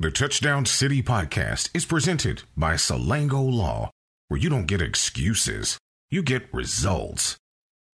The 0.00 0.10
Touchdown 0.10 0.64
City 0.64 1.02
podcast 1.02 1.68
is 1.74 1.84
presented 1.84 2.44
by 2.56 2.72
Salango 2.72 3.52
Law, 3.52 3.90
where 4.28 4.40
you 4.40 4.48
don't 4.48 4.64
get 4.64 4.80
excuses, 4.80 5.76
you 6.10 6.22
get 6.22 6.48
results. 6.54 7.36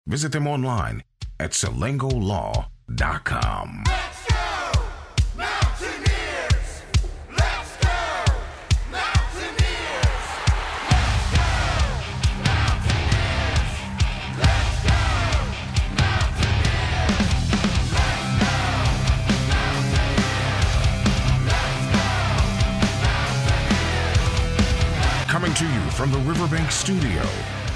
Visit 0.06 0.30
them 0.30 0.46
online 0.46 1.02
at 1.40 1.50
salangolaw.com. 1.50 3.84
to 25.56 25.64
you 25.64 25.80
from 25.92 26.12
the 26.12 26.18
Riverbank 26.18 26.70
Studio 26.70 27.22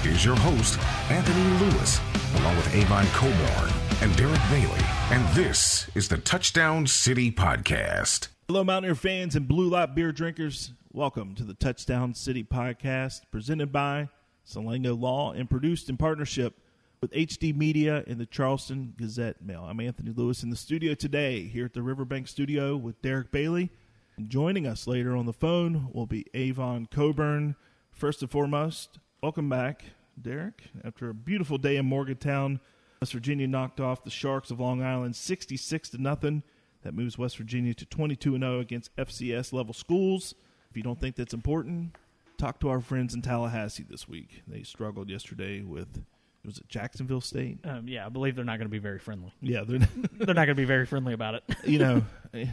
is 0.03 0.23
your 0.23 0.35
host, 0.35 0.77
Anthony 1.09 1.43
Lewis, 1.57 1.99
along 2.35 2.55
with 2.55 2.75
Avon 2.75 3.07
Cobourne 3.07 3.73
and 4.03 4.15
Derek 4.15 4.39
Bailey. 4.51 4.85
And 5.09 5.27
this 5.29 5.89
is 5.95 6.07
the 6.07 6.19
Touchdown 6.19 6.85
City 6.85 7.31
Podcast. 7.31 8.27
Hello, 8.47 8.63
Mountaineer 8.63 8.93
fans 8.93 9.35
and 9.35 9.47
Blue 9.47 9.67
Lot 9.67 9.95
beer 9.95 10.11
drinkers. 10.11 10.73
Welcome 10.93 11.33
to 11.33 11.43
the 11.43 11.55
Touchdown 11.55 12.13
City 12.13 12.43
podcast, 12.43 13.21
presented 13.31 13.71
by 13.71 14.09
Salango 14.47 14.95
Law 14.99 15.31
and 15.31 15.49
produced 15.49 15.89
in 15.89 15.97
partnership 15.97 16.59
with 17.01 17.09
HD 17.13 17.55
Media 17.55 18.03
and 18.05 18.19
the 18.19 18.27
Charleston 18.27 18.93
Gazette 18.95 19.41
Mail. 19.41 19.63
I'm 19.63 19.79
Anthony 19.79 20.11
Lewis 20.15 20.43
in 20.43 20.51
the 20.51 20.55
studio 20.55 20.93
today, 20.93 21.47
here 21.47 21.65
at 21.65 21.73
the 21.73 21.81
Riverbank 21.81 22.27
Studio 22.27 22.77
with 22.77 23.01
Derek 23.01 23.31
Bailey. 23.31 23.71
And 24.17 24.29
joining 24.29 24.67
us 24.67 24.85
later 24.85 25.17
on 25.17 25.25
the 25.25 25.33
phone 25.33 25.89
will 25.93 26.05
be 26.05 26.27
Avon 26.35 26.85
Cobourne. 26.85 27.55
First 27.93 28.21
and 28.21 28.31
foremost, 28.31 28.97
welcome 29.21 29.47
back, 29.49 29.83
Derek. 30.19 30.63
After 30.83 31.09
a 31.09 31.13
beautiful 31.13 31.57
day 31.57 31.77
in 31.77 31.85
Morgantown, 31.85 32.59
West 32.99 33.13
Virginia 33.13 33.47
knocked 33.47 33.79
off 33.79 34.03
the 34.03 34.09
Sharks 34.09 34.49
of 34.49 34.59
Long 34.59 34.81
Island 34.81 35.15
66 35.15 35.89
to 35.89 36.01
nothing. 36.01 36.43
That 36.83 36.95
moves 36.95 37.15
West 37.15 37.37
Virginia 37.37 37.75
to 37.75 37.85
22 37.85 38.33
and 38.33 38.43
0 38.43 38.59
against 38.59 38.95
FCS 38.95 39.53
level 39.53 39.73
schools. 39.73 40.33
If 40.71 40.77
you 40.77 40.81
don't 40.81 40.99
think 40.99 41.15
that's 41.15 41.33
important, 41.33 41.95
talk 42.39 42.59
to 42.61 42.69
our 42.69 42.81
friends 42.81 43.13
in 43.13 43.21
Tallahassee 43.21 43.85
this 43.87 44.07
week. 44.07 44.41
They 44.47 44.63
struggled 44.63 45.07
yesterday 45.09 45.61
with 45.61 46.03
was 46.43 46.57
it 46.57 46.67
Jacksonville 46.67 47.21
State? 47.21 47.59
Um, 47.63 47.87
yeah, 47.87 48.03
I 48.03 48.09
believe 48.09 48.35
they're 48.35 48.43
not 48.43 48.57
going 48.57 48.65
to 48.67 48.71
be 48.71 48.79
very 48.79 48.97
friendly. 48.97 49.31
Yeah, 49.41 49.63
they're 49.63 49.77
They're 50.17 50.33
not 50.33 50.45
going 50.45 50.47
to 50.47 50.55
be 50.55 50.65
very 50.65 50.87
friendly 50.87 51.13
about 51.13 51.35
it. 51.35 51.43
you 51.65 51.77
know, 51.77 52.01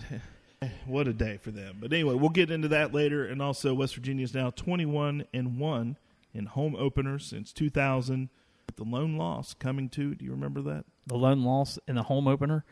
what 0.87 1.09
a 1.09 1.12
day 1.12 1.37
for 1.37 1.51
them. 1.51 1.78
But 1.81 1.92
anyway, 1.92 2.14
we'll 2.14 2.31
get 2.31 2.51
into 2.51 2.69
that 2.69 2.92
later. 2.95 3.25
And 3.25 3.41
also, 3.41 3.75
West 3.75 3.95
Virginia 3.95 4.25
is 4.25 4.34
now 4.34 4.51
21 4.51 5.25
and 5.33 5.59
1 5.59 5.97
in 6.34 6.47
home 6.47 6.77
openers 6.77 7.25
since 7.25 7.53
2000. 7.53 8.28
The 8.77 8.84
lone 8.84 9.17
loss 9.17 9.55
coming 9.55 9.89
to, 9.91 10.14
do 10.14 10.25
you 10.25 10.31
remember 10.31 10.61
that? 10.62 10.84
the 11.09 11.17
lone 11.17 11.42
loss 11.42 11.79
in 11.89 11.97
the 11.97 12.05
home 12.05 12.29
opener. 12.29 12.64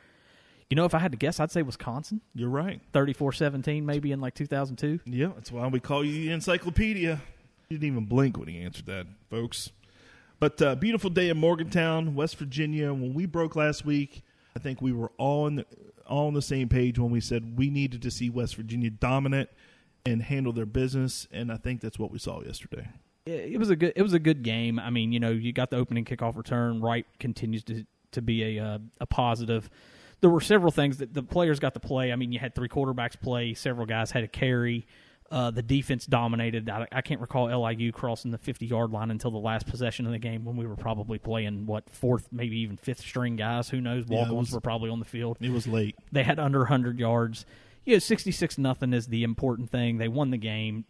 You 0.70 0.77
know, 0.77 0.84
if 0.84 0.95
I 0.95 0.98
had 0.98 1.12
to 1.12 1.19
guess, 1.19 1.41
I'd 1.41 1.51
say 1.51 1.62
Wisconsin, 1.62 2.20
You're 2.34 2.48
right. 2.48 2.81
34-17 2.92 3.84
maybe 3.84 4.12
in 4.12 4.20
like 4.20 4.34
2002. 4.34 5.01
Yeah, 5.07 5.29
that's 5.34 5.51
why 5.51 5.67
we 5.69 5.81
call 5.81 6.05
you 6.05 6.12
the 6.12 6.33
encyclopedia. 6.33 7.20
He 7.69 7.77
didn't 7.77 7.89
even 7.89 8.05
blink 8.05 8.37
when 8.37 8.48
he 8.48 8.61
answered 8.61 8.87
that, 8.87 9.07
folks. 9.31 9.70
But 10.39 10.61
uh, 10.61 10.75
beautiful 10.75 11.09
day 11.09 11.31
in 11.31 11.39
Morgantown, 11.39 12.14
West 12.14 12.37
Virginia. 12.37 12.92
When 12.92 13.14
we 13.14 13.27
broke 13.27 13.57
last 13.57 13.84
week, 13.84 14.23
I 14.55 14.59
think 14.59 14.83
we 14.83 14.92
were 14.92 15.12
all 15.17 15.47
in 15.47 15.57
the, 15.57 15.67
all 16.08 16.26
on 16.26 16.34
the 16.34 16.42
same 16.42 16.68
page 16.68 16.98
when 16.98 17.10
we 17.10 17.20
said 17.20 17.58
we 17.58 17.70
needed 17.70 18.02
to 18.02 18.10
see 18.10 18.30
West 18.30 18.56
Virginia 18.56 18.90
dominant 18.90 19.50
and 20.04 20.22
handle 20.22 20.52
their 20.52 20.66
business, 20.66 21.26
and 21.32 21.50
I 21.50 21.56
think 21.56 21.80
that's 21.80 21.98
what 21.98 22.10
we 22.10 22.18
saw 22.18 22.42
yesterday. 22.42 22.88
It 23.26 23.58
was 23.58 23.70
a 23.70 23.76
good 23.76 23.92
it 23.96 24.02
was 24.02 24.12
a 24.12 24.20
good 24.20 24.42
game. 24.44 24.78
I 24.78 24.90
mean, 24.90 25.12
you 25.12 25.18
know, 25.18 25.30
you 25.30 25.52
got 25.52 25.70
the 25.70 25.77
opening 25.77 26.04
kickoff 26.04 26.36
return. 26.36 26.80
Wright 26.80 27.06
continues 27.18 27.64
to 27.64 27.84
to 28.12 28.22
be 28.22 28.58
a 28.58 28.64
uh, 28.64 28.78
a 29.00 29.06
positive. 29.06 29.68
There 30.20 30.30
were 30.30 30.40
several 30.40 30.70
things 30.70 30.98
that 30.98 31.12
the 31.12 31.22
players 31.22 31.58
got 31.58 31.74
to 31.74 31.80
play. 31.80 32.12
I 32.12 32.16
mean, 32.16 32.33
you 32.33 32.39
had 32.39 32.55
three 32.55 32.68
quarterbacks 32.68 33.20
play. 33.20 33.52
Several 33.55 33.84
guys 33.84 34.12
had 34.12 34.24
a 34.24 34.28
carry. 34.28 34.86
Uh, 35.31 35.51
the 35.51 35.63
defense 35.63 36.07
dominated. 36.07 36.70
I, 36.70 36.87
I 36.92 37.01
can't 37.01 37.20
recall 37.20 37.47
LIU 37.47 37.91
crossing 37.91 38.31
the 38.31 38.39
50 38.39 38.64
yard 38.67 38.92
line 38.92 39.11
until 39.11 39.31
the 39.33 39.39
last 39.39 39.67
possession 39.67 40.07
of 40.07 40.13
the 40.13 40.19
game 40.19 40.45
when 40.45 40.57
we 40.57 40.67
were 40.67 40.77
probably 40.77 41.19
playing 41.19 41.67
what 41.67 41.91
fourth, 41.91 42.29
maybe 42.31 42.59
even 42.61 42.77
fifth 42.77 43.01
string 43.01 43.35
guys. 43.37 43.69
Who 43.70 43.81
knows? 43.81 44.05
Yeah, 44.09 44.19
Walk-ons 44.19 44.48
was- 44.48 44.53
were 44.55 44.61
probably 44.61 44.91
on 44.91 44.98
the 45.01 45.05
field. 45.05 45.39
It 45.41 45.51
was 45.51 45.67
late. 45.67 45.97
They 46.13 46.23
had 46.23 46.39
under 46.39 46.61
100 46.61 46.98
yards. 47.01 47.45
You 47.85 47.95
know, 47.95 47.98
66 48.01 48.59
nothing 48.59 48.92
is 48.92 49.07
the 49.07 49.23
important 49.25 49.70
thing. 49.70 49.98
They 49.98 50.09
won 50.09 50.31
the 50.31 50.37
game. 50.39 50.85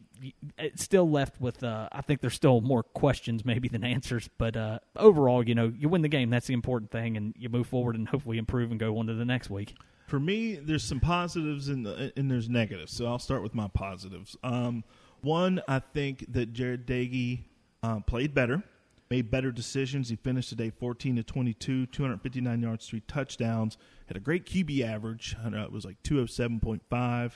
It's 0.59 0.83
still 0.83 1.09
left 1.11 1.39
with, 1.41 1.63
uh, 1.63 1.89
I 1.93 2.01
think 2.01 2.23
there's 2.23 2.33
still 2.35 2.63
more 2.63 2.83
questions 2.83 3.45
maybe 3.45 3.69
than 3.69 3.85
answers. 3.85 4.29
But 4.39 4.57
uh, 4.57 4.79
overall, 4.97 5.47
you 5.47 5.55
know, 5.55 5.73
you 5.79 5.91
win 5.91 6.01
the 6.03 6.09
game. 6.09 6.31
That's 6.31 6.47
the 6.47 6.55
important 6.55 6.91
thing. 6.91 7.17
And 7.19 7.35
you 7.39 7.49
move 7.51 7.67
forward 7.67 7.97
and 7.97 8.09
hopefully 8.09 8.39
improve 8.39 8.71
and 8.71 8.81
go 8.81 8.99
on 8.99 9.07
to 9.09 9.15
the 9.15 9.27
next 9.27 9.51
week. 9.51 9.75
For 10.07 10.21
me, 10.21 10.55
there's 10.55 10.85
some 10.85 11.01
positives 11.01 11.69
and 11.69 11.87
and 11.87 12.31
there's 12.31 12.49
negatives. 12.49 12.93
So 12.93 13.07
I'll 13.07 13.19
start 13.19 13.43
with 13.43 13.55
my 13.55 13.69
positives. 13.69 14.37
Um, 14.45 14.85
one, 15.21 15.61
I 15.67 15.81
think 15.81 16.33
that 16.33 16.53
Jarret 16.53 16.85
Doege 16.85 17.41
uh, 17.83 18.01
played 18.01 18.33
better, 18.33 18.63
made 19.11 19.31
better 19.31 19.51
decisions. 19.51 20.09
He 20.09 20.17
finished 20.17 20.51
today 20.51 20.71
14 20.71 21.17
to 21.17 21.23
22, 21.25 21.87
259 21.87 22.61
yards, 22.61 22.87
three 22.89 23.03
touchdowns. 23.09 23.77
Had 24.07 24.17
a 24.17 24.21
great 24.21 24.47
QB 24.47 24.83
average. 24.83 25.37
It 25.45 25.73
was 25.73 25.85
like 25.85 26.01
207.5. 26.05 27.33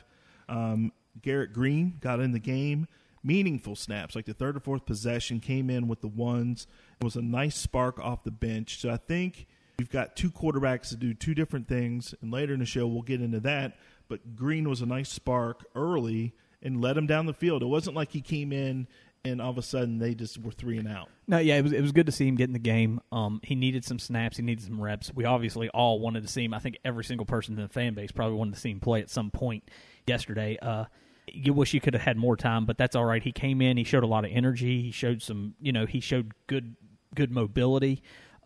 Um, 0.49 0.93
Garrett 1.21 1.53
Green 1.53 1.99
got 2.01 2.21
in 2.21 2.31
the 2.33 2.39
game. 2.39 2.87
Meaningful 3.23 3.77
snaps, 3.77 4.15
like 4.15 4.25
the 4.25 4.33
third 4.33 4.57
or 4.57 4.61
fourth 4.61 4.87
possession, 4.87 5.41
came 5.41 5.69
in 5.69 5.89
with 5.89 6.01
the 6.01 6.09
ones. 6.09 6.67
It 7.01 7.05
was 7.05 7.17
a 7.17 7.23
nice 7.23 7.57
spark 7.57 7.99
off 7.99 8.25
the 8.25 8.31
bench. 8.31 8.81
So 8.81 8.89
I 8.89 8.97
think 8.97 9.47
we've 9.81 9.89
got 9.89 10.15
two 10.15 10.31
quarterbacks 10.31 10.91
to 10.91 10.97
do 10.97 11.15
two 11.15 11.35
different 11.35 11.67
things, 11.67 12.15
and 12.21 12.31
later 12.31 12.53
in 12.53 12.61
the 12.61 12.67
show 12.67 12.87
we'll 12.87 13.01
get 13.01 13.23
into 13.23 13.41
that. 13.41 13.79
But 14.09 14.37
Green 14.37 14.69
was 14.69 14.83
a 14.83 14.87
nice 14.87 15.09
spark 15.09 15.65
early 15.75 16.35
and 16.61 16.83
led 16.83 16.99
him 16.99 17.07
down 17.07 17.25
the 17.25 17.33
field. 17.33 17.63
It 17.63 17.67
wasn't 17.67 17.97
like 17.97 18.13
he 18.13 18.21
came 18.21 18.53
in 18.53 18.89
and 19.25 19.41
all 19.41 19.49
of 19.49 19.57
a 19.57 19.63
sudden 19.63 19.99
they 19.99 20.15
just 20.15 20.37
were 20.37 20.51
three 20.51 20.77
and 20.77 20.87
out. 20.87 21.09
No, 21.27 21.39
yeah, 21.39 21.57
it 21.57 21.63
was 21.63 21.73
it 21.73 21.81
was 21.81 21.93
good 21.93 22.05
to 22.05 22.13
see 22.13 22.29
him 22.29 22.37
get 22.37 22.51
in 22.51 22.53
the 22.53 22.59
game. 22.59 23.01
Um, 23.11 23.41
he 23.43 23.55
needed 23.55 23.87
some 23.87 23.99
snaps, 23.99 24.37
he 24.37 24.43
needed 24.43 24.63
some 24.63 24.79
reps. 24.79 25.11
We 25.15 25.25
obviously 25.25 25.71
all 25.71 25.99
wanted 25.99 26.25
to 26.25 26.29
see 26.29 26.45
him. 26.45 26.53
I 26.53 26.59
think 26.59 26.77
every 26.85 27.05
single 27.05 27.25
person 27.25 27.55
in 27.55 27.63
the 27.63 27.69
fan 27.71 27.95
base 27.95 28.13
probably 28.13 28.37
wanted 28.37 28.57
to 28.57 28.61
see 28.61 28.71
him 28.71 28.81
play 28.81 29.01
at 29.01 29.09
some 29.09 29.31
point 29.31 29.65
yesterday. 30.07 30.59
Uh, 30.61 30.85
you 31.27 31.55
wish 31.55 31.73
you 31.73 31.81
could 31.81 31.95
have 31.95 32.03
had 32.03 32.19
more 32.19 32.37
time, 32.37 32.67
but 32.67 32.77
that's 32.77 32.95
all 32.95 33.07
right. 33.07 33.23
He 33.23 33.33
came 33.33 33.63
in, 33.63 33.79
he 33.79 33.85
showed 33.85 34.03
a 34.03 34.07
lot 34.07 34.27
of 34.27 34.31
energy. 34.31 34.83
He 34.83 34.91
showed 34.91 35.23
some, 35.23 35.55
you 35.59 35.73
know, 35.73 35.87
he 35.87 36.01
showed 36.01 36.35
good 36.47 36.77
good 37.15 37.33
mobility. 37.33 38.03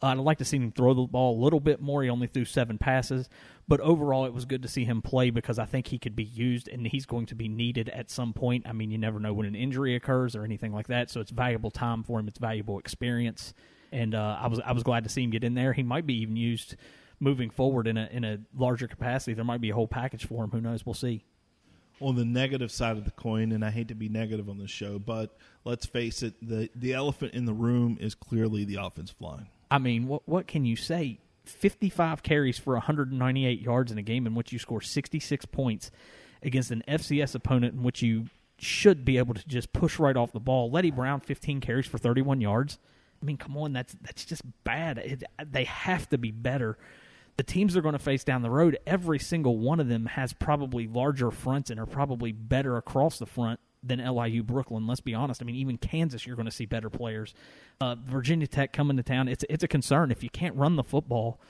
I'd 0.07 0.19
like 0.19 0.39
to 0.39 0.45
see 0.45 0.57
him 0.57 0.73
throw 0.73 0.95
the 0.95 1.03
ball 1.03 1.39
a 1.39 1.43
little 1.43 1.61
bit 1.61 1.81
more. 1.81 2.03
He 2.03 2.11
only 2.11 2.27
threw 2.27 2.45
seven 2.45 2.79
passes, 2.79 3.29
but 3.67 3.81
overall, 3.81 4.25
it 4.27 4.35
was 4.35 4.45
good 4.45 4.63
to 4.63 4.69
see 4.69 4.85
him 4.85 5.03
play 5.03 5.31
because 5.31 5.59
I 5.59 5.65
think 5.65 5.87
he 5.89 5.99
could 5.99 6.15
be 6.15 6.25
used 6.25 6.69
and 6.69 6.87
he's 6.87 7.07
going 7.07 7.27
to 7.27 7.35
be 7.35 7.49
needed 7.49 7.89
at 7.91 8.11
some 8.11 8.33
point. 8.33 8.67
I 8.69 8.73
mean, 8.73 8.91
you 8.91 8.99
never 8.99 9.19
know 9.21 9.33
when 9.33 9.47
an 9.47 9.55
injury 9.55 9.95
occurs 9.95 10.37
or 10.37 10.45
anything 10.45 10.73
like 10.73 10.89
that, 10.89 11.11
so 11.11 11.21
it's 11.21 11.31
valuable 11.31 11.71
time 11.71 12.03
for 12.03 12.19
him. 12.21 12.29
It's 12.29 12.39
valuable 12.39 12.79
experience, 12.79 13.55
and 13.93 14.15
uh, 14.15 14.39
I 14.41 14.49
was 14.49 14.61
I 14.61 14.73
was 14.73 14.83
glad 14.83 15.05
to 15.05 15.11
see 15.11 15.23
him 15.23 15.31
get 15.31 15.45
in 15.45 15.55
there. 15.55 15.73
He 15.73 15.83
might 15.83 16.07
be 16.07 16.15
even 16.21 16.37
used 16.37 16.77
moving 17.21 17.49
forward 17.51 17.87
in 17.87 17.97
a 17.97 18.09
in 18.11 18.25
a 18.25 18.39
larger 18.57 18.89
capacity. 18.89 19.35
There 19.35 19.45
might 19.45 19.61
be 19.61 19.71
a 19.71 19.75
whole 19.75 19.89
package 19.89 20.27
for 20.27 20.45
him. 20.45 20.51
Who 20.51 20.61
knows? 20.61 20.85
We'll 20.85 20.95
see. 20.95 21.25
on 22.01 22.17
the 22.17 22.25
negative 22.25 22.71
side 22.73 22.97
of 22.99 23.05
the 23.05 23.11
coin, 23.13 23.53
and 23.53 23.65
I 23.65 23.71
hate 23.71 23.89
to 23.89 23.95
be 23.95 24.09
negative 24.09 24.49
on 24.49 24.59
this 24.59 24.71
show, 24.71 24.99
but 24.99 25.37
let's 25.65 25.87
face 25.87 26.23
it, 26.23 26.35
the 26.43 26.69
the 26.75 26.93
elephant 26.93 27.35
in 27.35 27.45
the 27.45 27.55
room 27.55 27.97
is 28.01 28.15
clearly 28.15 28.65
the 28.65 28.77
offensive 28.77 29.21
line. 29.21 29.47
I 29.75 29.79
mean, 29.79 30.07
what 30.07 30.23
what 30.29 30.47
can 30.47 30.65
you 30.65 30.77
say? 30.77 31.19
55 31.47 32.23
carries 32.23 32.59
for 32.61 32.75
198 32.75 33.61
yards 33.61 33.91
in 33.91 33.99
a 33.99 34.03
game 34.03 34.25
in 34.25 34.37
which 34.37 34.53
you 34.53 34.59
score 34.61 34.81
66 34.81 35.47
points 35.47 35.91
against 36.45 36.71
an 36.71 36.85
FCS 36.87 37.35
opponent 37.35 37.75
in 37.75 37.83
which 37.83 38.01
you 38.01 38.27
should 38.57 39.05
be 39.05 39.19
able 39.19 39.35
to 39.35 39.47
just 39.49 39.73
push 39.73 39.99
right 39.99 40.17
off 40.17 40.31
the 40.31 40.39
ball. 40.39 40.71
Leddie 40.71 40.93
Brown 40.93 41.19
15 41.19 41.61
carries 41.61 41.87
for 41.87 41.99
31 41.99 42.41
yards. 42.41 42.79
I 43.21 43.25
mean, 43.25 43.37
come 43.37 43.57
on, 43.57 43.73
that's 43.73 43.97
that's 44.01 44.25
just 44.25 44.43
bad. 44.63 44.99
It, 44.99 45.25
they 45.45 45.65
have 45.65 46.09
to 46.11 46.19
be 46.19 46.31
better. 46.31 46.79
The 47.37 47.43
teams 47.43 47.73
they're 47.73 47.83
going 47.83 47.95
to 47.95 47.99
face 47.99 48.23
down 48.23 48.43
the 48.43 48.51
road, 48.51 48.79
every 48.87 49.19
single 49.19 49.59
one 49.59 49.81
of 49.81 49.89
them 49.89 50.07
has 50.07 50.33
probably 50.33 50.87
larger 50.87 51.33
fronts 51.33 51.69
and 51.69 51.81
are 51.81 51.87
probably 51.87 52.31
better 52.31 52.77
across 52.77 53.19
the 53.19 53.27
front 53.27 53.59
than 53.87 54.05
LIU 54.05 54.43
Brooklyn. 54.43 54.87
Let's 54.87 55.01
be 55.01 55.15
honest. 55.15 55.43
I 55.43 55.45
mean, 55.45 55.57
even 55.57 55.79
Kansas, 55.79 56.27
you're 56.27 56.37
going 56.37 56.47
to 56.47 56.53
see 56.53 56.67
better 56.67 56.91
players. 56.91 57.35
Uh, 57.81 57.97
Virginia 57.97 58.47
Tech 58.47 58.73
coming 58.73 58.97
to 58.97 59.03
town, 59.03 59.29
it's 59.29 59.45
it's 59.51 59.65
a 59.65 59.69
concern 59.69 60.11
if 60.11 60.23
you 60.23 60.31
can't 60.31 60.57
run 60.57 60.77
the 60.77 60.85
football. 60.85 61.41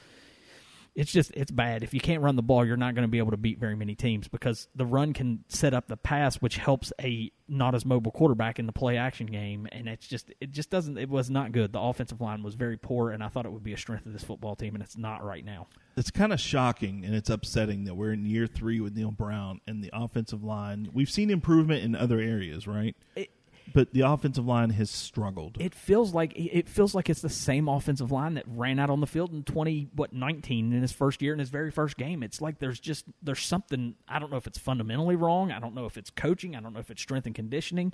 It's 0.95 1.11
just 1.11 1.33
it's 1.35 1.51
bad. 1.51 1.83
If 1.83 1.93
you 1.93 2.01
can't 2.01 2.23
run 2.23 2.37
the 2.37 2.43
ball, 2.43 2.65
you're 2.65 2.77
not 2.77 2.95
going 2.95 3.03
to 3.03 3.11
be 3.11 3.19
able 3.19 3.33
to 3.33 3.37
beat 3.37 3.59
very 3.59 3.75
many 3.75 3.95
teams 3.97 4.29
because 4.29 4.69
the 4.77 4.87
run 4.87 5.13
can 5.13 5.45
set 5.49 5.75
up 5.75 5.89
the 5.89 5.97
pass, 5.97 6.37
which 6.37 6.57
helps 6.57 6.93
a 7.01 7.33
not 7.49 7.75
as 7.75 7.85
mobile 7.85 8.13
quarterback 8.13 8.59
in 8.61 8.67
the 8.67 8.73
play 8.73 8.97
action 8.97 9.27
game. 9.27 9.67
And 9.73 9.89
it's 9.89 10.07
just 10.07 10.33
it 10.41 10.53
just 10.53 10.71
doesn't 10.71 10.97
it 10.97 11.09
was 11.09 11.31
not 11.31 11.51
good. 11.51 11.73
The 11.73 11.81
offensive 11.81 12.21
line 12.21 12.45
was 12.45 12.55
very 12.55 12.77
poor, 12.77 13.11
and 13.11 13.25
I 13.25 13.29
thought 13.29 13.45
it 13.45 13.53
would 13.53 13.65
be 13.65 13.73
a 13.73 13.77
strength 13.79 14.07
of 14.07 14.13
this 14.13 14.23
football 14.23 14.55
team, 14.55 14.75
and 14.75 14.85
it's 14.85 14.97
not 14.97 15.25
right 15.25 15.45
now. 15.45 15.67
It's 15.97 16.11
kind 16.11 16.33
of 16.33 16.41
shocking 16.41 17.05
and 17.05 17.15
it's 17.15 17.31
upsetting 17.31 17.85
that 17.85 17.95
we're 17.95 18.13
in 18.13 18.25
year 18.25 18.47
three 18.47 18.81
with 18.81 18.97
Neal 18.97 19.11
Brown 19.11 19.61
and 19.67 19.83
the 19.83 19.91
offensive 19.93 20.43
line. 20.43 20.91
We've 20.93 21.11
seen 21.11 21.31
improvement 21.31 21.85
in 21.85 21.95
other 21.97 22.19
areas, 22.21 22.67
right? 22.67 22.97
It- 23.17 23.31
but 23.75 23.93
the 23.93 24.03
offensive 24.03 24.47
line 24.47 24.71
has 24.71 24.89
struggled. 24.89 25.57
It 25.61 25.75
feels 25.75 26.15
like 26.15 26.33
it 26.37 26.69
feels 26.69 26.95
like 26.95 27.11
it's 27.11 27.21
the 27.21 27.29
same 27.29 27.69
offensive 27.69 28.11
line 28.13 28.35
that 28.35 28.45
ran 28.47 28.79
out 28.79 28.89
on 28.89 29.01
the 29.01 29.07
field 29.07 29.33
in 29.33 29.43
twenty 29.43 29.89
what 29.95 30.13
nineteen 30.13 30.73
in 30.73 30.81
his 30.81 30.93
first 30.93 31.21
year 31.21 31.33
in 31.33 31.41
his 31.41 31.51
very 31.51 31.73
first 31.73 31.97
game. 31.97 32.23
It's 32.23 32.41
like 32.41 32.61
there's 32.61 32.79
just 32.79 33.05
there's 33.21 33.41
something 33.41 33.97
I 34.09 34.21
don't 34.21 34.31
know 34.31 34.37
if 34.37 34.47
it's 34.47 34.59
fundamentally 34.59 35.17
wrong. 35.17 35.51
I 35.51 35.59
don't 35.59 35.75
know 35.75 35.87
if 35.87 35.99
it's 35.99 36.09
coaching. 36.09 36.55
I 36.55 36.61
don't 36.61 36.73
know 36.73 36.79
if 36.79 36.91
it's 36.91 37.03
strength 37.03 37.27
and 37.27 37.35
conditioning. 37.35 37.93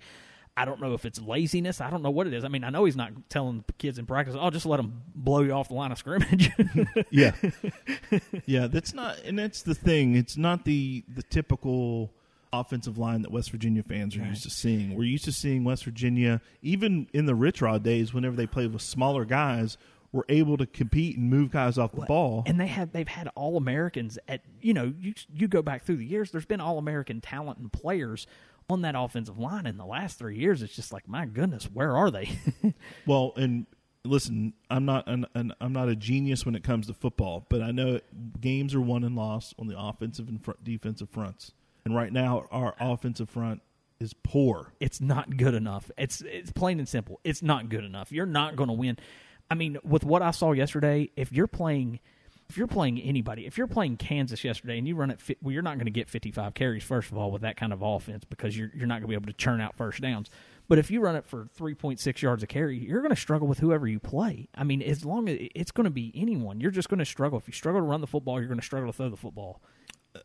I 0.56 0.66
don't 0.66 0.80
know 0.80 0.92
if 0.92 1.06
it's 1.06 1.20
laziness. 1.20 1.80
I 1.80 1.88
don't 1.88 2.02
know 2.02 2.10
what 2.10 2.26
it 2.26 2.34
is. 2.34 2.44
I 2.44 2.48
mean, 2.48 2.64
I 2.64 2.70
know 2.70 2.84
he's 2.84 2.96
not 2.96 3.12
telling 3.30 3.64
the 3.66 3.72
kids 3.74 3.98
in 3.98 4.04
practice, 4.04 4.36
"Oh, 4.38 4.50
just 4.50 4.66
let 4.66 4.76
them 4.76 5.02
blow 5.14 5.40
you 5.40 5.52
off 5.52 5.68
the 5.68 5.74
line 5.74 5.92
of 5.92 5.98
scrimmage." 5.98 6.50
yeah, 7.10 7.32
yeah. 8.46 8.66
That's 8.66 8.92
not, 8.92 9.18
and 9.20 9.38
that's 9.38 9.62
the 9.62 9.74
thing. 9.74 10.14
It's 10.16 10.36
not 10.36 10.66
the 10.66 11.04
the 11.08 11.22
typical 11.22 12.12
offensive 12.52 12.98
line 12.98 13.22
that 13.22 13.30
West 13.30 13.50
Virginia 13.50 13.82
fans 13.82 14.16
are 14.16 14.24
used 14.24 14.42
to 14.44 14.50
seeing. 14.50 14.94
We're 14.96 15.04
used 15.04 15.24
to 15.24 15.32
seeing 15.32 15.64
West 15.64 15.84
Virginia, 15.84 16.40
even 16.62 17.08
in 17.12 17.26
the 17.26 17.34
Rich 17.34 17.62
Rod 17.62 17.82
days, 17.82 18.12
whenever 18.12 18.36
they 18.36 18.46
played 18.46 18.72
with 18.72 18.82
smaller 18.82 19.24
guys, 19.24 19.76
were 20.12 20.24
able 20.28 20.56
to 20.56 20.66
compete 20.66 21.16
and 21.16 21.30
move 21.30 21.50
guys 21.52 21.78
off 21.78 21.92
the 21.92 22.00
ball. 22.02 22.42
and 22.46 22.58
they 22.60 22.66
have 22.66 22.90
they've 22.92 23.06
had 23.06 23.28
all 23.36 23.56
Americans 23.56 24.18
at 24.26 24.40
you 24.60 24.74
know 24.74 24.92
you 24.98 25.14
you 25.32 25.46
go 25.46 25.62
back 25.62 25.84
through 25.84 25.96
the 25.96 26.06
years. 26.06 26.30
There's 26.32 26.46
been 26.46 26.60
all 26.60 26.78
American 26.78 27.20
talent 27.20 27.58
and 27.58 27.72
players 27.72 28.26
on 28.68 28.82
that 28.82 28.94
offensive 28.96 29.38
line 29.38 29.66
in 29.66 29.76
the 29.76 29.86
last 29.86 30.18
three 30.18 30.36
years. 30.36 30.62
It's 30.62 30.74
just 30.74 30.92
like 30.92 31.08
my 31.08 31.26
goodness, 31.26 31.64
where 31.72 31.96
are 31.96 32.10
they? 32.10 32.30
Well, 33.06 33.32
and 33.36 33.66
listen, 34.04 34.52
I'm 34.68 34.84
not 34.84 35.06
an, 35.08 35.26
an, 35.34 35.52
I'm 35.60 35.72
not 35.72 35.88
a 35.88 35.96
genius 35.96 36.44
when 36.46 36.54
it 36.54 36.62
comes 36.64 36.86
to 36.88 36.94
football, 36.94 37.46
but 37.48 37.62
I 37.62 37.70
know 37.70 38.00
games 38.40 38.74
are 38.74 38.80
won 38.80 39.04
and 39.04 39.14
lost 39.16 39.54
on 39.58 39.66
the 39.68 39.78
offensive 39.78 40.28
and 40.28 40.42
front, 40.42 40.64
defensive 40.64 41.10
fronts. 41.10 41.52
And 41.84 41.94
right 41.94 42.12
now, 42.12 42.46
our 42.50 42.74
offensive 42.78 43.30
front 43.30 43.62
is 44.00 44.14
poor. 44.22 44.72
it's 44.80 45.00
not 45.00 45.36
good 45.36 45.54
enough. 45.54 45.90
It's 45.98 46.22
it's 46.22 46.50
plain 46.50 46.78
and 46.78 46.88
simple. 46.88 47.20
It's 47.22 47.42
not 47.42 47.68
good 47.68 47.84
enough. 47.84 48.10
You're 48.10 48.26
not 48.26 48.56
going 48.56 48.68
to 48.68 48.74
win. 48.74 48.98
I 49.50 49.54
mean, 49.54 49.78
with 49.84 50.04
what 50.04 50.22
I 50.22 50.30
saw 50.30 50.52
yesterday, 50.52 51.10
if 51.16 51.32
you're 51.32 51.46
playing 51.46 52.00
if 52.48 52.56
you're 52.58 52.66
playing 52.66 53.00
anybody, 53.00 53.46
if 53.46 53.56
you're 53.56 53.68
playing 53.68 53.96
Kansas 53.96 54.42
yesterday 54.42 54.76
and 54.76 54.88
you 54.88 54.96
run 54.96 55.12
it, 55.12 55.20
well, 55.40 55.52
you're 55.52 55.62
not 55.62 55.76
going 55.76 55.84
to 55.84 55.92
get 55.92 56.08
55 56.08 56.52
carries 56.54 56.82
first 56.82 57.12
of 57.12 57.16
all 57.16 57.30
with 57.30 57.42
that 57.42 57.56
kind 57.56 57.72
of 57.72 57.80
offense 57.80 58.24
because 58.24 58.56
you're 58.56 58.70
you're 58.74 58.86
not 58.86 58.94
going 58.94 59.02
to 59.02 59.08
be 59.08 59.14
able 59.14 59.26
to 59.26 59.32
churn 59.32 59.60
out 59.60 59.76
first 59.76 60.00
downs. 60.00 60.30
But 60.66 60.78
if 60.78 60.90
you 60.90 61.00
run 61.00 61.16
it 61.16 61.26
for 61.26 61.48
3.6 61.58 62.22
yards 62.22 62.42
a 62.42 62.46
carry, 62.46 62.78
you're 62.78 63.02
going 63.02 63.14
to 63.14 63.20
struggle 63.20 63.48
with 63.48 63.58
whoever 63.58 63.88
you 63.88 63.98
play. 63.98 64.48
I 64.54 64.62
mean, 64.62 64.82
as 64.82 65.04
long 65.04 65.28
as 65.28 65.36
it's 65.54 65.72
going 65.72 65.84
to 65.84 65.90
be 65.90 66.12
anyone, 66.14 66.60
you're 66.60 66.70
just 66.70 66.88
going 66.88 67.00
to 67.00 67.04
struggle. 67.04 67.38
If 67.38 67.48
you 67.48 67.52
struggle 67.52 67.80
to 67.80 67.86
run 67.86 68.00
the 68.00 68.06
football, 68.06 68.38
you're 68.38 68.48
going 68.48 68.60
to 68.60 68.64
struggle 68.64 68.90
to 68.92 68.96
throw 68.96 69.10
the 69.10 69.16
football. 69.16 69.60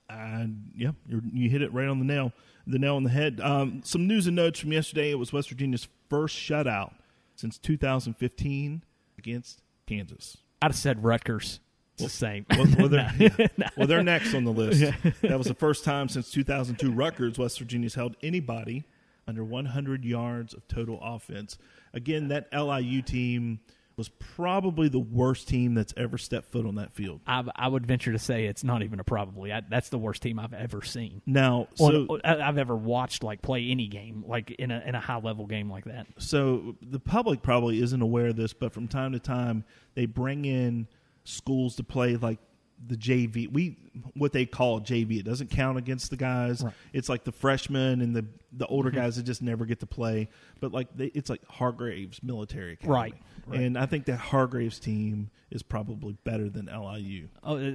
And 0.10 0.72
yeah, 0.76 0.92
you're, 1.08 1.22
you 1.34 1.50
hit 1.50 1.62
it 1.62 1.74
right 1.74 1.88
on 1.88 2.00
the 2.00 2.06
nail, 2.06 2.32
the 2.66 2.80
nail 2.80 2.96
on 2.96 3.04
the 3.04 3.10
head. 3.10 3.40
Um, 3.42 3.82
some 3.84 4.08
news 4.08 4.28
and 4.28 4.36
notes 4.36 4.60
from 4.60 4.72
yesterday. 4.72 5.12
It 5.12 5.20
was 5.20 5.32
West 5.32 5.50
Virginia's 5.50 5.88
first 6.10 6.36
shutout 6.36 6.94
since 7.36 7.58
2015 7.58 8.84
against 9.18 9.62
Kansas. 9.88 10.38
I'd 10.62 10.72
have 10.72 10.76
said 10.76 11.04
Rutgers. 11.04 11.60
It's 11.94 12.04
the 12.04 12.10
same. 12.10 12.46
Well, 12.50 12.68
well, 12.78 12.90
they're, 12.90 13.12
yeah. 13.20 13.70
well, 13.78 13.88
they're 13.88 14.04
next 14.04 14.34
on 14.34 14.44
the 14.44 14.52
list. 14.52 14.84
That 15.22 15.38
was 15.38 15.48
the 15.48 15.54
first 15.54 15.84
time 15.84 16.10
since 16.10 16.30
2002 16.31 16.92
Rutgers, 16.92 17.38
West 17.38 17.60
Virginia's 17.60 17.96
held 17.96 18.16
anybody 18.22 18.84
under 19.28 19.44
100 19.44 20.04
yards 20.04 20.54
of 20.54 20.68
total 20.68 21.00
offense. 21.02 21.58
Again, 21.94 22.28
that 22.28 22.48
LIU 22.54 23.02
team 23.02 23.60
was 23.97 24.09
probably 24.09 24.89
the 24.89 25.00
worst 25.00 25.47
team 25.47 25.74
that's 25.74 25.94
ever 25.95 26.18
stepped 26.18 26.51
foot 26.51 26.65
on 26.65 26.75
that 26.75 26.94
field. 26.94 27.21
I, 27.25 27.44
I 27.56 27.68
would 27.68 27.86
venture 27.86 28.12
to 28.12 28.19
say 28.19 28.45
it's 28.45 28.63
not 28.63 28.83
even 28.83 29.00
a 29.00 29.03
probably. 29.03 29.53
I, 29.53 29.62
that's 29.69 29.89
the 29.89 29.97
worst 29.97 30.21
team 30.21 30.38
I've 30.38 30.53
ever 30.53 30.81
seen. 30.81 31.21
Now, 31.25 31.68
so 31.75 32.06
On- 32.09 32.21
I- 32.25 32.42
I've 32.42 32.57
ever 32.57 32.75
watched 32.75 33.24
like 33.24 33.42
play 33.42 33.69
any 33.69 33.88
game 33.88 34.24
like 34.27 34.51
in 34.51 34.71
a 34.71 34.81
in 34.86 34.95
a 34.95 35.00
high 35.00 35.19
level 35.19 35.45
game 35.45 35.69
like 35.69 35.86
that. 35.86 36.07
so 36.18 36.75
the 36.81 37.00
public 37.00 37.42
probably 37.42 37.81
isn't 37.81 38.01
aware 38.01 38.27
of 38.27 38.36
this, 38.36 38.53
but 38.53 38.74
from 38.74 38.88
time 38.88 39.13
to 39.13 39.19
time 39.19 39.63
they 39.94 40.06
bring 40.06 40.45
in 40.45 40.88
schools 41.24 41.75
to 41.77 41.83
play 41.83 42.15
like 42.18 42.39
the 42.86 42.95
JV. 42.97 43.50
We 43.51 43.77
what 44.13 44.31
they 44.31 44.45
call 44.45 44.81
JV. 44.81 45.19
It 45.19 45.25
doesn't 45.25 45.50
count 45.50 45.77
against 45.77 46.09
the 46.09 46.18
guys. 46.18 46.63
Right. 46.63 46.74
It's 46.94 47.09
like 47.09 47.24
the 47.24 47.31
freshmen 47.31 48.01
and 48.01 48.15
the 48.15 48.25
the 48.57 48.65
older 48.68 48.89
guys 48.89 49.18
that 49.18 49.24
just 49.24 49.42
never 49.42 49.65
get 49.65 49.80
to 49.81 49.86
play. 49.86 50.30
But 50.59 50.71
like 50.71 50.88
they, 50.95 51.07
it's 51.07 51.30
like 51.30 51.45
Hargraves 51.47 52.21
Military 52.24 52.74
Academy. 52.74 52.94
Right, 52.94 53.13
right. 53.47 53.59
And 53.59 53.77
I 53.77 53.86
think 53.86 54.06
that 54.06 54.18
Hargraves 54.18 54.80
team 54.80 55.30
is 55.51 55.62
probably 55.62 56.18
better 56.24 56.50
than 56.50 56.65
LIU. 56.65 57.27
Oh, 57.44 57.57
uh, 57.57 57.71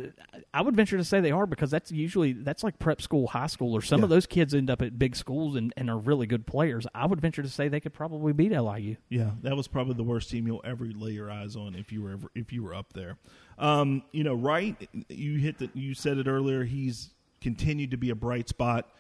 I 0.53 0.63
would 0.63 0.75
venture 0.75 0.97
to 0.97 1.05
say 1.05 1.21
they 1.21 1.31
are 1.31 1.47
because 1.47 1.71
that's 1.71 1.93
usually 1.93 2.33
that's 2.33 2.65
like 2.65 2.79
prep 2.79 3.01
school, 3.01 3.27
high 3.27 3.47
school, 3.47 3.75
or 3.75 3.83
some 3.83 4.03
of 4.03 4.11
those 4.11 4.27
kids 4.27 4.55
end 4.55 4.71
up 4.71 4.83
at 4.83 4.99
big 4.99 5.17
schools 5.17 5.57
and, 5.57 5.73
and 5.77 5.91
are 5.91 5.99
really 5.99 6.27
good 6.27 6.47
players. 6.47 6.87
I 6.95 7.07
would 7.07 7.21
venture 7.21 7.43
to 7.43 7.49
say 7.49 7.69
they 7.69 7.81
could 7.81 7.95
probably 7.95 8.33
beat 8.33 8.53
LIU. 8.53 8.97
Yeah, 9.09 9.31
that 9.43 9.57
was 9.57 9.69
probably 9.69 9.95
the 9.95 10.03
worst 10.03 10.31
team 10.31 10.47
you'll 10.47 10.63
ever 10.65 10.87
lay 10.87 11.13
your 11.13 11.31
eyes 11.31 11.57
on 11.57 11.75
if 11.75 11.93
you 11.93 12.03
were 12.03 12.13
ever 12.13 12.31
if 12.35 12.53
you 12.53 12.63
were 12.63 12.75
up 12.75 12.93
there. 12.93 13.19
Um, 13.59 14.03
you 14.13 14.25
know, 14.25 14.35
right? 14.35 14.89
you 15.09 15.39
hit 15.39 15.59
the 15.59 15.71
you 15.75 15.95
said 15.95 16.10
it 16.19 16.27
earlier. 16.27 16.65
He's 16.65 17.11
continued 17.41 17.91
to 17.93 17.97
be 17.97 18.11
a 18.11 18.15
bright 18.15 18.49
spot, 18.49 18.91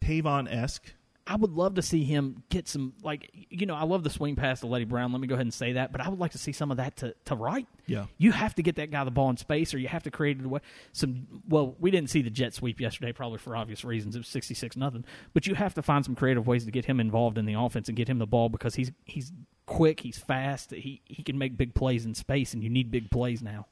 Tavon 0.00 0.52
esque. 0.52 0.92
I 1.24 1.36
would 1.36 1.52
love 1.52 1.74
to 1.74 1.82
see 1.82 2.02
him 2.02 2.42
get 2.48 2.66
some 2.66 2.94
like 3.04 3.30
you 3.48 3.64
know 3.64 3.76
I 3.76 3.84
love 3.84 4.02
the 4.02 4.10
swing 4.10 4.34
pass 4.34 4.58
to 4.60 4.66
Leddie 4.66 4.86
Brown. 4.86 5.12
Let 5.12 5.20
me 5.20 5.28
go 5.28 5.34
ahead 5.34 5.46
and 5.46 5.54
say 5.54 5.74
that, 5.74 5.92
but 5.92 6.00
I 6.00 6.08
would 6.08 6.18
like 6.18 6.32
to 6.32 6.38
see 6.38 6.50
some 6.50 6.72
of 6.72 6.78
that 6.78 6.96
to 6.96 7.14
to 7.26 7.36
Wright. 7.36 7.68
Yeah. 7.86 8.06
you 8.18 8.32
have 8.32 8.56
to 8.56 8.62
get 8.62 8.74
that 8.76 8.90
guy 8.90 9.04
the 9.04 9.12
ball 9.12 9.30
in 9.30 9.36
space, 9.36 9.72
or 9.72 9.78
you 9.78 9.86
have 9.86 10.02
to 10.02 10.10
create 10.10 10.44
a 10.44 10.48
way- 10.48 10.60
some. 10.92 11.28
Well, 11.48 11.76
we 11.78 11.92
didn't 11.92 12.10
see 12.10 12.22
the 12.22 12.30
jet 12.30 12.54
sweep 12.54 12.80
yesterday, 12.80 13.12
probably 13.12 13.38
for 13.38 13.54
obvious 13.56 13.84
reasons. 13.84 14.16
It 14.16 14.18
was 14.18 14.28
sixty 14.28 14.54
six 14.54 14.76
nothing, 14.76 15.04
but 15.32 15.46
you 15.46 15.54
have 15.54 15.74
to 15.74 15.82
find 15.82 16.04
some 16.04 16.16
creative 16.16 16.48
ways 16.48 16.64
to 16.64 16.72
get 16.72 16.86
him 16.86 16.98
involved 16.98 17.38
in 17.38 17.46
the 17.46 17.54
offense 17.54 17.86
and 17.88 17.96
get 17.96 18.08
him 18.08 18.18
the 18.18 18.26
ball 18.26 18.48
because 18.48 18.74
he's 18.74 18.90
he's 19.04 19.32
quick, 19.66 20.00
he's 20.00 20.18
fast, 20.18 20.72
he 20.72 21.02
he 21.04 21.22
can 21.22 21.38
make 21.38 21.56
big 21.56 21.72
plays 21.72 22.04
in 22.04 22.14
space, 22.14 22.52
and 22.52 22.64
you 22.64 22.68
need 22.68 22.90
big 22.90 23.12
plays 23.12 23.42
now. 23.42 23.66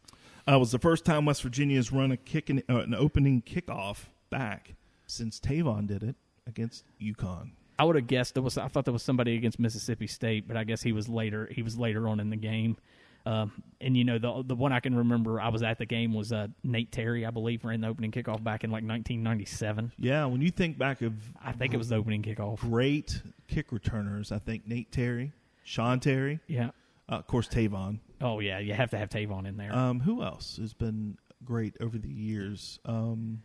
Uh, 0.51 0.59
was 0.59 0.73
the 0.73 0.79
first 0.79 1.05
time 1.05 1.25
West 1.27 1.43
Virginia's 1.43 1.93
run 1.93 2.11
a 2.13 2.17
kick 2.17 2.51
in, 2.51 2.63
uh, 2.69 2.79
an 2.79 2.95
opening 2.95 3.43
kickoff 3.43 4.07
back 4.31 4.75
since 5.07 5.39
Tavon 5.39 5.87
did 5.87 6.03
it 6.03 6.17
against 6.47 6.85
UConn. 7.01 7.51
I 7.79 7.85
would 7.85 7.97
have 7.97 8.07
guessed 8.07 8.35
there 8.35 8.43
was. 8.43 8.59
I 8.59 8.69
thought 8.69 8.85
there 8.85 8.93
was 8.93 9.03
somebody 9.03 9.37
against 9.37 9.59
Mississippi 9.59 10.07
State, 10.07 10.49
but 10.49 10.57
I 10.57 10.65
guess 10.65 10.83
he 10.83 10.93
was 10.93 11.09
later. 11.09 11.49
He 11.53 11.63
was 11.63 11.79
later 11.79 12.09
on 12.09 12.21
in 12.21 12.31
the 12.31 12.37
game. 12.37 12.77
Um, 13.27 13.63
and 13.83 13.97
you 13.97 14.05
know 14.05 14.19
the 14.19 14.43
the 14.47 14.55
one 14.55 14.73
I 14.73 14.81
can 14.81 14.95
remember 14.95 15.41
I 15.41 15.49
was 15.51 15.63
at 15.63 15.79
the 15.79 15.87
game 15.87 16.15
was 16.15 16.33
uh, 16.33 16.49
Nate 16.65 16.91
Terry, 16.91 17.25
I 17.27 17.31
believe, 17.31 17.65
ran 17.65 17.81
the 17.83 17.89
opening 17.89 18.11
kickoff 18.11 18.43
back 18.43 18.65
in 18.65 18.71
like 18.71 18.83
1997. 18.83 19.93
Yeah, 19.99 20.25
when 20.27 20.41
you 20.41 20.51
think 20.51 20.79
back 20.79 21.03
of 21.03 21.13
I 21.43 21.53
think 21.53 21.75
it 21.75 21.77
was 21.77 21.89
the 21.91 21.97
opening 21.97 22.23
kickoff. 22.23 22.59
great 22.61 23.23
kick 23.47 23.73
returners, 23.73 24.33
I 24.33 24.39
think 24.39 24.67
Nate 24.67 24.91
Terry, 24.91 25.33
Sean 25.65 26.01
Terry, 26.01 26.41
Yeah. 26.49 26.71
uh, 27.09 27.17
of 27.17 27.27
course 27.27 27.47
Tavon. 27.49 27.99
Oh 28.21 28.41
yeah, 28.41 28.59
you 28.59 28.75
have 28.75 28.91
to 28.91 28.99
have 28.99 29.09
Tavon 29.09 29.47
in 29.47 29.57
there. 29.57 29.75
Um, 29.75 30.01
who 30.01 30.23
else 30.23 30.57
has 30.59 30.75
been 30.75 31.17
great 31.45 31.75
over 31.81 31.99
the 31.99 32.09
years? 32.11 32.79
Um, 32.85 33.43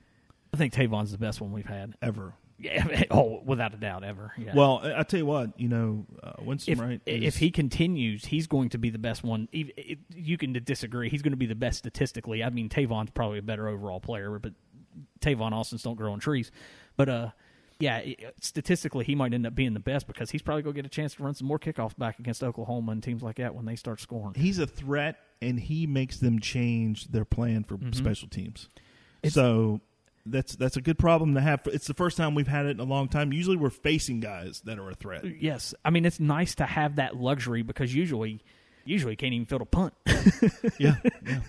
I 0.53 0.58
think 0.58 0.74
Tavon's 0.74 1.12
the 1.12 1.17
best 1.17 1.41
one 1.41 1.51
we've 1.51 1.65
had. 1.65 1.96
ever. 2.01 2.34
Yeah. 2.58 3.03
Oh, 3.12 3.41
without 3.46 3.74
a 3.74 3.77
doubt, 3.77 4.03
ever. 4.05 4.32
Yeah. 4.38 4.53
Well, 4.55 4.79
I 4.84 5.01
I 5.01 5.03
tell 5.03 5.17
you 5.20 5.25
what, 5.25 5.60
you 5.60 5.67
know, 5.67 6.05
uh, 6.24 6.34
Winston 6.41 6.74
if 6.74 6.79
Wright. 6.79 7.01
if 7.05 7.36
he 7.38 7.51
continues, 7.51 8.25
he's 8.25 8.48
going 8.48 8.70
to 8.70 8.77
be 8.77 8.89
the 8.89 8.98
best 8.98 9.24
one. 9.24 9.50
Ev- 9.53 9.72
it- 9.75 10.00
You 10.15 10.38
can 10.38 10.53
disagree. 10.63 11.10
He's 11.10 11.22
going 11.22 11.34
to 11.34 11.38
be 11.38 11.46
the 11.48 11.55
best 11.55 11.77
statistically. 11.79 12.44
I 12.44 12.50
mean, 12.50 12.70
Tavon's 12.70 13.12
probably 13.12 13.39
a 13.39 13.41
better 13.44 13.67
overall 13.67 14.00
player, 14.00 14.39
but 14.39 14.53
Tavon 15.20 15.51
Austin's 15.51 15.84
don't 15.84 15.96
grow 15.96 16.13
on 16.13 16.20
trees. 16.20 16.51
But 16.96 17.10
uh, 17.10 17.29
yeah, 17.79 18.01
statistically, 18.39 19.03
he 19.05 19.15
might 19.15 19.34
end 19.34 19.46
up 19.46 19.53
being 19.55 19.74
the 19.74 19.79
best 19.79 20.08
because 20.08 20.32
he's 20.32 20.41
probably 20.41 20.63
going 20.63 20.75
to 20.75 20.82
get 20.82 20.86
a 20.86 20.89
chance 20.89 21.15
to 21.15 21.24
run 21.24 21.34
some 21.34 21.48
more 21.48 21.60
kickoffs 21.60 21.98
back 21.98 22.20
against 22.20 22.44
Oklahoma 22.44 22.91
and 22.94 23.03
teams 23.03 23.22
like 23.22 23.36
that 23.38 23.53
when 23.55 23.65
they 23.65 23.75
start 23.75 24.00
scoring. 24.00 24.34
he's 24.36 24.60
a 24.60 24.67
threat, 24.67 25.17
and 25.41 25.60
he 25.60 25.86
makes 25.86 26.17
them 26.17 26.39
change 26.39 27.08
their 27.10 27.25
plan 27.25 27.63
for 27.63 27.77
special 27.91 28.27
teams. 28.29 28.70
It's- 29.22 29.34
so 29.34 29.82
that's 30.27 30.55
that's 30.55 30.77
a 30.77 30.82
good 30.82 30.98
problem 30.98 31.36
to 31.36 31.41
have. 31.41 31.62
It's 31.65 31.88
the 31.88 31.94
first 31.94 32.17
time 32.17 32.34
we've 32.34 32.48
had 32.48 32.65
it 32.65 32.72
in 32.72 32.79
a 32.79 32.84
long 32.86 33.10
time. 33.10 33.32
Usually, 33.34 33.58
we're 33.58 33.70
facing 33.70 34.22
guys 34.22 34.62
that 34.65 34.79
are 34.79 34.89
a 34.89 34.96
threat. 34.96 35.24
Yes, 35.41 35.75
I 35.84 35.89
mean 35.89 36.05
it's 36.05 36.20
nice 36.20 36.55
to 36.55 36.65
have 36.65 36.96
that 36.96 37.15
luxury 37.17 37.62
because 37.62 37.94
usually, 37.94 38.41
usually 38.86 39.15
can't 39.15 39.34
even 39.34 39.46
field 39.46 39.62
a 39.62 39.65
punt. 39.65 39.94
yeah, 40.79 40.96
yeah. 41.27 41.41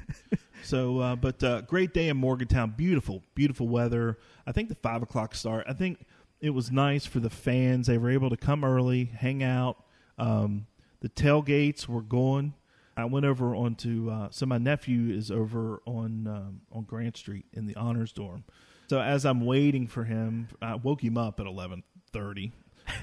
So, 0.62 0.98
uh, 0.98 1.16
but 1.16 1.42
uh, 1.44 1.60
great 1.62 1.94
day 1.94 2.08
in 2.08 2.16
Morgantown. 2.16 2.74
Beautiful, 2.76 3.22
beautiful 3.34 3.68
weather. 3.68 4.18
I 4.46 4.52
think 4.52 4.68
the 4.68 4.74
five 4.74 5.00
o'clock 5.02 5.34
start. 5.34 5.64
I 5.68 5.72
think 5.72 6.04
it 6.46 6.54
was 6.54 6.70
nice 6.70 7.06
for 7.06 7.20
the 7.20 7.30
fans. 7.30 7.86
They 7.86 7.98
were 7.98 8.10
able 8.10 8.30
to 8.30 8.36
come 8.36 8.64
early, 8.64 9.04
hang 9.04 9.42
out. 9.42 9.84
Um, 10.18 10.66
the 11.00 11.08
tailgates 11.08 11.86
were 11.88 12.02
going. 12.02 12.54
I 12.96 13.04
went 13.04 13.26
over 13.26 13.54
onto 13.54 14.10
uh, 14.10 14.28
so 14.30 14.46
my 14.46 14.56
nephew 14.58 15.14
is 15.14 15.30
over 15.30 15.82
on 15.84 16.26
um, 16.26 16.60
on 16.72 16.84
Grant 16.84 17.16
Street 17.16 17.44
in 17.52 17.66
the 17.66 17.76
honors 17.76 18.12
dorm. 18.12 18.44
So 18.88 19.00
as 19.00 19.26
I'm 19.26 19.44
waiting 19.44 19.86
for 19.86 20.04
him, 20.04 20.48
I 20.62 20.76
woke 20.76 21.04
him 21.04 21.18
up 21.18 21.38
at 21.38 21.46
eleven 21.46 21.82
thirty. 22.12 22.52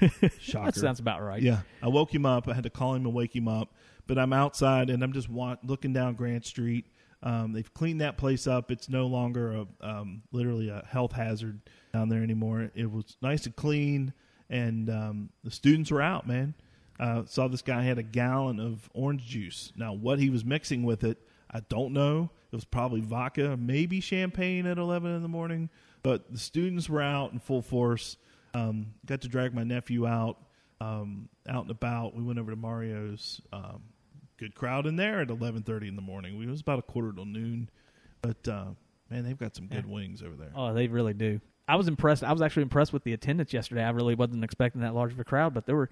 Shocker. 0.40 0.66
That 0.72 0.74
sounds 0.74 0.98
about 0.98 1.22
right. 1.22 1.40
Yeah, 1.42 1.60
I 1.82 1.88
woke 1.88 2.12
him 2.12 2.26
up. 2.26 2.48
I 2.48 2.54
had 2.54 2.64
to 2.64 2.70
call 2.70 2.94
him 2.94 3.04
and 3.04 3.14
wake 3.14 3.36
him 3.36 3.46
up. 3.46 3.72
But 4.06 4.18
I'm 4.18 4.32
outside 4.32 4.90
and 4.90 5.02
I'm 5.02 5.12
just 5.12 5.30
wa- 5.30 5.56
looking 5.62 5.92
down 5.92 6.14
Grant 6.14 6.44
Street. 6.44 6.86
Um, 7.24 7.52
they've 7.52 7.72
cleaned 7.72 8.02
that 8.02 8.18
place 8.18 8.46
up. 8.46 8.70
It's 8.70 8.88
no 8.88 9.06
longer 9.06 9.52
a 9.52 9.66
um, 9.80 10.22
literally 10.30 10.68
a 10.68 10.84
health 10.86 11.12
hazard 11.12 11.58
down 11.92 12.10
there 12.10 12.22
anymore. 12.22 12.70
It 12.74 12.90
was 12.92 13.16
nice 13.22 13.46
and 13.46 13.56
clean, 13.56 14.12
and 14.50 14.90
um, 14.90 15.30
the 15.42 15.50
students 15.50 15.90
were 15.90 16.02
out. 16.02 16.28
Man, 16.28 16.54
uh, 17.00 17.22
saw 17.26 17.48
this 17.48 17.62
guy 17.62 17.82
had 17.82 17.98
a 17.98 18.02
gallon 18.02 18.60
of 18.60 18.90
orange 18.92 19.24
juice. 19.24 19.72
Now, 19.74 19.94
what 19.94 20.18
he 20.18 20.28
was 20.28 20.44
mixing 20.44 20.84
with 20.84 21.02
it, 21.02 21.18
I 21.50 21.60
don't 21.60 21.94
know. 21.94 22.30
It 22.52 22.56
was 22.56 22.66
probably 22.66 23.00
vodka, 23.00 23.56
maybe 23.56 24.00
champagne 24.00 24.66
at 24.66 24.76
11 24.78 25.10
in 25.10 25.22
the 25.22 25.28
morning. 25.28 25.70
But 26.02 26.30
the 26.30 26.38
students 26.38 26.90
were 26.90 27.02
out 27.02 27.32
in 27.32 27.38
full 27.38 27.62
force. 27.62 28.18
Um, 28.52 28.94
got 29.06 29.22
to 29.22 29.28
drag 29.28 29.54
my 29.54 29.64
nephew 29.64 30.06
out, 30.06 30.36
um, 30.80 31.30
out 31.48 31.62
and 31.62 31.70
about. 31.70 32.14
We 32.14 32.22
went 32.22 32.38
over 32.38 32.50
to 32.50 32.56
Mario's. 32.56 33.40
Good 34.36 34.54
crowd 34.54 34.86
in 34.86 34.96
there 34.96 35.20
at 35.20 35.28
11:30 35.28 35.88
in 35.88 35.96
the 35.96 36.02
morning. 36.02 36.36
We 36.38 36.46
it 36.46 36.50
was 36.50 36.60
about 36.60 36.78
a 36.78 36.82
quarter 36.82 37.12
till 37.12 37.24
noon, 37.24 37.70
but 38.20 38.46
uh, 38.48 38.66
man, 39.10 39.24
they've 39.24 39.38
got 39.38 39.54
some 39.54 39.66
good 39.68 39.86
wings 39.86 40.22
over 40.22 40.34
there. 40.36 40.50
Oh, 40.54 40.74
they 40.74 40.88
really 40.88 41.14
do. 41.14 41.40
I 41.68 41.76
was 41.76 41.88
impressed. 41.88 42.24
I 42.24 42.32
was 42.32 42.42
actually 42.42 42.64
impressed 42.64 42.92
with 42.92 43.04
the 43.04 43.12
attendance 43.12 43.52
yesterday. 43.52 43.82
I 43.82 43.90
really 43.90 44.14
wasn't 44.14 44.44
expecting 44.44 44.82
that 44.82 44.94
large 44.94 45.12
of 45.12 45.20
a 45.20 45.24
crowd, 45.24 45.54
but 45.54 45.66
there 45.66 45.76
were. 45.76 45.90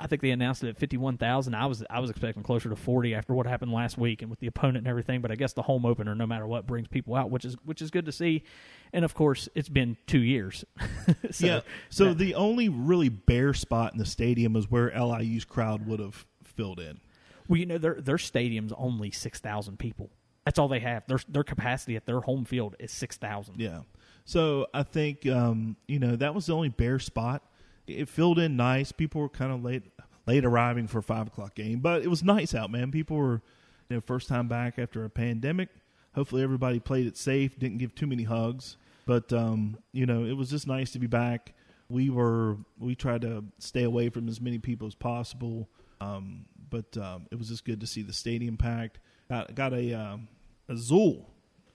I 0.00 0.06
think 0.06 0.22
they 0.22 0.30
announced 0.30 0.62
it 0.62 0.68
at 0.68 0.78
fifty-one 0.78 1.18
thousand. 1.18 1.54
I 1.54 1.66
was 1.66 1.82
I 1.90 1.98
was 1.98 2.08
expecting 2.08 2.42
closer 2.44 2.70
to 2.70 2.76
forty 2.76 3.14
after 3.16 3.34
what 3.34 3.46
happened 3.46 3.72
last 3.72 3.98
week 3.98 4.22
and 4.22 4.30
with 4.30 4.38
the 4.38 4.46
opponent 4.46 4.78
and 4.78 4.86
everything. 4.86 5.20
But 5.20 5.32
I 5.32 5.34
guess 5.34 5.52
the 5.52 5.62
home 5.62 5.84
opener, 5.84 6.14
no 6.14 6.26
matter 6.26 6.46
what, 6.46 6.66
brings 6.68 6.86
people 6.88 7.14
out, 7.16 7.30
which 7.30 7.44
is 7.44 7.56
which 7.64 7.82
is 7.82 7.90
good 7.90 8.06
to 8.06 8.12
see. 8.12 8.44
And 8.92 9.04
of 9.04 9.12
course, 9.12 9.48
it's 9.56 9.68
been 9.68 9.96
two 10.06 10.20
years. 10.22 10.64
so, 11.32 11.46
yeah. 11.46 11.60
So 11.90 12.06
that- 12.06 12.18
the 12.18 12.36
only 12.36 12.68
really 12.68 13.08
bare 13.08 13.52
spot 13.54 13.92
in 13.92 13.98
the 13.98 14.06
stadium 14.06 14.54
is 14.56 14.70
where 14.70 14.90
LIU's 14.96 15.44
crowd 15.44 15.84
would 15.86 15.98
have 15.98 16.26
filled 16.44 16.78
in. 16.78 17.00
Well, 17.48 17.58
you 17.58 17.66
know, 17.66 17.78
their 17.78 18.00
their 18.00 18.18
stadium's 18.18 18.72
only 18.76 19.10
six 19.10 19.40
thousand 19.40 19.78
people. 19.78 20.10
That's 20.44 20.58
all 20.58 20.68
they 20.68 20.80
have. 20.80 21.06
Their 21.06 21.20
their 21.28 21.44
capacity 21.44 21.96
at 21.96 22.06
their 22.06 22.20
home 22.20 22.44
field 22.44 22.76
is 22.78 22.90
six 22.90 23.16
thousand. 23.16 23.60
Yeah. 23.60 23.80
So 24.24 24.66
I 24.72 24.82
think 24.82 25.26
um, 25.26 25.76
you 25.86 25.98
know 25.98 26.16
that 26.16 26.34
was 26.34 26.46
the 26.46 26.54
only 26.54 26.68
bare 26.68 26.98
spot. 26.98 27.42
It 27.86 28.08
filled 28.08 28.38
in 28.38 28.56
nice. 28.56 28.92
People 28.92 29.20
were 29.20 29.28
kind 29.28 29.52
of 29.52 29.62
late 29.62 29.82
late 30.26 30.44
arriving 30.44 30.86
for 30.86 30.98
a 30.98 31.02
five 31.02 31.28
o'clock 31.28 31.54
game, 31.54 31.80
but 31.80 32.02
it 32.02 32.08
was 32.08 32.22
nice 32.22 32.54
out, 32.54 32.70
man. 32.70 32.90
People 32.90 33.16
were 33.16 33.42
you 33.88 33.96
know 33.96 34.00
first 34.00 34.28
time 34.28 34.48
back 34.48 34.78
after 34.78 35.04
a 35.04 35.10
pandemic. 35.10 35.68
Hopefully 36.14 36.42
everybody 36.42 36.78
played 36.78 37.06
it 37.06 37.16
safe, 37.16 37.58
didn't 37.58 37.78
give 37.78 37.94
too 37.94 38.06
many 38.06 38.24
hugs, 38.24 38.76
but 39.06 39.32
um, 39.32 39.78
you 39.92 40.06
know 40.06 40.24
it 40.24 40.34
was 40.34 40.50
just 40.50 40.66
nice 40.66 40.90
to 40.92 40.98
be 40.98 41.06
back. 41.06 41.54
We 41.88 42.10
were 42.10 42.56
we 42.78 42.94
tried 42.94 43.22
to 43.22 43.44
stay 43.58 43.82
away 43.82 44.08
from 44.08 44.28
as 44.28 44.40
many 44.40 44.58
people 44.58 44.86
as 44.86 44.94
possible, 44.94 45.68
um, 46.00 46.46
but 46.72 46.96
um, 47.00 47.26
it 47.30 47.38
was 47.38 47.48
just 47.48 47.64
good 47.64 47.78
to 47.80 47.86
see 47.86 48.02
the 48.02 48.12
stadium 48.12 48.56
packed. 48.56 48.98
Got 49.28 49.54
got 49.54 49.72
a 49.72 49.92
um, 49.94 50.26
a 50.68 50.72
Zool. 50.74 51.26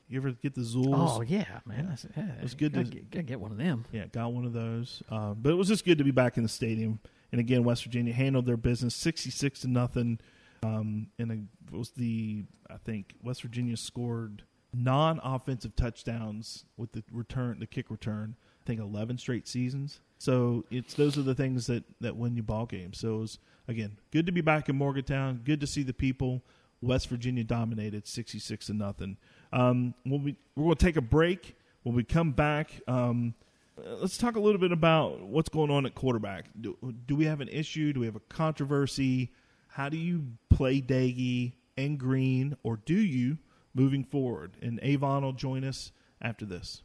You 0.09 0.19
ever 0.19 0.31
get 0.31 0.55
the 0.55 0.61
Zools? 0.61 1.17
Oh 1.17 1.21
yeah, 1.21 1.59
man, 1.65 1.87
That's, 1.89 2.05
yeah, 2.15 2.31
It's 2.41 2.53
good 2.53 2.73
Gotta 2.73 2.85
to- 2.85 2.91
get, 2.91 3.11
gotta 3.11 3.23
get 3.23 3.39
one 3.39 3.51
of 3.51 3.57
them. 3.57 3.85
Yeah, 3.91 4.07
got 4.07 4.33
one 4.33 4.45
of 4.45 4.53
those. 4.53 5.03
Uh, 5.09 5.33
but 5.33 5.49
it 5.51 5.55
was 5.55 5.67
just 5.69 5.85
good 5.85 5.97
to 5.99 6.03
be 6.03 6.11
back 6.11 6.35
in 6.37 6.43
the 6.43 6.49
stadium. 6.49 6.99
And 7.31 7.39
again, 7.39 7.63
West 7.63 7.83
Virginia 7.83 8.13
handled 8.13 8.45
their 8.45 8.57
business 8.57 8.95
sixty-six 8.95 9.61
to 9.61 9.67
nothing. 9.67 10.19
Um, 10.63 11.07
and 11.19 11.31
it 11.31 11.39
was 11.75 11.91
the 11.91 12.43
I 12.69 12.77
think 12.77 13.15
West 13.21 13.41
Virginia 13.43 13.77
scored 13.77 14.43
non-offensive 14.73 15.75
touchdowns 15.75 16.65
with 16.77 16.91
the 16.93 17.03
return, 17.11 17.59
the 17.59 17.67
kick 17.67 17.89
return. 17.91 18.35
I 18.63 18.65
think 18.65 18.79
eleven 18.79 19.17
straight 19.17 19.47
seasons. 19.47 19.99
So 20.19 20.63
it's 20.71 20.93
those 20.93 21.17
are 21.17 21.21
the 21.21 21.35
things 21.35 21.67
that 21.67 21.83
that 22.01 22.15
win 22.15 22.35
you 22.35 22.43
ball 22.43 22.65
games. 22.65 22.99
So 22.99 23.15
it 23.15 23.19
was 23.19 23.39
again 23.67 23.97
good 24.11 24.25
to 24.25 24.31
be 24.31 24.41
back 24.41 24.69
in 24.69 24.75
Morgantown. 24.75 25.41
Good 25.43 25.61
to 25.61 25.67
see 25.67 25.83
the 25.83 25.93
people. 25.93 26.43
West 26.81 27.09
Virginia 27.09 27.43
dominated 27.43 28.07
sixty-six 28.07 28.67
to 28.67 28.73
nothing. 28.73 29.17
Um, 29.51 29.93
when 30.03 30.23
we 30.23 30.35
we're 30.55 30.65
going 30.65 30.75
to 30.75 30.85
take 30.85 30.97
a 30.97 31.01
break. 31.01 31.55
When 31.83 31.95
we 31.95 32.03
come 32.03 32.33
back, 32.33 32.81
um, 32.89 33.33
let's 33.77 34.17
talk 34.17 34.35
a 34.35 34.41
little 34.41 34.59
bit 34.59 34.73
about 34.73 35.21
what's 35.21 35.47
going 35.47 35.71
on 35.71 35.85
at 35.85 35.95
quarterback. 35.95 36.47
Do, 36.59 36.77
do 37.05 37.15
we 37.15 37.23
have 37.25 37.39
an 37.39 37.47
issue? 37.47 37.93
Do 37.93 38.01
we 38.01 38.07
have 38.07 38.17
a 38.17 38.21
controversy? 38.27 39.31
How 39.69 39.87
do 39.87 39.95
you 39.95 40.25
play 40.49 40.81
Doege 40.81 41.53
and 41.77 41.97
Green, 41.97 42.57
or 42.61 42.75
do 42.75 42.95
you 42.95 43.37
moving 43.73 44.03
forward? 44.03 44.57
And 44.61 44.81
Avon 44.83 45.23
will 45.23 45.31
join 45.31 45.63
us 45.63 45.93
after 46.21 46.43
this. 46.45 46.81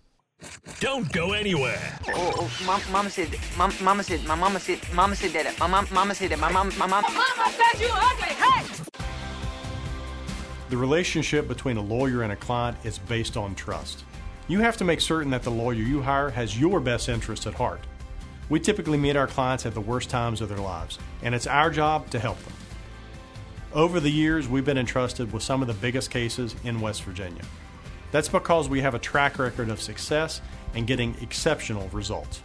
Don't 0.81 1.11
go 1.13 1.33
anywhere. 1.33 1.99
Oh, 2.09 2.33
oh 2.37 2.51
mom, 2.67 2.81
mama 2.91 3.11
said, 3.11 3.37
mom, 3.57 3.73
mama 3.83 4.03
said, 4.03 4.25
my 4.25 4.35
mama 4.35 4.59
said, 4.59 4.81
mama 4.93 5.15
said 5.15 5.33
that. 5.33 5.59
My 5.59 5.67
mom, 5.67 5.87
mama 5.93 6.15
said 6.15 6.31
that. 6.31 6.39
My 6.39 6.51
mom, 6.51 6.73
my 6.79 6.87
mom. 6.87 7.03
Mama 7.03 7.51
said 7.51 7.81
you 7.81 7.91
ugly. 7.93 8.35
Hey! 8.35 8.67
The 10.71 10.77
relationship 10.77 11.49
between 11.49 11.77
a 11.77 11.83
lawyer 11.83 12.23
and 12.23 12.33
a 12.33 12.37
client 12.37 12.79
is 12.85 12.99
based 12.99 13.37
on 13.37 13.55
trust. 13.55 14.05
You 14.49 14.61
have 14.61 14.77
to 14.79 14.85
make 14.85 15.01
certain 15.01 15.31
that 15.31 15.43
the 15.43 15.51
lawyer 15.51 15.75
you 15.75 16.03
hire 16.03 16.31
has 16.31 16.59
your 16.59 16.81
best 16.81 17.09
interest 17.09 17.47
at 17.47 17.55
heart. 17.55 17.81
We 18.49 18.59
typically 18.59 18.99
meet 18.99 19.17
our 19.17 19.27
clients 19.27 19.67
at 19.67 19.75
the 19.75 19.81
worst 19.81 20.11
times 20.11 20.41
of 20.41 20.49
their 20.49 20.59
lives, 20.59 20.99
and 21.23 21.35
it's 21.35 21.47
our 21.47 21.71
job 21.71 22.11
to 22.11 22.19
help 22.19 22.43
them. 22.43 22.53
Over 23.73 24.01
the 24.01 24.11
years, 24.11 24.49
we've 24.49 24.65
been 24.65 24.79
entrusted 24.79 25.33
with 25.33 25.43
some 25.43 25.63
of 25.63 25.69
the 25.69 25.75
biggest 25.75 26.11
cases 26.11 26.55
in 26.65 26.81
West 26.81 27.05
Virginia. 27.05 27.43
That's 28.13 28.29
because 28.29 28.69
we 28.69 28.81
have 28.83 28.95
a 28.95 28.99
track 28.99 29.39
record 29.39 29.71
of 29.71 29.81
success 29.81 30.41
and 30.75 30.87
getting 30.87 31.17
exceptional 31.21 31.89
results. 31.89 32.41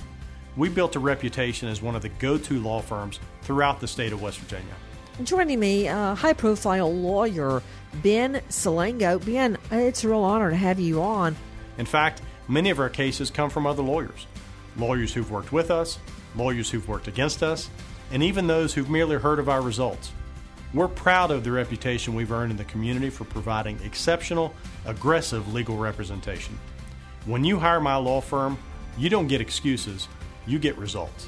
We 0.56 0.70
built 0.70 0.96
a 0.96 1.00
reputation 1.00 1.68
as 1.68 1.82
one 1.82 1.96
of 1.96 2.02
the 2.02 2.10
go 2.10 2.38
to 2.40 2.60
law 2.60 2.82
firms 2.82 3.20
throughout 3.44 3.80
the 3.80 3.88
state 3.88 4.12
of 4.12 4.22
West 4.22 4.40
Virginia. 4.40 4.74
Joining 5.24 5.60
me, 5.60 5.88
uh, 5.88 6.16
high 6.16 6.34
profile 6.34 6.92
lawyer 6.92 7.62
Ben 8.02 8.42
Salango. 8.50 9.24
Ben, 9.24 9.58
it's 9.72 10.04
a 10.04 10.08
real 10.08 10.20
honor 10.20 10.50
to 10.50 10.56
have 10.56 10.80
you 10.80 11.02
on. 11.02 11.36
In 11.78 11.86
fact, 11.86 12.22
many 12.48 12.70
of 12.70 12.80
our 12.80 12.90
cases 12.90 13.30
come 13.30 13.50
from 13.50 13.68
other 13.68 13.84
lawyers 13.84 14.26
lawyers 14.78 15.12
who've 15.12 15.32
worked 15.32 15.52
with 15.52 15.72
us, 15.72 15.98
lawyers 16.36 16.70
who've 16.70 16.88
worked 16.88 17.08
against 17.08 17.42
us, 17.42 17.68
and 18.12 18.22
even 18.22 18.46
those 18.46 18.76
who've 18.76 18.92
merely 18.92 19.16
heard 19.16 19.40
of 19.40 19.50
our 19.50 19.62
results. 19.62 20.12
We're 20.72 20.88
proud 20.88 21.32
of 21.32 21.44
the 21.44 21.52
reputation 21.52 22.14
we've 22.14 22.32
earned 22.32 22.52
in 22.52 22.58
the 22.58 22.66
community 22.66 23.10
for 23.10 23.24
providing 23.24 23.80
exceptional, 23.84 24.54
aggressive 24.88 25.54
legal 25.54 25.78
representation. 25.78 26.58
When 27.26 27.44
you 27.44 27.60
hire 27.60 27.80
my 27.80 27.98
law 27.98 28.22
firm, 28.22 28.58
you 28.98 29.10
don't 29.10 29.28
get 29.28 29.42
excuses, 29.42 30.08
you 30.48 30.58
get 30.58 30.78
results. 30.78 31.28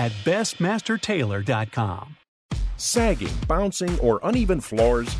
at 0.01 0.11
bestmastertailor.com. 0.25 2.17
sagging, 2.77 3.33
bouncing, 3.47 3.99
or 3.99 4.19
uneven 4.23 4.59
floors, 4.59 5.15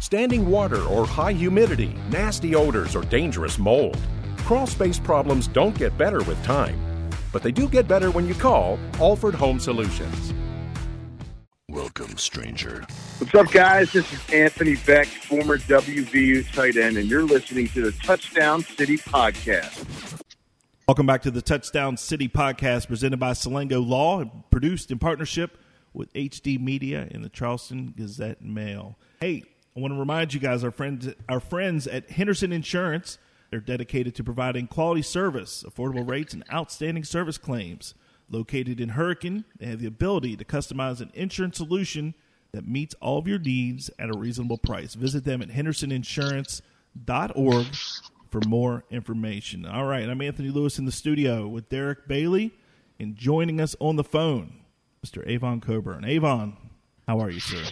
standing 0.00 0.48
water 0.48 0.82
or 0.84 1.06
high 1.06 1.32
humidity, 1.32 1.94
nasty 2.10 2.54
odors, 2.54 2.96
or 2.96 3.02
dangerous 3.02 3.58
mold. 3.58 3.98
Crawl 4.38 4.66
space 4.66 4.98
problems 4.98 5.46
don't 5.48 5.76
get 5.76 5.98
better 5.98 6.22
with 6.22 6.42
time, 6.42 6.80
but 7.30 7.42
they 7.42 7.52
do 7.52 7.68
get 7.68 7.86
better 7.86 8.10
when 8.10 8.26
you 8.26 8.34
call 8.34 8.78
Alford 8.98 9.34
Home 9.34 9.60
Solutions. 9.60 10.32
Welcome, 11.68 12.16
stranger. 12.16 12.86
What's 13.18 13.34
up, 13.34 13.50
guys? 13.52 13.92
This 13.92 14.10
is 14.10 14.20
Anthony 14.32 14.76
Becht, 14.76 15.08
former 15.24 15.58
WVU 15.58 16.50
tight 16.54 16.78
end, 16.78 16.96
and 16.96 17.06
you're 17.06 17.24
listening 17.24 17.68
to 17.68 17.82
the 17.82 17.92
Touchdown 17.92 18.62
City 18.62 18.96
Podcast. 18.96 20.15
Welcome 20.88 21.06
back 21.06 21.22
to 21.22 21.32
the 21.32 21.42
Touchdown 21.42 21.96
City 21.96 22.28
podcast 22.28 22.86
presented 22.86 23.18
by 23.18 23.32
Salango 23.32 23.84
Law, 23.84 24.20
and 24.20 24.48
produced 24.50 24.92
in 24.92 25.00
partnership 25.00 25.58
with 25.92 26.12
HD 26.12 26.60
Media 26.60 27.08
and 27.10 27.24
the 27.24 27.28
Charleston 27.28 27.92
Gazette 27.96 28.40
Mail. 28.40 28.96
Hey, 29.20 29.42
I 29.76 29.80
want 29.80 29.94
to 29.94 29.98
remind 29.98 30.32
you 30.32 30.38
guys, 30.38 30.62
our 30.62 30.70
friends, 30.70 31.08
our 31.28 31.40
friends 31.40 31.88
at 31.88 32.10
Henderson 32.10 32.52
Insurance, 32.52 33.18
they're 33.50 33.58
dedicated 33.58 34.14
to 34.14 34.22
providing 34.22 34.68
quality 34.68 35.02
service, 35.02 35.64
affordable 35.68 36.08
rates, 36.08 36.32
and 36.32 36.44
outstanding 36.52 37.02
service 37.02 37.36
claims. 37.36 37.94
Located 38.30 38.80
in 38.80 38.90
Hurricane, 38.90 39.44
they 39.58 39.66
have 39.66 39.80
the 39.80 39.88
ability 39.88 40.36
to 40.36 40.44
customize 40.44 41.00
an 41.00 41.10
insurance 41.14 41.56
solution 41.56 42.14
that 42.52 42.68
meets 42.68 42.94
all 43.00 43.18
of 43.18 43.26
your 43.26 43.40
needs 43.40 43.90
at 43.98 44.08
a 44.08 44.16
reasonable 44.16 44.58
price. 44.58 44.94
Visit 44.94 45.24
them 45.24 45.42
at 45.42 45.48
hendersoninsurance.org 45.48 47.66
for 48.30 48.40
more 48.46 48.84
information. 48.90 49.66
All 49.66 49.86
right, 49.86 50.08
I'm 50.08 50.20
Anthony 50.20 50.50
Lewis 50.50 50.78
in 50.78 50.84
the 50.84 50.92
studio 50.92 51.46
with 51.46 51.68
Derek 51.68 52.08
Bailey 52.08 52.52
and 52.98 53.16
joining 53.16 53.60
us 53.60 53.76
on 53.80 53.96
the 53.96 54.04
phone, 54.04 54.60
Mr. 55.04 55.26
Avon 55.26 55.60
Cobourne. 55.60 56.04
Avon, 56.04 56.56
how 57.06 57.20
are 57.20 57.30
you, 57.30 57.40
sir? 57.40 57.62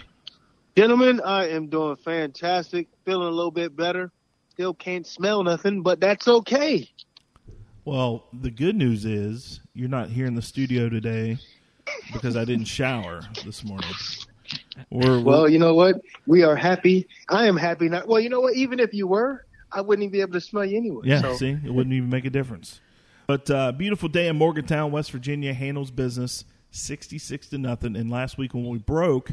Gentlemen, 0.76 1.20
I 1.24 1.48
am 1.48 1.68
doing 1.68 1.96
fantastic. 1.96 2.88
Feeling 3.04 3.28
a 3.28 3.30
little 3.30 3.50
bit 3.50 3.76
better. 3.76 4.10
Still 4.50 4.74
can't 4.74 5.06
smell 5.06 5.42
nothing, 5.42 5.82
but 5.82 6.00
that's 6.00 6.28
okay. 6.28 6.88
Well, 7.84 8.24
the 8.32 8.50
good 8.50 8.76
news 8.76 9.04
is 9.04 9.60
you're 9.74 9.88
not 9.88 10.08
here 10.08 10.26
in 10.26 10.34
the 10.34 10.42
studio 10.42 10.88
today 10.88 11.38
because 12.12 12.36
I 12.36 12.44
didn't 12.44 12.66
shower 12.66 13.20
this 13.44 13.64
morning. 13.64 13.90
We're, 14.90 15.20
well, 15.20 15.48
you 15.48 15.58
know 15.58 15.74
what? 15.74 16.00
We 16.26 16.42
are 16.42 16.56
happy. 16.56 17.06
I 17.28 17.46
am 17.46 17.56
happy. 17.56 17.88
Not 17.88 18.08
well. 18.08 18.20
You 18.20 18.28
know 18.28 18.40
what? 18.40 18.54
Even 18.54 18.80
if 18.80 18.94
you 18.94 19.06
were, 19.06 19.43
I 19.74 19.80
wouldn't 19.80 20.04
even 20.04 20.12
be 20.12 20.20
able 20.20 20.32
to 20.32 20.40
smell 20.40 20.64
you 20.64 20.76
anyway. 20.76 21.02
Yeah, 21.04 21.20
so. 21.20 21.34
see, 21.34 21.50
it 21.50 21.72
wouldn't 21.74 21.92
even 21.92 22.08
make 22.08 22.24
a 22.24 22.30
difference. 22.30 22.80
But 23.26 23.50
uh, 23.50 23.72
beautiful 23.72 24.08
day 24.08 24.28
in 24.28 24.36
Morgantown, 24.36 24.92
West 24.92 25.10
Virginia 25.10 25.52
handles 25.52 25.90
business 25.90 26.44
sixty-six 26.70 27.48
to 27.48 27.58
nothing. 27.58 27.96
And 27.96 28.10
last 28.10 28.38
week 28.38 28.54
when 28.54 28.68
we 28.68 28.78
broke, 28.78 29.32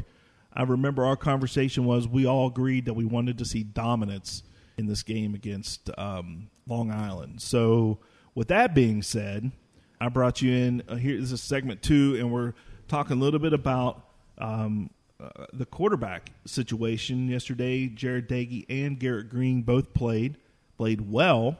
I 0.52 0.62
remember 0.64 1.04
our 1.04 1.16
conversation 1.16 1.84
was 1.84 2.08
we 2.08 2.26
all 2.26 2.46
agreed 2.48 2.84
that 2.86 2.94
we 2.94 3.04
wanted 3.04 3.38
to 3.38 3.44
see 3.44 3.62
dominance 3.62 4.42
in 4.78 4.86
this 4.86 5.02
game 5.02 5.34
against 5.34 5.90
um, 5.98 6.48
Long 6.66 6.90
Island. 6.90 7.42
So 7.42 7.98
with 8.34 8.48
that 8.48 8.74
being 8.74 9.02
said, 9.02 9.52
I 10.00 10.08
brought 10.08 10.42
you 10.42 10.52
in. 10.52 10.82
Uh, 10.88 10.94
This 10.94 11.30
is 11.32 11.42
segment 11.42 11.82
two, 11.82 12.16
and 12.18 12.32
we're 12.32 12.54
talking 12.88 13.18
a 13.18 13.20
little 13.20 13.40
bit 13.40 13.52
about 13.52 14.06
um, 14.38 14.90
uh, 15.22 15.46
the 15.52 15.66
quarterback 15.66 16.32
situation 16.46 17.28
yesterday. 17.28 17.88
Jarret 17.88 18.28
Doege 18.28 18.64
and 18.68 18.98
Garrett 18.98 19.28
Green 19.28 19.62
both 19.62 19.94
played, 19.94 20.36
played 20.76 21.10
well, 21.10 21.58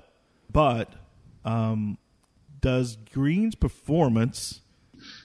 but 0.50 0.92
um, 1.44 1.98
does 2.60 2.96
Green's 3.12 3.54
performance 3.54 4.60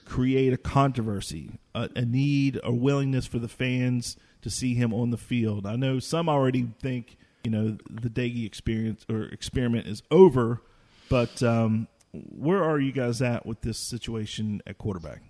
create 0.04 0.52
a 0.52 0.56
controversy, 0.56 1.58
a, 1.74 1.88
a 1.96 2.04
need, 2.04 2.60
a 2.62 2.72
willingness 2.72 3.26
for 3.26 3.38
the 3.38 3.48
fans 3.48 4.16
to 4.42 4.50
see 4.50 4.74
him 4.74 4.92
on 4.92 5.10
the 5.10 5.16
field? 5.16 5.66
I 5.66 5.76
know 5.76 5.98
some 5.98 6.28
already 6.28 6.68
think 6.80 7.16
you 7.44 7.50
know 7.50 7.78
the 7.88 8.10
Doege 8.10 8.44
experience 8.44 9.06
or 9.08 9.24
experiment 9.24 9.86
is 9.86 10.02
over 10.10 10.60
but 11.08 11.42
um, 11.42 11.88
where 12.12 12.62
are 12.62 12.78
you 12.78 12.92
guys 12.92 13.22
at 13.22 13.46
with 13.46 13.60
this 13.62 13.78
situation 13.78 14.62
at 14.66 14.78
quarterback? 14.78 15.22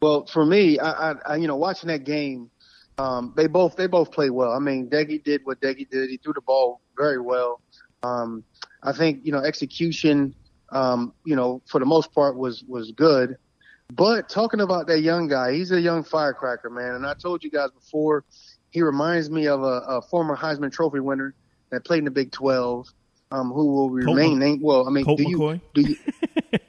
Well, 0.00 0.26
for 0.26 0.44
me, 0.44 0.78
I, 0.78 1.12
I, 1.26 1.36
you 1.36 1.48
know, 1.48 1.56
watching 1.56 1.88
that 1.88 2.04
game, 2.04 2.50
um, 2.98 3.32
they 3.36 3.46
both 3.46 3.76
they 3.76 3.86
both 3.86 4.12
played 4.12 4.30
well. 4.30 4.52
I 4.52 4.58
mean, 4.58 4.88
Doege 4.88 5.22
did 5.22 5.42
what 5.44 5.60
Doege 5.60 5.88
did. 5.88 6.10
He 6.10 6.18
threw 6.18 6.32
the 6.32 6.40
ball 6.40 6.80
very 6.96 7.20
well. 7.20 7.60
Um, 8.02 8.44
I 8.82 8.92
think 8.92 9.20
you 9.24 9.32
know 9.32 9.38
execution, 9.38 10.34
um, 10.70 11.12
you 11.24 11.36
know, 11.36 11.62
for 11.66 11.78
the 11.78 11.86
most 11.86 12.12
part 12.12 12.36
was 12.36 12.64
was 12.64 12.92
good. 12.92 13.36
But 13.92 14.28
talking 14.28 14.60
about 14.60 14.86
that 14.88 15.00
young 15.00 15.28
guy, 15.28 15.54
he's 15.54 15.72
a 15.72 15.80
young 15.80 16.04
firecracker, 16.04 16.70
man. 16.70 16.94
And 16.94 17.06
I 17.06 17.14
told 17.14 17.42
you 17.42 17.50
guys 17.50 17.70
before, 17.70 18.24
he 18.70 18.82
reminds 18.82 19.30
me 19.30 19.46
of 19.46 19.62
a, 19.62 19.82
a 19.88 20.02
former 20.02 20.36
Heisman 20.36 20.70
Trophy 20.70 21.00
winner 21.00 21.34
that 21.70 21.84
played 21.84 22.00
in 22.00 22.04
the 22.04 22.10
Big 22.10 22.30
12 22.30 22.86
um, 23.30 23.50
who 23.50 23.66
will 23.72 23.90
remain 23.90 24.38
named. 24.38 24.60
Well, 24.62 24.86
I 24.86 24.90
mean, 24.90 25.04
Colt 25.04 25.18
do 25.18 25.24
McCoy? 25.24 25.60
you, 25.74 25.82
do 25.82 25.90
you 25.90 26.58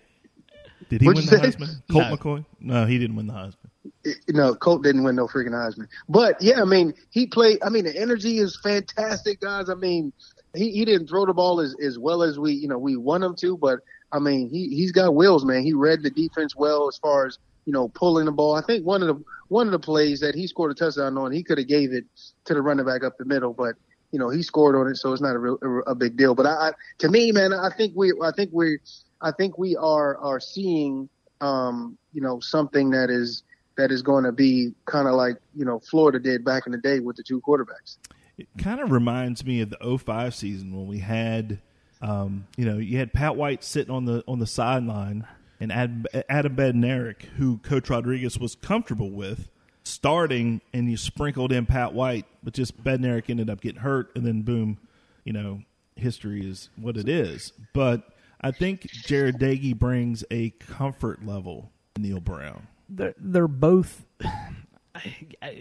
Did 0.89 1.01
he 1.01 1.07
What'd 1.07 1.29
win 1.29 1.39
the 1.39 1.43
say? 1.43 1.51
Heisman? 1.51 1.81
Colt 1.91 2.09
No. 2.09 2.17
McCoy? 2.17 2.45
No, 2.59 2.85
he 2.85 2.97
didn't 2.97 3.15
win 3.15 3.27
the 3.27 3.33
Heisman. 3.33 4.15
no, 4.29 4.55
Colt 4.55 4.83
didn't 4.83 5.03
win 5.03 5.15
no 5.15 5.27
freaking 5.27 5.49
Heisman. 5.51 5.87
But 6.09 6.41
yeah, 6.41 6.61
I 6.61 6.65
mean, 6.65 6.93
he 7.11 7.27
played. 7.27 7.59
I 7.63 7.69
mean, 7.69 7.85
the 7.85 7.95
energy 7.95 8.39
is 8.39 8.59
fantastic, 8.61 9.39
guys. 9.39 9.69
I 9.69 9.75
mean, 9.75 10.11
he, 10.55 10.71
he 10.71 10.85
didn't 10.85 11.07
throw 11.07 11.25
the 11.25 11.33
ball 11.33 11.61
as, 11.61 11.75
as 11.83 11.99
well 11.99 12.23
as 12.23 12.39
we, 12.39 12.53
you 12.53 12.67
know, 12.67 12.77
we 12.79 12.95
want 12.97 13.23
him 13.23 13.35
to. 13.37 13.57
But 13.57 13.79
I 14.11 14.19
mean, 14.19 14.49
he 14.49 14.69
he's 14.69 14.91
got 14.91 15.15
wheels, 15.15 15.45
man. 15.45 15.63
He 15.63 15.73
read 15.73 16.01
the 16.01 16.09
defense 16.09 16.55
well 16.55 16.87
as 16.87 16.97
far 16.97 17.27
as 17.27 17.37
you 17.65 17.73
know 17.73 17.89
pulling 17.89 18.25
the 18.25 18.31
ball. 18.31 18.55
I 18.55 18.61
think 18.61 18.85
one 18.85 19.01
of 19.03 19.07
the 19.07 19.23
one 19.49 19.67
of 19.67 19.71
the 19.71 19.79
plays 19.79 20.19
that 20.21 20.33
he 20.35 20.47
scored 20.47 20.71
a 20.71 20.75
touchdown 20.75 21.17
on, 21.17 21.31
he 21.31 21.43
could 21.43 21.57
have 21.59 21.67
gave 21.67 21.93
it 21.93 22.05
to 22.45 22.53
the 22.53 22.61
running 22.61 22.85
back 22.85 23.03
up 23.03 23.17
the 23.17 23.25
middle, 23.25 23.53
but 23.53 23.75
you 24.11 24.17
know 24.17 24.29
he 24.29 24.41
scored 24.41 24.75
on 24.75 24.87
it, 24.87 24.97
so 24.97 25.13
it's 25.13 25.21
not 25.21 25.35
a 25.35 25.39
real 25.39 25.59
a, 25.61 25.91
a 25.91 25.95
big 25.95 26.17
deal. 26.17 26.33
But 26.33 26.47
I, 26.47 26.69
I, 26.69 26.71
to 26.99 27.09
me, 27.09 27.31
man, 27.31 27.53
I 27.53 27.69
think 27.69 27.93
we 27.95 28.11
I 28.23 28.31
think 28.31 28.49
we 28.51 28.79
I 29.21 29.31
think 29.31 29.57
we 29.57 29.75
are 29.75 30.17
are 30.17 30.39
seeing 30.39 31.09
um, 31.41 31.97
you 32.13 32.21
know 32.21 32.39
something 32.39 32.89
that 32.91 33.09
is 33.09 33.43
that 33.77 33.91
is 33.91 34.01
going 34.01 34.23
to 34.25 34.31
be 34.31 34.73
kind 34.85 35.07
of 35.07 35.15
like 35.15 35.37
you 35.55 35.65
know 35.65 35.79
Florida 35.79 36.19
did 36.19 36.43
back 36.43 36.65
in 36.65 36.71
the 36.71 36.77
day 36.77 36.99
with 36.99 37.15
the 37.15 37.23
two 37.23 37.41
quarterbacks. 37.41 37.97
It 38.37 38.47
kind 38.57 38.79
of 38.79 38.91
reminds 38.91 39.43
me 39.43 39.59
of 39.59 39.69
the 39.69 39.97
05 39.97 40.33
season 40.33 40.73
when 40.73 40.87
we 40.87 40.99
had, 40.99 41.59
um, 42.01 42.47
you 42.55 42.63
know, 42.63 42.77
you 42.77 42.97
had 42.97 43.11
Pat 43.11 43.35
White 43.35 43.65
sitting 43.65 43.93
on 43.93 44.05
the 44.05 44.23
on 44.27 44.39
the 44.39 44.47
sideline 44.47 45.27
and 45.59 45.71
Adam, 45.71 46.05
Adam 46.29 46.55
Bednarik, 46.55 47.23
who 47.37 47.57
Coach 47.57 47.89
Rodriguez 47.89 48.39
was 48.39 48.55
comfortable 48.55 49.11
with, 49.11 49.49
starting, 49.83 50.61
and 50.73 50.89
you 50.89 50.97
sprinkled 50.97 51.51
in 51.51 51.65
Pat 51.65 51.93
White, 51.93 52.25
but 52.43 52.53
just 52.53 52.81
Bednarik 52.81 53.29
ended 53.29 53.49
up 53.49 53.61
getting 53.61 53.81
hurt, 53.81 54.11
and 54.15 54.25
then 54.25 54.41
boom, 54.41 54.77
you 55.25 55.33
know, 55.33 55.61
history 55.95 56.49
is 56.49 56.69
what 56.77 56.95
it 56.95 57.09
is. 57.09 57.51
But 57.73 58.03
I 58.41 58.51
think 58.51 58.81
Jarret 59.05 59.37
Doege 59.39 59.77
brings 59.77 60.23
a 60.31 60.51
comfort 60.51 61.25
level 61.25 61.71
Neal 61.97 62.19
Brown. 62.19 62.67
they're 62.87 63.13
they're 63.17 63.47
both 63.47 64.05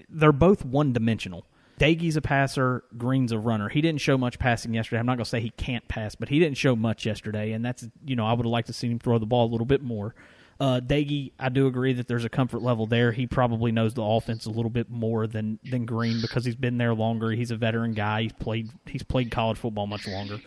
they're 0.08 0.32
both 0.32 0.64
one 0.64 0.92
dimensional. 0.92 1.44
Doege's 1.78 2.16
a 2.16 2.20
passer, 2.20 2.82
Green's 2.96 3.30
a 3.30 3.38
runner. 3.38 3.68
He 3.68 3.80
didn't 3.80 4.00
show 4.00 4.18
much 4.18 4.38
passing 4.38 4.74
yesterday. 4.74 4.98
I'm 4.98 5.06
not 5.06 5.16
going 5.16 5.24
to 5.24 5.30
say 5.30 5.40
he 5.40 5.50
can't 5.50 5.86
pass, 5.86 6.16
but 6.16 6.28
he 6.28 6.40
didn't 6.40 6.56
show 6.56 6.74
much 6.74 7.06
yesterday, 7.06 7.52
and 7.52 7.64
that's 7.64 7.86
you 8.04 8.16
know 8.16 8.26
I 8.26 8.32
would 8.32 8.44
have 8.46 8.50
liked 8.50 8.66
to 8.68 8.72
see 8.72 8.88
him 8.88 8.98
throw 8.98 9.18
the 9.18 9.26
ball 9.26 9.46
a 9.46 9.50
little 9.50 9.66
bit 9.66 9.82
more. 9.82 10.14
Uh, 10.60 10.80
Doege, 10.80 11.30
I 11.38 11.50
do 11.50 11.68
agree 11.68 11.92
that 11.92 12.08
there's 12.08 12.24
a 12.24 12.28
comfort 12.28 12.62
level 12.62 12.86
there. 12.86 13.12
He 13.12 13.28
probably 13.28 13.70
knows 13.70 13.94
the 13.94 14.02
offense 14.02 14.44
a 14.46 14.50
little 14.50 14.70
bit 14.70 14.90
more 14.90 15.28
than 15.28 15.60
than 15.62 15.84
Green 15.84 16.20
because 16.20 16.44
he's 16.44 16.56
been 16.56 16.78
there 16.78 16.94
longer. 16.94 17.30
He's 17.30 17.52
a 17.52 17.56
veteran 17.56 17.92
guy. 17.92 18.22
He's 18.22 18.32
played 18.32 18.70
he's 18.86 19.04
played 19.04 19.30
college 19.30 19.58
football 19.58 19.86
much 19.86 20.08
longer. 20.08 20.40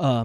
Uh, 0.00 0.24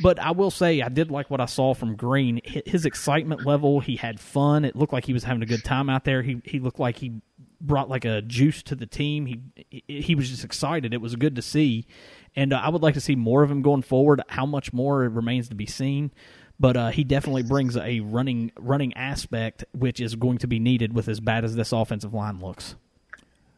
but 0.00 0.20
I 0.20 0.30
will 0.30 0.52
say 0.52 0.80
I 0.80 0.88
did 0.88 1.10
like 1.10 1.28
what 1.28 1.40
I 1.40 1.46
saw 1.46 1.74
from 1.74 1.96
Green. 1.96 2.40
His 2.44 2.86
excitement 2.86 3.44
level, 3.44 3.80
he 3.80 3.96
had 3.96 4.20
fun. 4.20 4.64
It 4.64 4.76
looked 4.76 4.92
like 4.92 5.04
he 5.04 5.12
was 5.12 5.24
having 5.24 5.42
a 5.42 5.46
good 5.46 5.64
time 5.64 5.90
out 5.90 6.04
there. 6.04 6.22
He 6.22 6.40
he 6.44 6.60
looked 6.60 6.78
like 6.78 6.96
he 6.98 7.20
brought 7.60 7.88
like 7.88 8.04
a 8.04 8.22
juice 8.22 8.62
to 8.64 8.76
the 8.76 8.86
team. 8.86 9.26
He 9.26 9.82
he, 9.88 10.14
was 10.14 10.30
just 10.30 10.44
excited. 10.44 10.94
It 10.94 11.00
was 11.00 11.16
good 11.16 11.34
to 11.34 11.42
see, 11.42 11.86
and 12.36 12.52
uh, 12.52 12.60
I 12.62 12.68
would 12.68 12.80
like 12.80 12.94
to 12.94 13.00
see 13.00 13.16
more 13.16 13.42
of 13.42 13.50
him 13.50 13.60
going 13.60 13.82
forward. 13.82 14.22
How 14.28 14.46
much 14.46 14.72
more 14.72 15.00
remains 15.00 15.48
to 15.48 15.56
be 15.56 15.66
seen. 15.66 16.12
But 16.60 16.76
uh, 16.76 16.88
he 16.90 17.04
definitely 17.04 17.44
brings 17.44 17.76
a 17.76 18.00
running 18.00 18.52
running 18.56 18.94
aspect, 18.94 19.64
which 19.72 20.00
is 20.00 20.14
going 20.14 20.38
to 20.38 20.46
be 20.46 20.60
needed 20.60 20.92
with 20.92 21.08
as 21.08 21.18
bad 21.18 21.44
as 21.44 21.56
this 21.56 21.72
offensive 21.72 22.14
line 22.14 22.40
looks. 22.40 22.76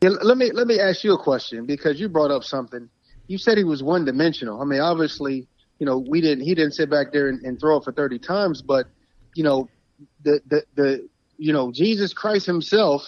Yeah, 0.01 0.11
let 0.23 0.39
me 0.39 0.53
let 0.53 0.67
me 0.67 0.81
ask 0.81 1.05
you 1.05 1.13
a 1.13 1.19
question 1.19 1.67
because 1.67 2.01
you 2.01 2.09
brought 2.09 2.31
up 2.31 2.45
something. 2.45 2.89
You 3.27 3.39
said 3.39 3.59
he 3.59 3.65
was 3.65 3.83
one 3.83 4.05
dimensional. 4.05 4.61
I 4.61 4.65
mean, 4.65 4.81
obviously, 4.81 5.47
you 5.81 5.87
know, 5.87 5.99
we 5.99 6.21
didn't 6.21 6.45
he 6.45 6.55
didn't 6.55 6.75
sit 6.75 6.91
back 6.91 7.11
there 7.11 7.29
and, 7.29 7.43
and 7.43 7.59
throw 7.59 7.79
it 7.79 7.85
for 7.85 7.91
thirty 7.91 8.19
times, 8.19 8.63
but 8.63 8.87
you 9.35 9.43
know, 9.43 9.69
the 10.23 10.41
the 10.47 10.65
the 10.77 11.09
you 11.39 11.53
know 11.55 11.73
Jesus 11.73 12.13
Christ 12.13 12.47
Himself, 12.47 13.03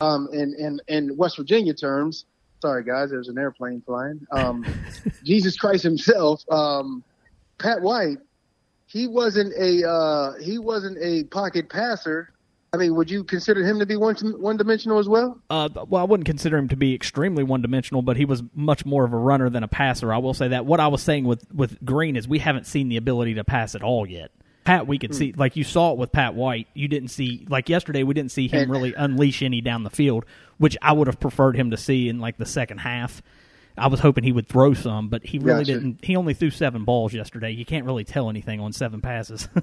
um, 0.00 0.28
in 0.32 0.54
in 0.56 0.80
in 0.86 1.16
West 1.16 1.38
Virginia 1.38 1.74
terms. 1.74 2.26
Sorry, 2.60 2.84
guys, 2.84 3.08
there's 3.08 3.28
an 3.28 3.38
airplane 3.38 3.82
flying. 3.86 4.20
Um, 4.30 4.64
Jesus 5.24 5.56
Christ 5.56 5.82
Himself, 5.82 6.44
um, 6.50 7.02
Pat 7.58 7.80
White. 7.80 8.18
He 8.84 9.06
wasn't 9.06 9.54
a 9.58 9.88
uh, 9.88 10.32
he 10.40 10.58
wasn't 10.58 10.98
a 11.00 11.24
pocket 11.24 11.70
passer. 11.70 12.28
I 12.72 12.76
mean, 12.76 12.94
would 12.94 13.10
you 13.10 13.24
consider 13.24 13.64
him 13.66 13.80
to 13.80 13.86
be 13.86 13.96
one 13.96 14.14
one 14.40 14.56
dimensional 14.56 14.98
as 14.98 15.08
well? 15.08 15.40
Uh, 15.50 15.68
well, 15.88 16.02
I 16.02 16.04
wouldn't 16.06 16.26
consider 16.26 16.56
him 16.56 16.68
to 16.68 16.76
be 16.76 16.94
extremely 16.94 17.42
one 17.42 17.62
dimensional, 17.62 18.00
but 18.02 18.16
he 18.16 18.24
was 18.24 18.42
much 18.54 18.86
more 18.86 19.04
of 19.04 19.12
a 19.12 19.16
runner 19.16 19.50
than 19.50 19.64
a 19.64 19.68
passer. 19.68 20.12
I 20.12 20.18
will 20.18 20.34
say 20.34 20.48
that. 20.48 20.66
What 20.66 20.78
I 20.78 20.86
was 20.88 21.02
saying 21.02 21.24
with 21.24 21.44
with 21.52 21.84
Green 21.84 22.14
is 22.16 22.28
we 22.28 22.38
haven't 22.38 22.66
seen 22.66 22.88
the 22.88 22.96
ability 22.96 23.34
to 23.34 23.44
pass 23.44 23.74
at 23.74 23.82
all 23.82 24.08
yet. 24.08 24.30
Pat, 24.62 24.86
we 24.86 24.98
could 24.98 25.10
Hmm. 25.10 25.16
see 25.16 25.32
like 25.36 25.56
you 25.56 25.64
saw 25.64 25.92
it 25.92 25.98
with 25.98 26.12
Pat 26.12 26.34
White. 26.34 26.68
You 26.74 26.86
didn't 26.86 27.08
see 27.08 27.44
like 27.48 27.68
yesterday. 27.68 28.04
We 28.04 28.14
didn't 28.14 28.30
see 28.30 28.46
him 28.46 28.62
And- 28.62 28.70
really 28.70 28.94
unleash 28.94 29.42
any 29.42 29.60
down 29.60 29.82
the 29.82 29.90
field, 29.90 30.24
which 30.58 30.76
I 30.80 30.92
would 30.92 31.08
have 31.08 31.18
preferred 31.18 31.56
him 31.56 31.72
to 31.72 31.76
see 31.76 32.08
in 32.08 32.20
like 32.20 32.36
the 32.36 32.46
second 32.46 32.78
half. 32.78 33.20
I 33.78 33.88
was 33.88 33.98
hoping 34.00 34.22
he 34.24 34.32
would 34.32 34.46
throw 34.46 34.74
some, 34.74 35.08
but 35.08 35.24
he 35.26 35.38
really 35.38 35.60
Gotcha. 35.64 35.72
didn't. 35.72 36.04
He 36.04 36.14
only 36.14 36.34
threw 36.34 36.50
seven 36.50 36.84
balls 36.84 37.14
yesterday. 37.14 37.50
You 37.50 37.64
can't 37.64 37.86
really 37.86 38.04
tell 38.04 38.28
anything 38.28 38.60
on 38.60 38.72
seven 38.72 39.00
passes. 39.00 39.48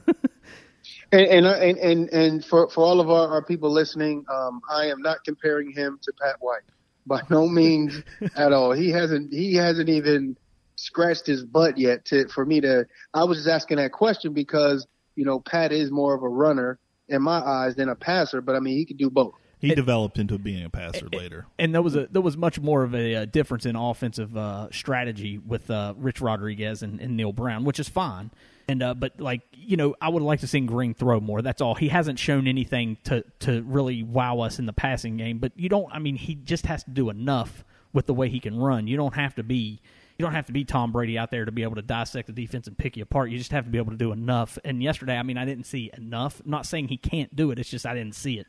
And 1.11 1.21
and 1.21 1.45
and 1.45 1.77
and, 1.77 2.09
and 2.09 2.45
for 2.45 2.69
for 2.69 2.83
all 2.83 2.99
of 2.99 3.09
our, 3.09 3.29
our 3.29 3.41
people 3.41 3.71
listening, 3.71 4.25
um, 4.33 4.61
I 4.69 4.87
am 4.87 5.01
not 5.01 5.23
comparing 5.23 5.71
him 5.71 5.99
to 6.01 6.13
Pat 6.21 6.35
White 6.39 6.63
by 7.05 7.21
no 7.29 7.47
means 7.47 8.03
at 8.35 8.51
all. 8.51 8.73
He 8.73 8.89
hasn't 8.89 9.33
he 9.33 9.55
hasn't 9.55 9.89
even 9.89 10.37
scratched 10.75 11.25
his 11.25 11.43
butt 11.43 11.77
yet 11.77 12.05
to 12.05 12.27
for 12.27 12.45
me 12.45 12.61
to. 12.61 12.85
I 13.13 13.23
was 13.23 13.39
just 13.39 13.49
asking 13.49 13.77
that 13.77 13.91
question 13.91 14.33
because 14.33 14.85
you 15.15 15.25
know 15.25 15.39
Pat 15.39 15.71
is 15.71 15.91
more 15.91 16.13
of 16.13 16.23
a 16.23 16.29
runner 16.29 16.79
in 17.07 17.21
my 17.21 17.39
eyes 17.39 17.75
than 17.75 17.89
a 17.89 17.95
passer, 17.95 18.41
but 18.41 18.55
I 18.55 18.59
mean 18.59 18.77
he 18.77 18.85
could 18.85 18.97
do 18.97 19.09
both. 19.09 19.33
He 19.59 19.73
developed 19.73 20.19
into 20.19 20.37
being 20.37 20.63
a 20.63 20.69
passer 20.69 21.07
later. 21.11 21.47
and 21.57 21.73
there 21.73 21.81
was 21.81 21.95
a 21.95 22.07
there 22.11 22.21
was 22.21 22.37
much 22.37 22.59
more 22.59 22.83
of 22.83 22.93
a, 22.93 23.15
uh 23.15 23.25
difference 23.25 23.65
in 23.65 23.75
offensive 23.75 24.37
uh, 24.37 24.67
strategy 24.71 25.39
with 25.39 25.71
uh, 25.71 25.95
Rich 25.97 26.21
Rodriguez 26.21 26.83
and, 26.83 26.99
and 26.99 27.17
Neal 27.17 27.33
Brown, 27.33 27.63
which 27.63 27.79
is 27.79 27.89
fine. 27.89 28.29
And 28.67 28.83
uh, 28.83 28.93
but 28.93 29.19
like 29.19 29.41
you 29.53 29.77
know, 29.77 29.95
I 30.01 30.09
would 30.09 30.23
like 30.23 30.41
to 30.41 30.47
see 30.47 30.59
Green 30.61 30.93
throw 30.93 31.19
more. 31.19 31.41
That's 31.41 31.61
all. 31.61 31.75
He 31.75 31.87
hasn't 31.89 32.19
shown 32.19 32.47
anything 32.47 32.97
to 33.05 33.23
to 33.39 33.61
really 33.63 34.03
wow 34.03 34.39
us 34.41 34.59
in 34.59 34.65
the 34.65 34.73
passing 34.73 35.17
game. 35.17 35.37
But 35.39 35.53
you 35.55 35.69
don't. 35.69 35.87
I 35.91 35.99
mean, 35.99 36.15
he 36.17 36.35
just 36.35 36.65
has 36.65 36.83
to 36.83 36.89
do 36.91 37.09
enough 37.09 37.63
with 37.93 38.05
the 38.07 38.13
way 38.13 38.27
he 38.29 38.39
can 38.39 38.57
run. 38.57 38.87
You 38.87 38.97
don't 38.97 39.15
have 39.15 39.35
to 39.35 39.43
be. 39.43 39.79
You 40.17 40.23
don't 40.25 40.33
have 40.33 40.47
to 40.47 40.51
be 40.51 40.65
Tom 40.65 40.91
Brady 40.91 41.15
out 41.17 41.29
there 41.29 41.45
to 41.45 41.51
be 41.51 41.61
able 41.63 41.75
to 41.75 41.81
dissect 41.83 42.25
the 42.27 42.33
defense 42.33 42.65
and 42.67 42.75
pick 42.75 42.97
you 42.97 43.03
apart. 43.03 43.29
You 43.29 43.37
just 43.37 43.51
have 43.51 43.65
to 43.65 43.69
be 43.69 43.77
able 43.77 43.91
to 43.91 43.97
do 43.97 44.11
enough. 44.11 44.57
And 44.65 44.81
yesterday, 44.81 45.15
I 45.15 45.21
mean, 45.23 45.37
I 45.37 45.45
didn't 45.45 45.65
see 45.65 45.91
enough. 45.95 46.41
I'm 46.43 46.49
not 46.49 46.65
saying 46.65 46.87
he 46.87 46.97
can't 46.97 47.33
do 47.35 47.51
it. 47.51 47.59
It's 47.59 47.69
just 47.69 47.85
I 47.85 47.93
didn't 47.93 48.15
see 48.15 48.39
it. 48.39 48.47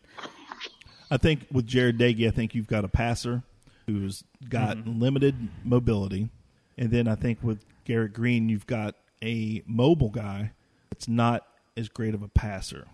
I 1.10 1.16
think 1.18 1.46
with 1.52 1.66
Jarret 1.68 1.98
Doege, 1.98 2.26
I 2.26 2.30
think 2.30 2.54
you've 2.54 2.66
got 2.66 2.84
a 2.84 2.88
passer 2.88 3.42
who's 3.86 4.24
got 4.48 4.76
Mm-hmm. 4.78 5.00
limited 5.00 5.48
mobility, 5.64 6.28
and 6.76 6.90
then 6.90 7.06
I 7.08 7.14
think 7.14 7.38
with 7.42 7.64
Garrett 7.84 8.12
Green, 8.14 8.48
you've 8.48 8.66
got 8.66 8.94
a 9.22 9.62
mobile 9.66 10.10
guy 10.10 10.52
that's 10.90 11.08
not 11.08 11.46
as 11.76 11.88
great 11.88 12.14
of 12.14 12.22
a 12.22 12.28
passer. 12.28 12.86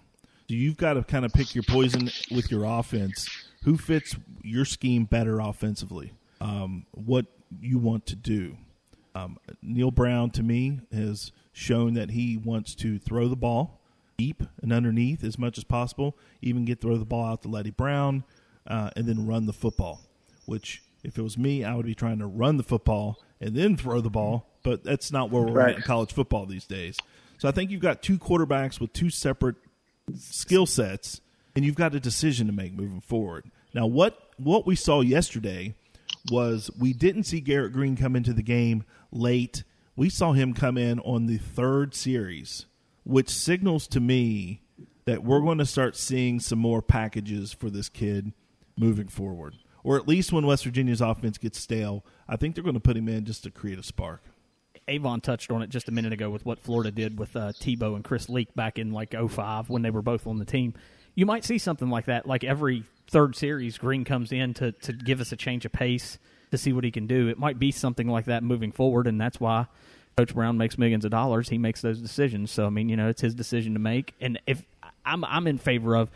So 0.48 0.54
you've 0.54 0.76
got 0.76 0.94
to 0.94 1.02
kind 1.02 1.24
of 1.24 1.32
pick 1.32 1.54
your 1.54 1.64
poison 1.64 2.10
with 2.30 2.50
your 2.50 2.64
offense. 2.64 3.28
Who 3.64 3.78
fits 3.78 4.14
your 4.42 4.64
scheme 4.64 5.04
better 5.04 5.40
offensively? 5.40 6.12
Um, 6.40 6.84
what 6.92 7.26
you 7.60 7.78
want 7.78 8.06
to 8.06 8.16
do. 8.16 8.58
Um, 9.14 9.38
Neal 9.62 9.90
Brown, 9.90 10.30
to 10.30 10.42
me, 10.42 10.80
has 10.92 11.32
shown 11.52 11.94
that 11.94 12.10
he 12.10 12.36
wants 12.36 12.74
to 12.76 12.98
throw 12.98 13.28
the 13.28 13.36
ball 13.36 13.80
deep 14.16 14.42
and 14.62 14.72
underneath 14.72 15.24
as 15.24 15.38
much 15.38 15.58
as 15.58 15.64
possible, 15.64 16.16
even 16.42 16.64
get 16.64 16.80
throw 16.80 16.96
the 16.96 17.04
ball 17.04 17.24
out 17.24 17.42
to 17.42 17.48
Leddie 17.48 17.70
Brown, 17.70 18.24
uh, 18.66 18.90
and 18.96 19.06
then 19.06 19.26
run 19.26 19.46
the 19.46 19.52
football. 19.52 20.02
Which, 20.46 20.82
if 21.02 21.18
it 21.18 21.22
was 21.22 21.38
me, 21.38 21.64
I 21.64 21.74
would 21.74 21.86
be 21.86 21.94
trying 21.94 22.18
to 22.18 22.26
run 22.26 22.56
the 22.56 22.62
football 22.62 23.18
and 23.44 23.54
then 23.54 23.76
throw 23.76 24.00
the 24.00 24.10
ball. 24.10 24.46
But 24.62 24.82
that's 24.82 25.12
not 25.12 25.30
where 25.30 25.42
we're 25.42 25.52
Right. 25.52 25.70
at 25.72 25.76
in 25.76 25.82
college 25.82 26.12
football 26.12 26.46
these 26.46 26.66
days. 26.66 26.96
So 27.38 27.48
I 27.48 27.52
think 27.52 27.70
you've 27.70 27.82
got 27.82 28.02
two 28.02 28.18
quarterbacks 28.18 28.80
with 28.80 28.92
two 28.94 29.10
separate 29.10 29.56
skill 30.16 30.66
sets, 30.66 31.20
and 31.54 31.64
you've 31.64 31.74
got 31.74 31.94
a 31.94 32.00
decision 32.00 32.46
to 32.46 32.52
make 32.52 32.72
moving 32.72 33.00
forward. 33.00 33.50
Now, 33.74 33.86
what 33.86 34.18
what 34.38 34.66
we 34.66 34.74
saw 34.74 35.00
yesterday 35.02 35.74
was 36.30 36.70
we 36.78 36.92
didn't 36.92 37.24
see 37.24 37.40
Garrett 37.40 37.72
Green 37.72 37.96
come 37.96 38.16
into 38.16 38.32
the 38.32 38.42
game 38.42 38.84
late. 39.12 39.62
We 39.96 40.08
saw 40.08 40.32
him 40.32 40.54
come 40.54 40.76
in 40.78 40.98
on 41.00 41.26
the 41.26 41.36
third 41.38 41.94
series, 41.94 42.66
which 43.04 43.28
signals 43.30 43.86
to 43.88 44.00
me 44.00 44.62
that 45.04 45.22
we're 45.22 45.40
going 45.40 45.58
to 45.58 45.66
start 45.66 45.96
seeing 45.96 46.40
some 46.40 46.58
more 46.58 46.80
packages 46.82 47.52
for 47.52 47.68
this 47.70 47.88
kid 47.90 48.32
moving 48.76 49.06
forward. 49.08 49.54
Or 49.84 49.96
at 49.96 50.08
least 50.08 50.32
when 50.32 50.46
West 50.46 50.64
Virginia's 50.64 51.02
offense 51.02 51.38
gets 51.38 51.60
stale, 51.60 52.04
I 52.26 52.36
think 52.36 52.54
they're 52.54 52.64
going 52.64 52.74
to 52.74 52.80
put 52.80 52.96
him 52.96 53.08
in 53.08 53.24
just 53.24 53.44
to 53.44 53.50
create 53.50 53.78
a 53.78 53.82
spark. 53.82 54.22
Avon 54.88 55.20
touched 55.20 55.50
on 55.50 55.62
it 55.62 55.70
just 55.70 55.88
a 55.88 55.92
minute 55.92 56.12
ago 56.12 56.30
with 56.30 56.44
what 56.44 56.58
Florida 56.58 56.90
did 56.90 57.18
with 57.18 57.36
uh, 57.36 57.52
Tebow 57.52 57.94
and 57.94 58.02
Chris 58.02 58.28
Leak 58.28 58.54
back 58.54 58.78
in 58.78 58.92
like 58.92 59.14
05 59.14 59.70
when 59.70 59.82
they 59.82 59.90
were 59.90 60.02
both 60.02 60.26
on 60.26 60.38
the 60.38 60.44
team. 60.44 60.74
You 61.14 61.26
might 61.26 61.44
see 61.44 61.58
something 61.58 61.88
like 61.88 62.06
that. 62.06 62.26
Like 62.26 62.44
every 62.44 62.84
third 63.08 63.36
series, 63.36 63.78
Green 63.78 64.04
comes 64.04 64.32
in 64.32 64.54
to, 64.54 64.72
to 64.72 64.92
give 64.92 65.20
us 65.20 65.32
a 65.32 65.36
change 65.36 65.64
of 65.64 65.72
pace 65.72 66.18
to 66.50 66.58
see 66.58 66.72
what 66.72 66.84
he 66.84 66.90
can 66.90 67.06
do. 67.06 67.28
It 67.28 67.38
might 67.38 67.58
be 67.58 67.70
something 67.70 68.08
like 68.08 68.24
that 68.26 68.42
moving 68.42 68.72
forward, 68.72 69.06
and 69.06 69.20
that's 69.20 69.38
why 69.38 69.66
Coach 70.16 70.34
Brown 70.34 70.58
makes 70.58 70.78
millions 70.78 71.04
of 71.04 71.10
dollars. 71.10 71.48
He 71.48 71.58
makes 71.58 71.80
those 71.80 72.00
decisions. 72.00 72.50
So 72.50 72.66
I 72.66 72.70
mean, 72.70 72.88
you 72.88 72.96
know, 72.96 73.08
it's 73.08 73.20
his 73.20 73.34
decision 73.34 73.74
to 73.74 73.80
make. 73.80 74.14
And 74.20 74.40
if 74.46 74.64
I'm 75.04 75.24
I'm 75.24 75.46
in 75.46 75.58
favor 75.58 75.96
of 75.96 76.10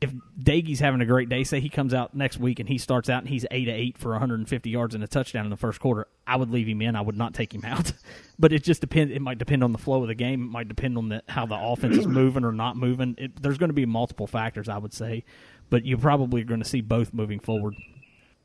if 0.00 0.12
Doege's 0.40 0.78
having 0.78 1.00
a 1.00 1.06
great 1.06 1.28
day, 1.28 1.42
say 1.42 1.58
he 1.58 1.68
comes 1.68 1.92
out 1.92 2.14
next 2.14 2.38
week 2.38 2.60
and 2.60 2.68
he 2.68 2.78
starts 2.78 3.08
out 3.08 3.22
and 3.22 3.28
he's 3.28 3.44
eight 3.50 3.64
to 3.64 3.72
eight 3.72 3.98
for 3.98 4.12
150 4.12 4.70
yards 4.70 4.94
and 4.94 5.02
a 5.02 5.08
touchdown 5.08 5.44
in 5.44 5.50
the 5.50 5.56
first 5.56 5.80
quarter, 5.80 6.06
I 6.26 6.36
would 6.36 6.50
leave 6.50 6.68
him 6.68 6.80
in. 6.82 6.94
I 6.94 7.00
would 7.00 7.16
not 7.16 7.34
take 7.34 7.52
him 7.52 7.64
out. 7.64 7.92
but 8.38 8.52
it 8.52 8.62
just 8.62 8.80
depends. 8.80 9.12
It 9.12 9.20
might 9.20 9.38
depend 9.38 9.64
on 9.64 9.72
the 9.72 9.78
flow 9.78 10.02
of 10.02 10.08
the 10.08 10.14
game. 10.14 10.44
It 10.44 10.50
might 10.50 10.68
depend 10.68 10.96
on 10.98 11.08
the, 11.08 11.22
how 11.28 11.46
the 11.46 11.56
offense 11.56 11.96
is 11.96 12.06
moving 12.06 12.44
or 12.44 12.52
not 12.52 12.76
moving. 12.76 13.16
It, 13.18 13.42
there's 13.42 13.58
going 13.58 13.70
to 13.70 13.74
be 13.74 13.86
multiple 13.86 14.28
factors, 14.28 14.68
I 14.68 14.78
would 14.78 14.92
say, 14.92 15.24
but 15.68 15.84
you're 15.84 15.98
probably 15.98 16.44
going 16.44 16.60
to 16.60 16.68
see 16.68 16.80
both 16.80 17.12
moving 17.12 17.40
forward. 17.40 17.74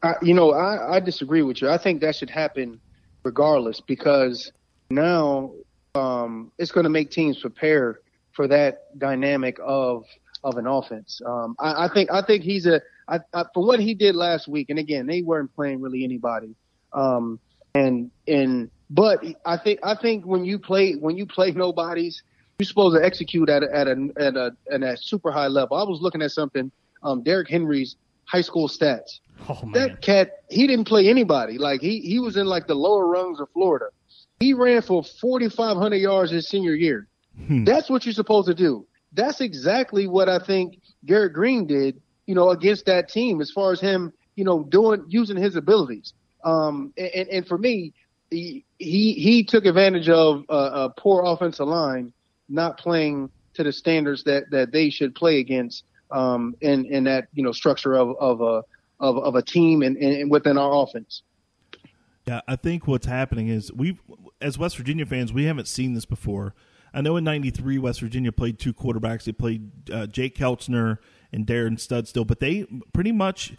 I, 0.02 0.16
you 0.24 0.34
know, 0.34 0.54
I, 0.54 0.96
I 0.96 1.00
disagree 1.00 1.44
with 1.44 1.62
you. 1.62 1.70
I 1.70 1.78
think 1.78 2.02
that 2.02 2.16
should 2.16 2.32
happen 2.32 2.80
regardless 3.24 3.80
because 3.80 4.52
now 4.90 5.52
um, 5.94 6.52
it's 6.58 6.72
going 6.72 6.86
to 6.86 6.90
make 6.90 7.12
teams 7.12 7.38
prepare 7.38 8.00
for 8.32 8.48
that 8.48 8.98
dynamic 8.98 9.60
of 9.64 10.06
of 10.44 10.58
an 10.58 10.68
offense. 10.68 11.22
Um, 11.26 11.56
I, 11.60 11.86
I 11.86 11.94
think 11.94 12.12
I 12.12 12.22
think 12.22 12.44
he's 12.44 12.66
a 12.66 12.82
I, 13.08 13.20
I, 13.34 13.46
for 13.54 13.66
what 13.66 13.80
he 13.80 13.94
did 13.94 14.16
last 14.16 14.48
week, 14.48 14.70
and 14.70 14.80
again, 14.80 15.06
they 15.08 15.22
weren't 15.22 15.54
playing 15.56 15.82
really 15.82 16.04
anybody. 16.04 16.56
Um, 16.94 17.40
and 17.76 18.12
and 18.28 18.70
but 18.90 19.24
I 19.46 19.58
think 19.58 19.80
I 19.84 19.96
think 19.96 20.26
when 20.26 20.46
you 20.46 20.60
play 20.60 20.94
when 20.94 21.18
you 21.18 21.26
play 21.26 21.52
nobodies, 21.52 22.24
you're 22.60 22.66
supposed 22.68 22.96
to 22.96 23.06
execute 23.06 23.50
at 23.50 23.64
a, 23.64 23.76
at 23.76 23.88
a 23.88 24.10
at 24.18 24.36
a 24.36 24.56
at 24.72 24.84
a 24.84 24.98
super 24.98 25.32
high 25.32 25.48
level. 25.48 25.78
I 25.78 25.84
was 25.84 26.02
looking 26.02 26.22
at 26.22 26.32
something, 26.32 26.72
um, 27.02 27.24
Derrick 27.24 27.50
Henry's 27.50 27.96
high 28.26 28.42
school 28.42 28.68
stats. 28.68 29.20
Oh 29.50 29.60
man, 29.64 29.72
That 29.74 30.02
cat, 30.02 30.44
he 30.50 30.68
didn't 30.68 30.86
play 30.86 31.08
anybody. 31.10 31.58
Like 31.58 31.82
he, 31.82 32.00
he 32.00 32.20
was 32.20 32.38
in 32.38 32.46
like 32.46 32.68
the 32.68 32.76
lower 32.76 33.08
rungs 33.08 33.40
of 33.40 33.50
Florida. 33.52 33.88
He 34.40 34.54
ran 34.54 34.82
for 34.82 35.04
4,500 35.04 35.96
yards 35.96 36.32
his 36.32 36.48
senior 36.48 36.74
year. 36.74 37.08
That's 37.66 37.90
what 37.90 38.06
you're 38.06 38.14
supposed 38.14 38.48
to 38.48 38.54
do. 38.54 38.86
That's 39.14 39.42
exactly 39.42 40.08
what 40.08 40.30
I 40.30 40.40
think 40.40 40.80
Garrett 41.06 41.34
Green 41.34 41.68
did, 41.68 42.02
you 42.26 42.36
know, 42.36 42.50
against 42.50 42.86
that 42.88 43.10
team 43.10 43.42
as 43.42 43.52
far 43.52 43.72
as 43.72 43.80
him, 43.80 44.12
you 44.36 44.44
know, 44.44 44.64
doing, 44.64 45.06
using 45.08 45.38
his 45.38 45.56
abilities. 45.56 46.14
Um, 46.44 46.94
and, 46.98 47.30
and 47.30 47.48
for 47.48 47.58
me, 47.58 47.94
he, 48.32 48.66
he, 48.80 49.14
he 49.14 49.44
took 49.44 49.66
advantage 49.66 50.10
of 50.10 50.44
a, 50.50 50.54
a 50.54 50.94
poor 50.98 51.24
offensive 51.26 51.68
line 51.68 52.12
not 52.50 52.78
playing 52.78 53.30
to 53.54 53.64
the 53.64 53.72
standards 53.72 54.24
that, 54.24 54.50
that 54.50 54.72
they 54.72 54.90
should 54.90 55.14
play 55.14 55.40
against, 55.40 55.84
um, 56.12 56.56
in, 56.62 56.86
in 56.86 57.04
that, 57.04 57.28
you 57.34 57.44
know, 57.44 57.52
structure 57.52 57.94
of, 57.94 58.16
of 58.20 58.42
a, 58.42 58.64
of, 59.00 59.18
of 59.18 59.36
a 59.36 59.42
team 59.42 59.84
and, 59.84 59.98
and 59.98 60.32
within 60.32 60.58
our 60.58 60.84
offense. 60.84 61.22
Yeah, 62.26 62.42
I 62.48 62.56
think 62.56 62.88
what's 62.88 63.06
happening 63.06 63.50
is 63.50 63.72
we, 63.74 64.00
as 64.42 64.58
West 64.58 64.78
Virginia 64.78 65.06
fans, 65.06 65.34
we 65.34 65.44
haven't 65.44 65.68
seen 65.68 65.94
this 65.94 66.06
before. 66.06 66.56
I 66.94 67.02
know 67.02 67.18
in 67.18 67.24
'93 67.24 67.78
West 67.80 68.02
Virginia 68.02 68.32
played 68.32 68.60
two 68.60 68.74
quarterbacks. 68.74 69.24
They 69.24 69.32
played 69.32 69.90
uh, 69.92 70.08
Jake 70.08 70.38
Kelchner 70.38 70.98
and 71.32 71.46
Darren 71.48 71.78
Studstill, 71.78 72.28
but 72.28 72.40
they 72.40 72.66
pretty 72.94 73.12
much 73.12 73.56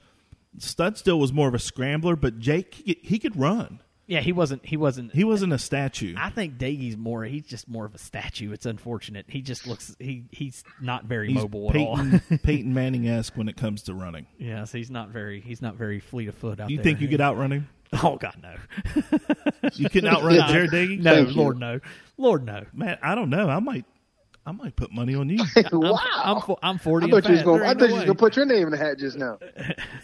Studstill 0.59 1.18
was 1.18 1.33
more 1.33 1.49
of 1.49 1.55
a 1.55 1.59
scrambler, 1.59 2.16
but 2.16 2.38
Jake 2.38 2.75
he, 2.75 2.99
he 3.03 3.18
could 3.18 3.37
run. 3.38 3.81
Yeah, 4.07 4.20
he 4.20 4.33
wasn't. 4.33 4.66
He 4.66 4.77
wasn't. 4.77 5.14
He 5.14 5.25
wasn't 5.25 5.55
a 5.55 5.59
statue. 5.59 6.14
I 6.18 6.29
think 6.29 6.59
Doege's 6.59 6.94
more. 6.94 7.25
He's 7.25 7.47
just 7.47 7.68
more 7.68 7.87
of 7.87 7.94
a 7.94 7.99
statue. 7.99 8.53
It's 8.53 8.66
unfortunate. 8.66 9.25
He 9.29 9.40
just 9.40 9.66
looks. 9.66 9.97
He 9.99 10.27
he's 10.31 10.62
not 10.79 11.07
very 11.07 11.29
He's 11.29 11.37
mobile 11.37 11.70
at 11.70 11.77
all. 11.77 11.97
Peyton, 11.97 12.38
Peyton 12.42 12.75
Manning 12.75 13.09
esque 13.09 13.35
when 13.35 13.49
it 13.49 13.57
comes 13.57 13.85
to 13.85 13.94
running. 13.94 14.27
yes, 14.38 14.73
he's 14.73 14.90
not 14.90 15.09
very. 15.09 15.40
He's 15.40 15.62
not 15.62 15.77
very 15.77 16.01
fleet 16.01 16.29
of 16.29 16.35
foot 16.35 16.61
out 16.61 16.68
You 16.68 16.77
there. 16.77 16.85
You 16.87 16.90
think 16.90 17.01
you 17.01 17.09
could 17.09 17.23
outrun 17.23 17.51
him? 17.53 17.68
Oh 18.02 18.16
God, 18.16 18.37
no. 18.42 18.54
You 19.74 19.88
couldn't 19.88 20.11
outrun 20.11 20.37
No. 20.37 20.42
Jarret 20.42 20.70
Doege? 20.70 20.98
No, 21.00 21.14
Thank 21.14 21.28
you. 21.30 21.35
Lord 21.37 21.59
no, 21.59 21.80
Lord 22.16 22.44
no. 22.44 22.64
Man, 22.72 22.98
I 23.02 23.14
don't 23.14 23.30
know. 23.30 23.48
I 23.48 23.59
might, 23.61 23.85
I 24.44 24.52
might 24.52 24.76
put 24.76 24.92
money 24.92 25.14
on 25.14 25.28
you. 25.28 25.38
wow. 25.72 25.98
I'm 26.22 26.40
fo- 26.42 26.59
I'm 26.62 26.78
forty. 26.78 27.07
I 27.07 27.11
thought 27.11 27.26
you 27.26 27.33
was 27.33 27.42
going. 27.42 27.62
I 27.62 27.68
thought 27.68 27.80
no 27.80 27.87
you 27.87 27.94
was 27.94 28.04
going 28.04 28.16
to 28.16 28.20
put 28.20 28.37
your 28.37 28.46
name 28.46 28.64
in 28.64 28.70
the 28.70 28.76
hat 28.76 28.98
just 28.98 29.16
now. 29.16 29.38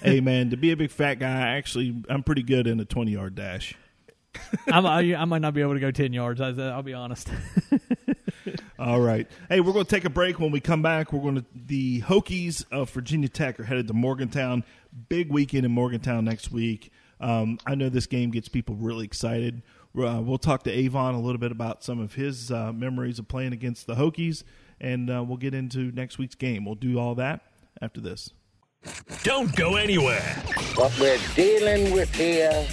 hey, 0.02 0.20
man, 0.20 0.50
to 0.50 0.56
be 0.56 0.70
a 0.70 0.76
big 0.76 0.90
fat 0.90 1.14
guy, 1.14 1.28
I 1.30 1.56
actually, 1.56 2.02
I'm 2.08 2.22
pretty 2.22 2.42
good 2.42 2.66
in 2.66 2.80
a 2.80 2.84
20 2.84 3.10
yard 3.10 3.34
dash. 3.34 3.74
I'm, 4.68 4.86
I, 4.86 5.14
I 5.16 5.24
might 5.24 5.42
not 5.42 5.54
be 5.54 5.60
able 5.60 5.74
to 5.74 5.80
go 5.80 5.90
ten 5.90 6.12
yards. 6.12 6.40
I, 6.40 6.50
I'll 6.50 6.82
be 6.82 6.94
honest. 6.94 7.28
All 8.78 9.00
right. 9.00 9.28
Hey, 9.48 9.60
we're 9.60 9.72
going 9.72 9.84
to 9.84 9.90
take 9.90 10.04
a 10.04 10.10
break. 10.10 10.38
When 10.40 10.50
we 10.52 10.60
come 10.60 10.80
back, 10.82 11.12
we're 11.12 11.20
going 11.20 11.34
to 11.36 11.44
the 11.54 12.00
Hokies 12.02 12.64
of 12.72 12.88
Virginia 12.90 13.28
Tech 13.28 13.60
are 13.60 13.64
headed 13.64 13.88
to 13.88 13.94
Morgantown. 13.94 14.64
Big 15.08 15.30
weekend 15.30 15.66
in 15.66 15.72
Morgantown 15.72 16.24
next 16.24 16.50
week. 16.50 16.90
Um, 17.20 17.58
I 17.66 17.74
know 17.74 17.88
this 17.88 18.06
game 18.06 18.30
gets 18.30 18.48
people 18.48 18.74
really 18.76 19.04
excited. 19.04 19.62
Uh, 19.96 20.20
we'll 20.22 20.38
talk 20.38 20.62
to 20.64 20.70
Avon 20.70 21.14
a 21.14 21.20
little 21.20 21.38
bit 21.38 21.52
about 21.52 21.82
some 21.82 22.00
of 22.00 22.14
his 22.14 22.50
uh, 22.50 22.72
memories 22.72 23.18
of 23.18 23.28
playing 23.28 23.52
against 23.52 23.86
the 23.86 23.94
Hokies, 23.94 24.44
and 24.80 25.10
uh, 25.10 25.22
we'll 25.26 25.36
get 25.36 25.52
into 25.52 25.90
next 25.92 26.18
week's 26.18 26.34
game. 26.34 26.64
We'll 26.64 26.76
do 26.76 26.98
all 26.98 27.14
that 27.16 27.42
after 27.82 28.00
this. 28.00 28.30
Don't 29.24 29.54
go 29.56 29.76
anywhere. 29.76 30.22
What 30.76 30.98
we're 30.98 31.18
dealing 31.34 31.92
with 31.92 32.14
here 32.14 32.66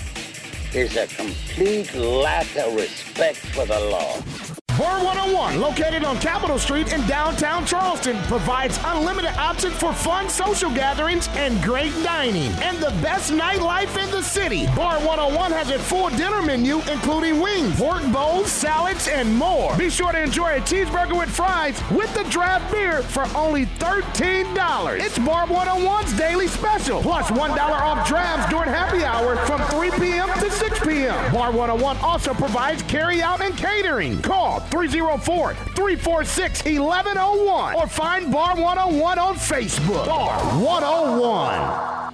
is 0.73 0.95
a 0.95 1.07
complete 1.07 1.93
lack 1.95 2.55
of 2.55 2.75
respect 2.75 3.37
for 3.37 3.65
the 3.65 3.79
law. 3.79 4.46
Bar 4.77 5.03
101, 5.03 5.59
located 5.59 6.03
on 6.03 6.19
Capitol 6.19 6.59
Street 6.59 6.93
in 6.93 7.03
downtown 7.07 7.65
Charleston, 7.65 8.15
provides 8.25 8.79
unlimited 8.85 9.31
options 9.31 9.73
for 9.73 9.91
fun 9.91 10.29
social 10.29 10.69
gatherings 10.69 11.27
and 11.29 11.59
great 11.63 11.91
dining. 12.03 12.51
And 12.61 12.77
the 12.77 12.91
best 13.01 13.31
nightlife 13.31 13.97
in 13.97 14.11
the 14.11 14.21
city. 14.21 14.67
Bar 14.75 14.99
101 14.99 15.51
has 15.51 15.71
a 15.71 15.79
full 15.79 16.09
dinner 16.11 16.43
menu, 16.43 16.79
including 16.91 17.39
wings, 17.39 17.75
pork 17.79 18.03
bowls, 18.11 18.51
salads, 18.51 19.07
and 19.07 19.35
more. 19.35 19.75
Be 19.77 19.89
sure 19.89 20.11
to 20.11 20.21
enjoy 20.21 20.57
a 20.57 20.59
cheeseburger 20.59 21.17
with 21.17 21.29
fries 21.29 21.81
with 21.89 22.13
the 22.13 22.23
draft 22.25 22.71
beer 22.71 23.01
for 23.01 23.25
only 23.35 23.65
$13. 23.65 24.99
It's 24.99 25.17
Bar 25.17 25.47
101's 25.47 26.15
daily 26.15 26.47
special, 26.47 27.01
plus 27.01 27.31
1 27.31 27.49
off 27.57 28.07
drafts 28.07 28.51
during 28.51 28.69
happy 28.69 29.03
hour 29.03 29.37
from 29.47 29.59
3 29.69 29.89
p.m. 29.99 30.29
to 30.39 30.51
6 30.51 30.79
p.m. 30.81 31.33
Bar 31.33 31.51
101 31.51 31.97
also 31.97 32.35
provides 32.35 32.83
carry 32.83 33.23
out 33.23 33.41
and 33.41 33.57
catering. 33.57 34.21
Call 34.21 34.66
304 34.69 35.53
346 35.53 36.65
1101 36.65 37.75
or 37.75 37.87
find 37.87 38.31
Bar 38.31 38.55
101 38.55 39.19
on 39.19 39.35
Facebook. 39.35 40.05
Bar 40.05 40.39
101. 40.63 42.13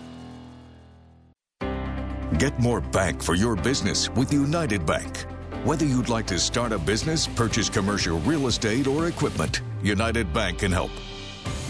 Get 2.37 2.57
more 2.59 2.81
bank 2.81 3.23
for 3.23 3.35
your 3.35 3.55
business 3.55 4.09
with 4.09 4.33
United 4.33 4.85
Bank. 4.85 5.25
Whether 5.63 5.85
you'd 5.85 6.09
like 6.09 6.27
to 6.27 6.37
start 6.37 6.73
a 6.73 6.77
business, 6.77 7.25
purchase 7.25 7.69
commercial 7.69 8.19
real 8.19 8.47
estate, 8.47 8.85
or 8.85 9.07
equipment, 9.07 9.61
United 9.81 10.33
Bank 10.33 10.59
can 10.59 10.71
help. 10.71 10.91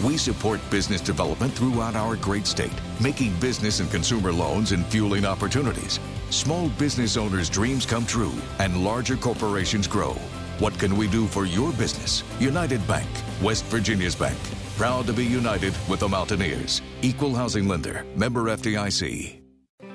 We 0.02 0.16
support 0.16 0.60
business 0.70 1.00
development 1.00 1.52
throughout 1.52 1.94
our 1.94 2.16
great 2.16 2.46
state, 2.46 2.72
making 3.00 3.38
business 3.38 3.80
and 3.80 3.90
consumer 3.90 4.32
loans 4.32 4.72
and 4.72 4.84
fueling 4.86 5.24
opportunities. 5.24 6.00
Small 6.30 6.68
business 6.70 7.16
owners' 7.16 7.48
dreams 7.48 7.86
come 7.86 8.04
true 8.04 8.32
and 8.58 8.82
larger 8.82 9.16
corporations 9.16 9.86
grow. 9.86 10.16
What 10.60 10.78
can 10.78 10.96
we 10.96 11.08
do 11.08 11.26
for 11.26 11.46
your 11.46 11.72
business? 11.72 12.22
United 12.38 12.86
Bank, 12.86 13.08
West 13.42 13.64
Virginia's 13.64 14.14
bank. 14.14 14.38
Proud 14.76 15.04
to 15.06 15.12
be 15.12 15.24
united 15.24 15.74
with 15.88 15.98
the 15.98 16.08
Mountaineers. 16.08 16.80
Equal 17.02 17.34
housing 17.34 17.66
lender, 17.66 18.06
member 18.14 18.44
FDIC. 18.44 19.40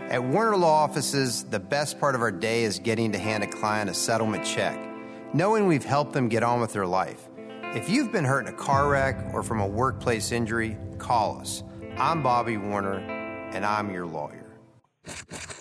At 0.09 0.21
Warner 0.21 0.57
Law 0.57 0.83
Offices, 0.83 1.45
the 1.45 1.61
best 1.61 1.97
part 1.97 2.13
of 2.13 2.21
our 2.21 2.31
day 2.31 2.63
is 2.63 2.77
getting 2.77 3.09
to 3.13 3.17
hand 3.17 3.41
a 3.43 3.47
client 3.47 3.89
a 3.89 3.93
settlement 3.93 4.43
check, 4.43 4.77
knowing 5.33 5.65
we've 5.65 5.85
helped 5.85 6.11
them 6.11 6.27
get 6.27 6.43
on 6.43 6.59
with 6.59 6.73
their 6.73 6.87
life. 6.87 7.29
If 7.73 7.89
you've 7.89 8.11
been 8.11 8.25
hurt 8.25 8.45
in 8.45 8.53
a 8.53 8.57
car 8.57 8.89
wreck 8.89 9.33
or 9.33 9.43
from 9.43 9.61
a 9.61 9.67
workplace 9.67 10.33
injury, 10.33 10.77
call 10.97 11.39
us. 11.39 11.63
I'm 11.97 12.21
Bobby 12.21 12.57
Warner, 12.57 12.97
and 13.53 13.65
I'm 13.65 13.93
your 13.93 14.05
lawyer. 14.05 14.57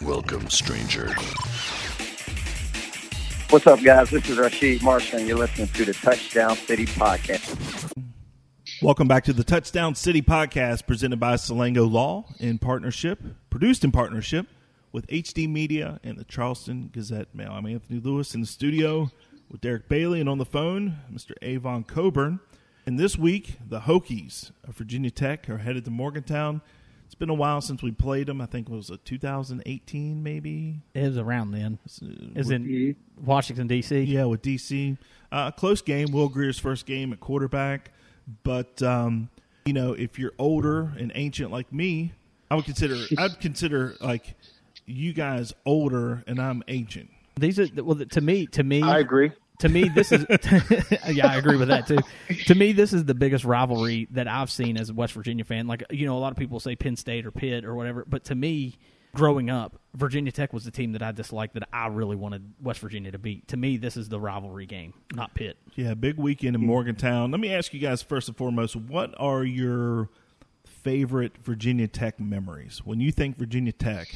Welcome, 0.03 0.51
stranger. 0.51 1.15
What's 3.51 3.67
up, 3.67 3.83
guys? 3.83 4.11
This 4.11 4.29
is 4.29 4.37
Rasheed 4.37 4.83
Marshall, 4.83 5.21
and 5.21 5.27
you're 5.27 5.39
listening 5.39 5.69
to 5.69 5.87
the 5.87 5.95
Touchdown 5.95 6.55
City 6.55 6.85
Podcast. 6.85 7.91
Welcome 8.83 9.09
back 9.09 9.25
to 9.25 9.33
the 9.33 9.43
Touchdown 9.43 9.95
City 9.95 10.21
podcast 10.21 10.87
presented 10.87 11.19
by 11.19 11.37
Salango 11.37 11.91
Law 11.91 12.27
in 12.39 12.59
partnership, 12.59 13.21
produced 13.49 13.85
in 13.85 13.91
partnership 13.91 14.49
with 14.93 15.07
HD 15.07 15.49
Media 15.49 15.99
and 16.05 16.19
the 16.19 16.25
Charleston 16.25 16.91
Gazette 16.93 17.35
Mail. 17.35 17.53
I'm 17.53 17.65
Anthony 17.65 18.01
Lewis 18.01 18.35
in 18.35 18.43
the 18.43 18.47
studio 18.47 19.11
with 19.51 19.63
Derek 19.63 19.89
Bailey 19.89 20.21
and 20.21 20.29
on 20.29 20.37
the 20.37 20.45
phone, 20.45 20.99
Mr. 21.11 21.33
Avon 21.41 21.85
Cobourne. 21.85 22.41
And 22.85 22.99
this 22.99 23.17
week, 23.17 23.57
the 23.67 23.81
Hokies 23.81 24.51
of 24.69 24.77
Virginia 24.77 25.11
Tech 25.11 25.49
are 25.49 25.59
headed 25.59 25.87
to 25.87 25.91
Morgantown. 25.91 26.61
It's 27.09 27.15
been 27.15 27.31
a 27.31 27.35
while 27.35 27.63
since 27.63 27.83
we 27.83 27.91
played 27.91 28.27
them. 28.27 28.43
I 28.43 28.45
think 28.45 28.69
it 28.69 28.73
was 28.73 28.91
a 28.91 28.99
2018, 28.99 30.23
maybe. 30.23 30.83
It 30.93 31.05
was 31.05 31.17
around 31.17 31.53
then. 31.53 31.79
Is 32.35 32.51
in 32.51 32.97
Washington 33.25 33.67
D.C. 33.67 34.03
Yeah, 34.03 34.27
with 34.27 34.43
D.C. 34.43 34.99
Uh, 35.33 35.51
close 35.51 35.81
game. 35.81 36.13
Will 36.13 36.29
Grier's 36.29 36.59
first 36.59 36.85
game 36.85 37.15
at 37.15 37.19
quarterback. 37.19 37.93
But 38.43 38.83
um, 38.83 39.31
you 39.65 39.73
know, 39.73 39.95
if 39.95 40.19
you're 40.19 40.35
older 40.39 40.93
and 40.99 41.11
ancient 41.15 41.51
like 41.51 41.73
me, 41.73 42.13
I 42.51 42.57
would 42.57 42.67
consider 42.67 42.97
I'd 43.19 43.41
consider 43.41 43.95
like 44.03 44.37
you 44.85 45.15
guys 45.15 45.55
older 45.65 46.23
and 46.27 46.39
I'm 46.39 46.63
ancient. 46.69 47.09
These 47.39 47.59
are 47.59 47.69
well 47.83 48.05
to 48.05 48.21
me. 48.21 48.49
To 48.49 48.63
me, 48.63 48.83
I 48.83 48.99
agree. 48.99 49.31
To 49.59 49.69
me, 49.69 49.89
this 49.89 50.13
is 50.13 50.25
yeah, 51.09 51.27
I 51.27 51.37
agree 51.37 51.57
with 51.57 51.69
that 51.69 51.87
too. 51.87 51.99
To 52.47 52.55
me, 52.55 52.73
this 52.73 52.93
is 52.93 53.05
the 53.05 53.15
biggest 53.15 53.45
rivalry 53.45 54.07
that 54.13 54.29
I've 54.29 54.51
seen 54.51 54.77
as 54.77 54.91
a 54.91 54.95
West 54.95 55.15
Virginia 55.15 55.45
fan. 55.45 55.67
Like 55.67 55.83
you 55.91 56.07
know, 56.07 56.17
a 56.17 56.21
lot 56.21 56.31
of 56.31 56.39
people 56.39 56.61
say 56.61 56.77
Penn 56.77 56.97
State 56.97 57.27
or 57.27 57.31
Pitt 57.31 57.65
or 57.65 57.75
whatever, 57.75 58.05
but 58.09 58.25
to 58.25 58.35
me, 58.35 58.79
growing 59.15 59.51
up, 59.51 59.81
Virginia 59.95 60.31
Tech 60.31 60.53
was 60.53 60.65
the 60.65 60.71
team 60.71 60.93
that 60.93 61.03
I 61.03 61.13
disliked 61.13 61.55
that 61.55 61.69
I 61.73 61.89
really 61.89 62.17
wanted 62.17 62.53
West 62.63 62.81
Virginia 62.81 63.11
to 63.11 63.19
beat. 63.19 63.49
To 63.49 63.57
me, 63.57 63.77
this 63.77 63.97
is 63.97 64.09
the 64.09 64.21
rivalry 64.21 64.67
game, 64.67 64.95
not 65.13 65.35
Pitt. 65.35 65.59
Yeah, 65.75 65.95
big 65.95 66.17
weekend 66.17 66.55
in 66.55 66.65
Morgantown. 66.65 67.31
Let 67.31 67.41
me 67.41 67.53
ask 67.53 67.75
you 67.75 67.81
guys 67.81 68.03
first 68.03 68.29
and 68.29 68.37
foremost, 68.37 68.77
what 68.77 69.15
are 69.19 69.45
your 69.45 70.09
favorite 70.65 71.37
Virginia 71.43 71.89
Tech 71.89 72.21
memories? 72.21 72.83
When 72.85 73.01
you 73.01 73.11
think 73.11 73.37
Virginia 73.37 73.73
Tech, 73.73 74.09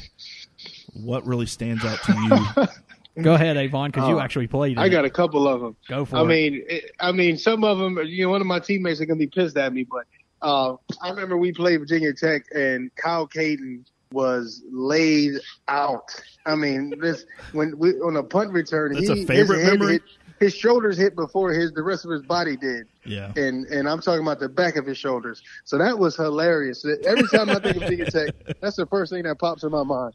what 0.93 1.25
really 1.25 1.45
stands 1.47 1.83
out 1.83 2.01
to 2.03 2.13
you? 2.13 2.67
Go 3.21 3.35
ahead, 3.35 3.57
Avon, 3.57 3.91
because 3.91 4.09
you 4.09 4.17
Uh, 4.19 4.23
actually 4.23 4.47
played. 4.47 4.77
I 4.77 4.85
in 4.85 4.91
got 4.91 5.05
it. 5.05 5.07
a 5.07 5.11
couple 5.11 5.47
of 5.47 5.61
them. 5.61 5.75
Go 5.87 6.03
for 6.05 6.17
I 6.17 6.21
it. 6.21 6.25
mean, 6.25 6.63
it, 6.67 6.91
I 6.99 7.11
mean, 7.11 7.37
some 7.37 7.63
of 7.63 7.77
them. 7.77 7.99
You 8.05 8.25
know, 8.25 8.31
one 8.31 8.41
of 8.41 8.47
my 8.47 8.59
teammates 8.59 8.99
are 9.01 9.05
gonna 9.05 9.19
be 9.19 9.27
pissed 9.27 9.55
at 9.57 9.71
me, 9.73 9.83
but 9.83 10.05
uh, 10.41 10.75
I 11.01 11.09
remember 11.09 11.37
we 11.37 11.51
played 11.53 11.77
Virginia 11.79 12.13
Tech 12.13 12.43
and 12.55 12.89
Kyle 12.95 13.27
Caden 13.27 13.85
was 14.11 14.63
laid 14.71 15.33
out. 15.67 16.09
I 16.45 16.55
mean, 16.55 16.93
this 16.99 17.25
when 17.51 17.77
we 17.77 17.93
on 18.01 18.15
a 18.17 18.23
punt 18.23 18.51
return, 18.51 18.93
That's 18.93 19.07
he, 19.09 19.23
a 19.23 19.25
favorite 19.27 19.59
his 19.59 19.67
memory? 19.71 19.91
Hit, 19.93 20.01
his 20.39 20.53
shoulders 20.55 20.97
hit 20.97 21.15
before 21.15 21.51
his 21.53 21.71
the 21.71 21.83
rest 21.83 22.05
of 22.05 22.11
his 22.11 22.21
body 22.23 22.57
did. 22.57 22.87
Yeah. 23.05 23.31
And 23.35 23.65
and 23.67 23.87
I'm 23.87 24.01
talking 24.01 24.21
about 24.21 24.39
the 24.39 24.49
back 24.49 24.75
of 24.75 24.85
his 24.85 24.97
shoulders. 24.97 25.41
So 25.65 25.77
that 25.77 25.97
was 25.97 26.15
hilarious. 26.15 26.83
Every 27.05 27.27
time 27.27 27.49
I 27.49 27.59
think 27.59 27.77
of 27.77 27.83
Virginia 27.83 28.09
Tech, 28.09 28.33
that's 28.59 28.75
the 28.75 28.85
first 28.87 29.11
thing 29.11 29.23
that 29.23 29.37
pops 29.39 29.63
in 29.63 29.71
my 29.71 29.83
mind. 29.83 30.13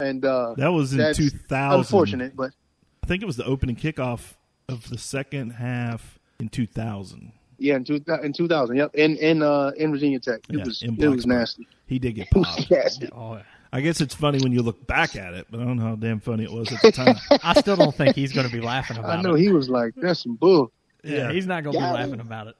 And 0.00 0.24
uh, 0.24 0.54
That 0.56 0.68
was 0.72 0.92
in 0.92 1.14
2000. 1.14 1.78
Unfortunate, 1.78 2.36
but 2.36 2.52
I 3.02 3.06
think 3.06 3.22
it 3.22 3.26
was 3.26 3.36
the 3.36 3.44
opening 3.44 3.76
kickoff 3.76 4.34
of 4.68 4.88
the 4.88 4.98
second 4.98 5.50
half 5.50 6.18
in 6.38 6.48
2000. 6.48 7.32
Yeah, 7.58 7.76
in, 7.76 7.84
two, 7.84 8.00
in 8.22 8.32
2000. 8.32 8.76
Yep, 8.76 8.94
in 8.94 9.16
in 9.18 9.42
uh, 9.42 9.72
in 9.76 9.90
Virginia 9.90 10.18
Tech. 10.18 10.40
It 10.48 10.56
Yeah, 10.56 10.64
was 10.64 10.82
it 10.82 11.08
was 11.08 11.26
nasty. 11.26 11.66
He 11.86 11.98
did 11.98 12.14
get 12.14 12.28
It 12.28 12.36
was 12.36 12.46
popped. 12.46 12.70
nasty. 12.70 13.08
Oh, 13.12 13.40
I 13.72 13.80
guess 13.82 14.00
it's 14.00 14.14
funny 14.14 14.40
when 14.42 14.50
you 14.52 14.62
look 14.62 14.86
back 14.86 15.14
at 15.14 15.34
it, 15.34 15.46
but 15.50 15.60
I 15.60 15.64
don't 15.64 15.76
know 15.76 15.84
how 15.84 15.94
damn 15.96 16.20
funny 16.20 16.44
it 16.44 16.50
was 16.52 16.72
at 16.72 16.80
the 16.82 16.90
time. 16.90 17.16
I 17.44 17.52
still 17.60 17.76
don't 17.76 17.94
think 17.94 18.16
he's 18.16 18.32
going 18.32 18.46
to 18.46 18.52
be 18.52 18.60
laughing 18.60 18.96
about 18.96 19.10
it. 19.10 19.18
I 19.18 19.22
know 19.22 19.34
it. 19.34 19.40
he 19.40 19.52
was 19.52 19.68
like, 19.68 19.92
"That's 19.96 20.22
some 20.22 20.36
bull." 20.36 20.72
yeah, 21.04 21.30
he's 21.32 21.46
not 21.46 21.62
going 21.64 21.74
to 21.74 21.80
be 21.80 21.84
laughing 21.86 22.20
about 22.20 22.46
it. 22.48 22.56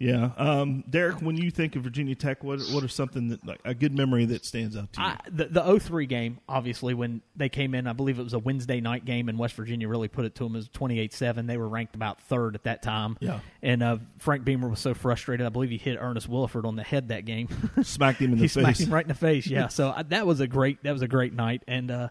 Yeah, 0.00 0.30
um, 0.38 0.82
Derek. 0.88 1.20
When 1.20 1.36
you 1.36 1.50
think 1.50 1.76
of 1.76 1.82
Virginia 1.82 2.14
Tech, 2.14 2.42
what 2.42 2.58
what 2.72 2.82
are 2.82 2.88
something 2.88 3.28
that 3.28 3.46
like 3.46 3.60
a 3.66 3.74
good 3.74 3.94
memory 3.94 4.24
that 4.24 4.46
stands 4.46 4.74
out 4.74 4.90
to 4.94 5.00
you? 5.00 5.06
I, 5.06 5.18
the 5.30 5.44
the 5.44 5.78
03 5.78 6.06
game, 6.06 6.38
obviously, 6.48 6.94
when 6.94 7.20
they 7.36 7.50
came 7.50 7.74
in, 7.74 7.86
I 7.86 7.92
believe 7.92 8.18
it 8.18 8.22
was 8.22 8.32
a 8.32 8.38
Wednesday 8.38 8.80
night 8.80 9.04
game, 9.04 9.28
and 9.28 9.38
West 9.38 9.54
Virginia 9.56 9.86
really 9.88 10.08
put 10.08 10.24
it 10.24 10.34
to 10.36 10.44
them 10.44 10.56
as 10.56 10.68
28 10.68 11.12
7. 11.12 11.46
They 11.46 11.58
were 11.58 11.68
ranked 11.68 11.94
about 11.94 12.18
third 12.22 12.54
at 12.54 12.62
that 12.62 12.82
time. 12.82 13.18
Yeah. 13.20 13.40
And 13.62 13.82
uh, 13.82 13.98
Frank 14.16 14.42
Beamer 14.42 14.70
was 14.70 14.80
so 14.80 14.94
frustrated, 14.94 15.44
I 15.44 15.50
believe 15.50 15.68
he 15.68 15.76
hit 15.76 15.98
Ernest 16.00 16.30
Williford 16.30 16.64
on 16.64 16.76
the 16.76 16.82
head 16.82 17.08
that 17.08 17.26
game. 17.26 17.48
Smacked 17.82 18.20
him 18.22 18.32
in 18.32 18.38
he 18.38 18.44
the 18.44 18.48
smacked 18.48 18.80
him 18.80 18.94
right 18.94 19.04
in 19.04 19.08
the 19.08 19.14
face, 19.14 19.46
yeah. 19.46 19.68
so 19.68 19.90
uh, 19.90 20.02
that 20.08 20.26
was 20.26 20.40
a 20.40 20.46
great 20.46 20.82
that 20.82 20.92
was 20.92 21.02
a 21.02 21.08
great 21.08 21.34
night. 21.34 21.62
And, 21.68 21.90
uh, 21.90 22.08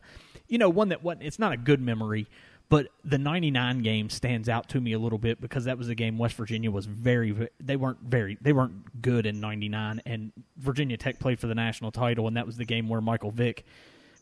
you 0.48 0.60
know, 0.60 0.70
one 0.70 0.90
that 0.90 1.04
wasn't, 1.04 1.24
it's 1.24 1.40
not 1.40 1.54
a 1.54 1.58
good 1.58 1.82
memory. 1.82 2.28
But 2.70 2.90
the 3.04 3.18
'99 3.18 3.82
game 3.82 4.10
stands 4.10 4.48
out 4.48 4.70
to 4.70 4.82
me 4.82 4.94
a 4.94 5.00
little 5.00 5.18
bit 5.18 5.42
because 5.42 5.66
that 5.66 5.78
was 5.78 5.90
a 5.90 5.96
game 5.96 6.20
West 6.20 6.36
Virginia 6.36 6.70
was 6.70 6.86
very, 6.86 7.50
they 7.60 7.76
weren't 7.76 8.00
very, 8.02 8.38
they 8.42 8.54
weren't 8.54 9.02
good 9.02 9.26
in 9.26 9.40
'99, 9.40 10.02
and 10.06 10.32
Virginia 10.58 10.96
Tech 10.96 11.18
played 11.20 11.40
for 11.40 11.48
the 11.48 11.56
national 11.56 11.92
title, 11.92 12.28
and 12.28 12.38
that 12.38 12.46
was 12.46 12.58
the 12.58 12.66
game 12.66 12.88
where 12.88 13.02
Michael 13.02 13.32
Vick 13.32 13.66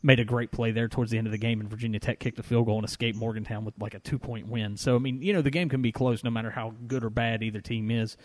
made 0.01 0.19
a 0.19 0.25
great 0.25 0.51
play 0.51 0.71
there 0.71 0.87
towards 0.87 1.11
the 1.11 1.17
end 1.17 1.27
of 1.27 1.31
the 1.31 1.37
game, 1.37 1.59
and 1.59 1.69
Virginia 1.69 1.99
Tech 1.99 2.19
kicked 2.19 2.39
a 2.39 2.43
field 2.43 2.65
goal 2.67 2.77
and 2.77 2.85
escaped 2.85 3.17
Morgantown 3.17 3.65
with 3.65 3.73
like 3.79 3.93
a 3.93 3.99
two 3.99 4.17
point 4.17 4.47
win. 4.47 4.77
So 4.77 4.95
I 4.95 4.99
mean, 4.99 5.21
you 5.21 5.33
know, 5.33 5.41
the 5.41 5.51
game 5.51 5.67
can 5.67 5.81
be 5.81 5.91
close 5.91 6.23
no 6.23 6.29
matter 6.29 6.51
how 6.51 6.73
good 6.87 7.03
or 7.03 7.09
bad 7.09 7.43
either 7.43 7.59
team 7.59 7.91
is. 7.91 8.15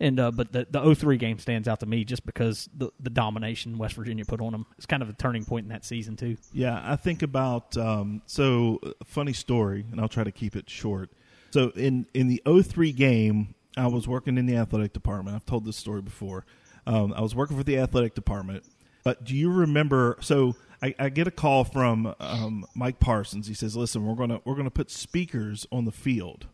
And 0.00 0.20
uh, 0.20 0.30
but 0.30 0.52
the 0.52 0.66
the 0.70 0.94
03 0.94 1.16
game 1.16 1.38
stands 1.38 1.66
out 1.66 1.80
to 1.80 1.86
me 1.86 2.04
just 2.04 2.24
because 2.24 2.68
the 2.76 2.90
the 3.00 3.10
domination 3.10 3.78
West 3.78 3.94
Virginia 3.94 4.24
put 4.24 4.40
on 4.40 4.52
them. 4.52 4.66
It's 4.76 4.86
kind 4.86 5.02
of 5.02 5.08
a 5.08 5.12
turning 5.12 5.44
point 5.44 5.64
in 5.64 5.70
that 5.70 5.84
season 5.84 6.16
too. 6.16 6.36
Yeah, 6.52 6.80
I 6.84 6.96
think 6.96 7.22
about 7.22 7.76
um, 7.76 8.22
so 8.26 8.78
uh, 8.84 8.90
funny 9.04 9.32
story, 9.32 9.84
and 9.90 10.00
I'll 10.00 10.08
try 10.08 10.24
to 10.24 10.32
keep 10.32 10.54
it 10.54 10.70
short. 10.70 11.10
So 11.50 11.70
in 11.70 12.06
in 12.14 12.28
the 12.28 12.42
03 12.46 12.92
game, 12.92 13.54
I 13.76 13.88
was 13.88 14.06
working 14.06 14.38
in 14.38 14.46
the 14.46 14.56
athletic 14.56 14.92
department. 14.92 15.34
I've 15.34 15.46
told 15.46 15.64
this 15.64 15.76
story 15.76 16.02
before. 16.02 16.44
Um, 16.86 17.12
I 17.12 17.20
was 17.20 17.34
working 17.34 17.56
for 17.56 17.64
the 17.64 17.78
athletic 17.78 18.14
department, 18.14 18.64
but 19.04 19.24
do 19.24 19.34
you 19.34 19.50
remember? 19.50 20.16
So 20.20 20.54
I, 20.82 20.94
I 20.98 21.08
get 21.08 21.26
a 21.26 21.30
call 21.30 21.64
from 21.64 22.14
um, 22.20 22.64
Mike 22.74 23.00
Parsons. 23.00 23.46
He 23.46 23.54
says, 23.54 23.76
"Listen, 23.76 24.06
we're 24.06 24.14
gonna 24.14 24.40
we're 24.44 24.54
gonna 24.54 24.70
put 24.70 24.90
speakers 24.90 25.66
on 25.72 25.84
the 25.84 25.92
field. 25.92 26.46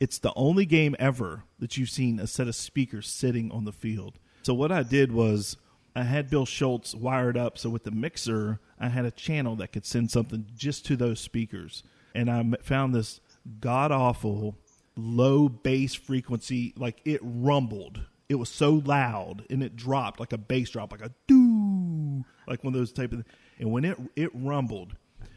It's 0.00 0.18
the 0.18 0.32
only 0.36 0.66
game 0.66 0.94
ever 0.98 1.44
that 1.58 1.76
you've 1.76 1.90
seen 1.90 2.20
a 2.20 2.26
set 2.26 2.48
of 2.48 2.54
speakers 2.54 3.08
sitting 3.08 3.50
on 3.50 3.64
the 3.64 3.72
field." 3.72 4.18
So 4.42 4.54
what 4.54 4.70
I 4.70 4.82
did 4.82 5.12
was 5.12 5.56
I 5.94 6.02
had 6.04 6.30
Bill 6.30 6.46
Schultz 6.46 6.94
wired 6.94 7.36
up, 7.36 7.58
so 7.58 7.70
with 7.70 7.84
the 7.84 7.90
mixer, 7.90 8.60
I 8.78 8.88
had 8.88 9.04
a 9.04 9.10
channel 9.10 9.56
that 9.56 9.72
could 9.72 9.86
send 9.86 10.10
something 10.10 10.46
just 10.54 10.84
to 10.86 10.96
those 10.96 11.20
speakers, 11.20 11.82
and 12.14 12.30
I 12.30 12.44
found 12.62 12.94
this 12.94 13.20
god 13.60 13.90
awful 13.92 14.58
low 14.96 15.48
bass 15.48 15.94
frequency, 15.94 16.72
like 16.76 17.00
it 17.04 17.20
rumbled. 17.22 18.00
It 18.28 18.36
was 18.36 18.48
so 18.48 18.82
loud 18.84 19.44
and 19.50 19.62
it 19.62 19.76
dropped 19.76 20.18
like 20.18 20.32
a 20.32 20.38
bass 20.38 20.70
drop, 20.70 20.90
like 20.90 21.04
a 21.04 21.12
doo, 21.26 22.24
like 22.48 22.64
one 22.64 22.74
of 22.74 22.78
those 22.80 22.92
type 22.92 23.12
of. 23.12 23.24
And 23.58 23.70
when 23.70 23.84
it 23.84 23.98
it 24.16 24.30
rumbled, 24.34 24.96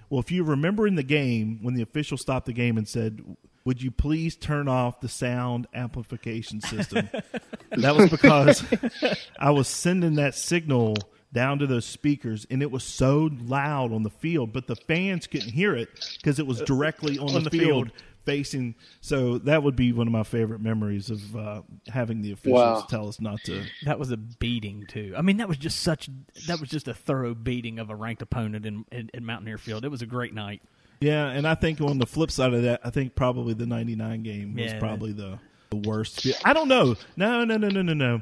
well, 0.09 0.19
if 0.19 0.31
you 0.31 0.43
remember 0.43 0.87
in 0.87 0.95
the 0.95 1.03
game 1.03 1.59
when 1.61 1.75
the 1.75 1.83
official 1.83 2.17
stopped 2.17 2.47
the 2.47 2.53
game 2.53 2.77
and 2.77 2.87
said, 2.87 3.21
"Would 3.69 3.83
you 3.83 3.91
please 3.91 4.35
turn 4.35 4.67
off 4.67 4.99
the 4.99 5.07
sound 5.07 5.67
amplification 5.75 6.59
system?" 6.59 7.07
that 7.71 7.95
was 7.95 8.09
because 8.09 8.63
I 9.39 9.51
was 9.51 9.67
sending 9.67 10.15
that 10.15 10.33
signal 10.33 10.95
down 11.31 11.59
to 11.59 11.67
those 11.67 11.85
speakers, 11.85 12.47
and 12.49 12.63
it 12.63 12.71
was 12.71 12.83
so 12.83 13.29
loud 13.45 13.93
on 13.93 14.01
the 14.01 14.09
field, 14.09 14.51
but 14.51 14.65
the 14.65 14.75
fans 14.75 15.27
couldn't 15.27 15.51
hear 15.51 15.75
it 15.75 15.87
because 16.17 16.39
it 16.39 16.47
was 16.47 16.59
directly 16.61 17.19
on, 17.19 17.27
On 17.35 17.43
the, 17.43 17.49
the 17.51 17.59
field, 17.59 17.91
field. 17.91 17.91
facing. 18.25 18.73
So 19.01 19.37
that 19.37 19.61
would 19.61 19.75
be 19.75 19.93
one 19.93 20.07
of 20.07 20.11
my 20.11 20.23
favorite 20.23 20.59
memories 20.59 21.11
of 21.11 21.35
uh, 21.35 21.61
having 21.87 22.23
the 22.23 22.31
officials 22.31 22.81
Wow. 22.81 22.85
tell 22.89 23.07
us 23.07 23.21
not 23.21 23.39
to. 23.43 23.63
That 23.85 23.99
was 23.99 24.09
a 24.09 24.17
beating 24.17 24.87
too. 24.87 25.13
I 25.15 25.21
mean, 25.21 25.37
that 25.37 25.47
was 25.47 25.57
just 25.57 25.81
such. 25.81 26.09
That 26.47 26.59
was 26.59 26.69
just 26.69 26.87
a 26.87 26.95
thorough 26.95 27.35
beating 27.35 27.77
of 27.77 27.91
a 27.91 27.95
ranked 27.95 28.23
opponent 28.23 28.65
in, 28.65 28.85
in, 28.91 29.11
in 29.13 29.23
Mountaineer 29.23 29.59
Field. 29.59 29.85
It 29.85 29.89
was 29.91 30.01
a 30.01 30.07
great 30.07 30.33
night. 30.33 30.63
Yeah, 31.01 31.29
and 31.29 31.47
I 31.47 31.55
think 31.55 31.79
on 31.81 31.97
the 31.97 32.05
flip 32.05 32.29
side 32.31 32.53
of 32.53 32.63
that, 32.63 32.81
I 32.83 32.89
think 32.89 33.15
probably 33.15 33.53
the 33.53 33.65
'99 33.65 34.23
game 34.23 34.55
was 34.55 34.65
Yeah. 34.73 34.79
probably 34.79 35.13
the 35.13 35.39
the 35.69 35.77
worst. 35.77 36.25
I 36.43 36.53
don't 36.53 36.67
know. 36.67 36.95
No, 37.15 37.45
no, 37.45 37.55
no, 37.57 37.69
no, 37.69 37.81
no, 37.81 37.93
no. 37.93 38.21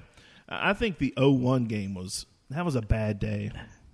I 0.49 0.73
think 0.73 0.97
the 0.97 1.13
01 1.17 1.65
game 1.65 1.93
was 1.93 2.25
that 2.49 2.63
was 2.65 2.75
a 2.75 2.81
bad 2.81 3.19
day. 3.19 3.51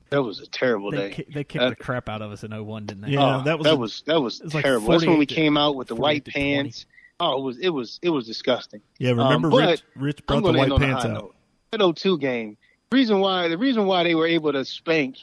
That 0.10 0.22
was 0.24 0.39
a 0.39 0.48
terrible 0.48 0.91
They, 0.91 0.98
day. 0.98 1.12
ki- 1.12 1.26
they 1.34 1.43
kicked 1.43 1.63
Uh, 1.63 1.69
the 1.69 1.76
crap 1.76 2.08
out 2.10 2.22
of 2.22 2.32
us 2.32 2.43
in 2.43 2.52
01, 2.52 2.86
didn't 2.86 3.02
they? 3.02 3.10
Yeah, 3.12 3.38
Oh, 3.39 3.43
that 3.43 3.58
was 3.58 3.65
that 3.65 3.74
a- 3.74 3.78
was 3.78 4.04
that 4.08 4.22
was 4.22 4.39
it 4.39 4.43
was 4.46 4.54
like 4.56 4.63
terrible. 4.63 4.88
That's 4.89 5.06
when 5.06 5.17
we 5.17 5.26
came 5.26 5.56
out 5.58 5.76
with 5.76 5.88
the 5.88 5.96
white 5.96 6.26
to 6.26 6.32
20. 6.32 6.54
pants. 6.56 6.86
Oh, 7.19 7.39
it 7.39 7.43
was 7.43 7.58
it 7.60 7.69
was 7.69 8.00
it 8.02 8.10
was 8.10 8.26
disgusting. 8.28 8.82
Yeah, 9.00 9.12
remember 9.12 9.48
Um, 9.50 9.56
Rich? 9.56 9.84
Rich 9.96 10.19
I'm 10.28 10.41
brought 10.41 10.52
the 10.54 10.58
white 10.58 10.63
end 10.65 10.74
on 10.74 10.82
a 10.84 10.86
pants 10.86 11.04
high 11.04 11.10
out. 11.12 11.13
note. 11.15 11.36
That 11.72 11.82
02 11.82 12.17
game. 12.17 12.58
Reason 12.91 13.19
why 13.19 13.48
the 13.48 13.58
reason 13.58 13.86
why 13.86 14.04
they 14.04 14.13
were 14.15 14.28
able 14.28 14.52
to 14.52 14.65
spank 14.65 15.17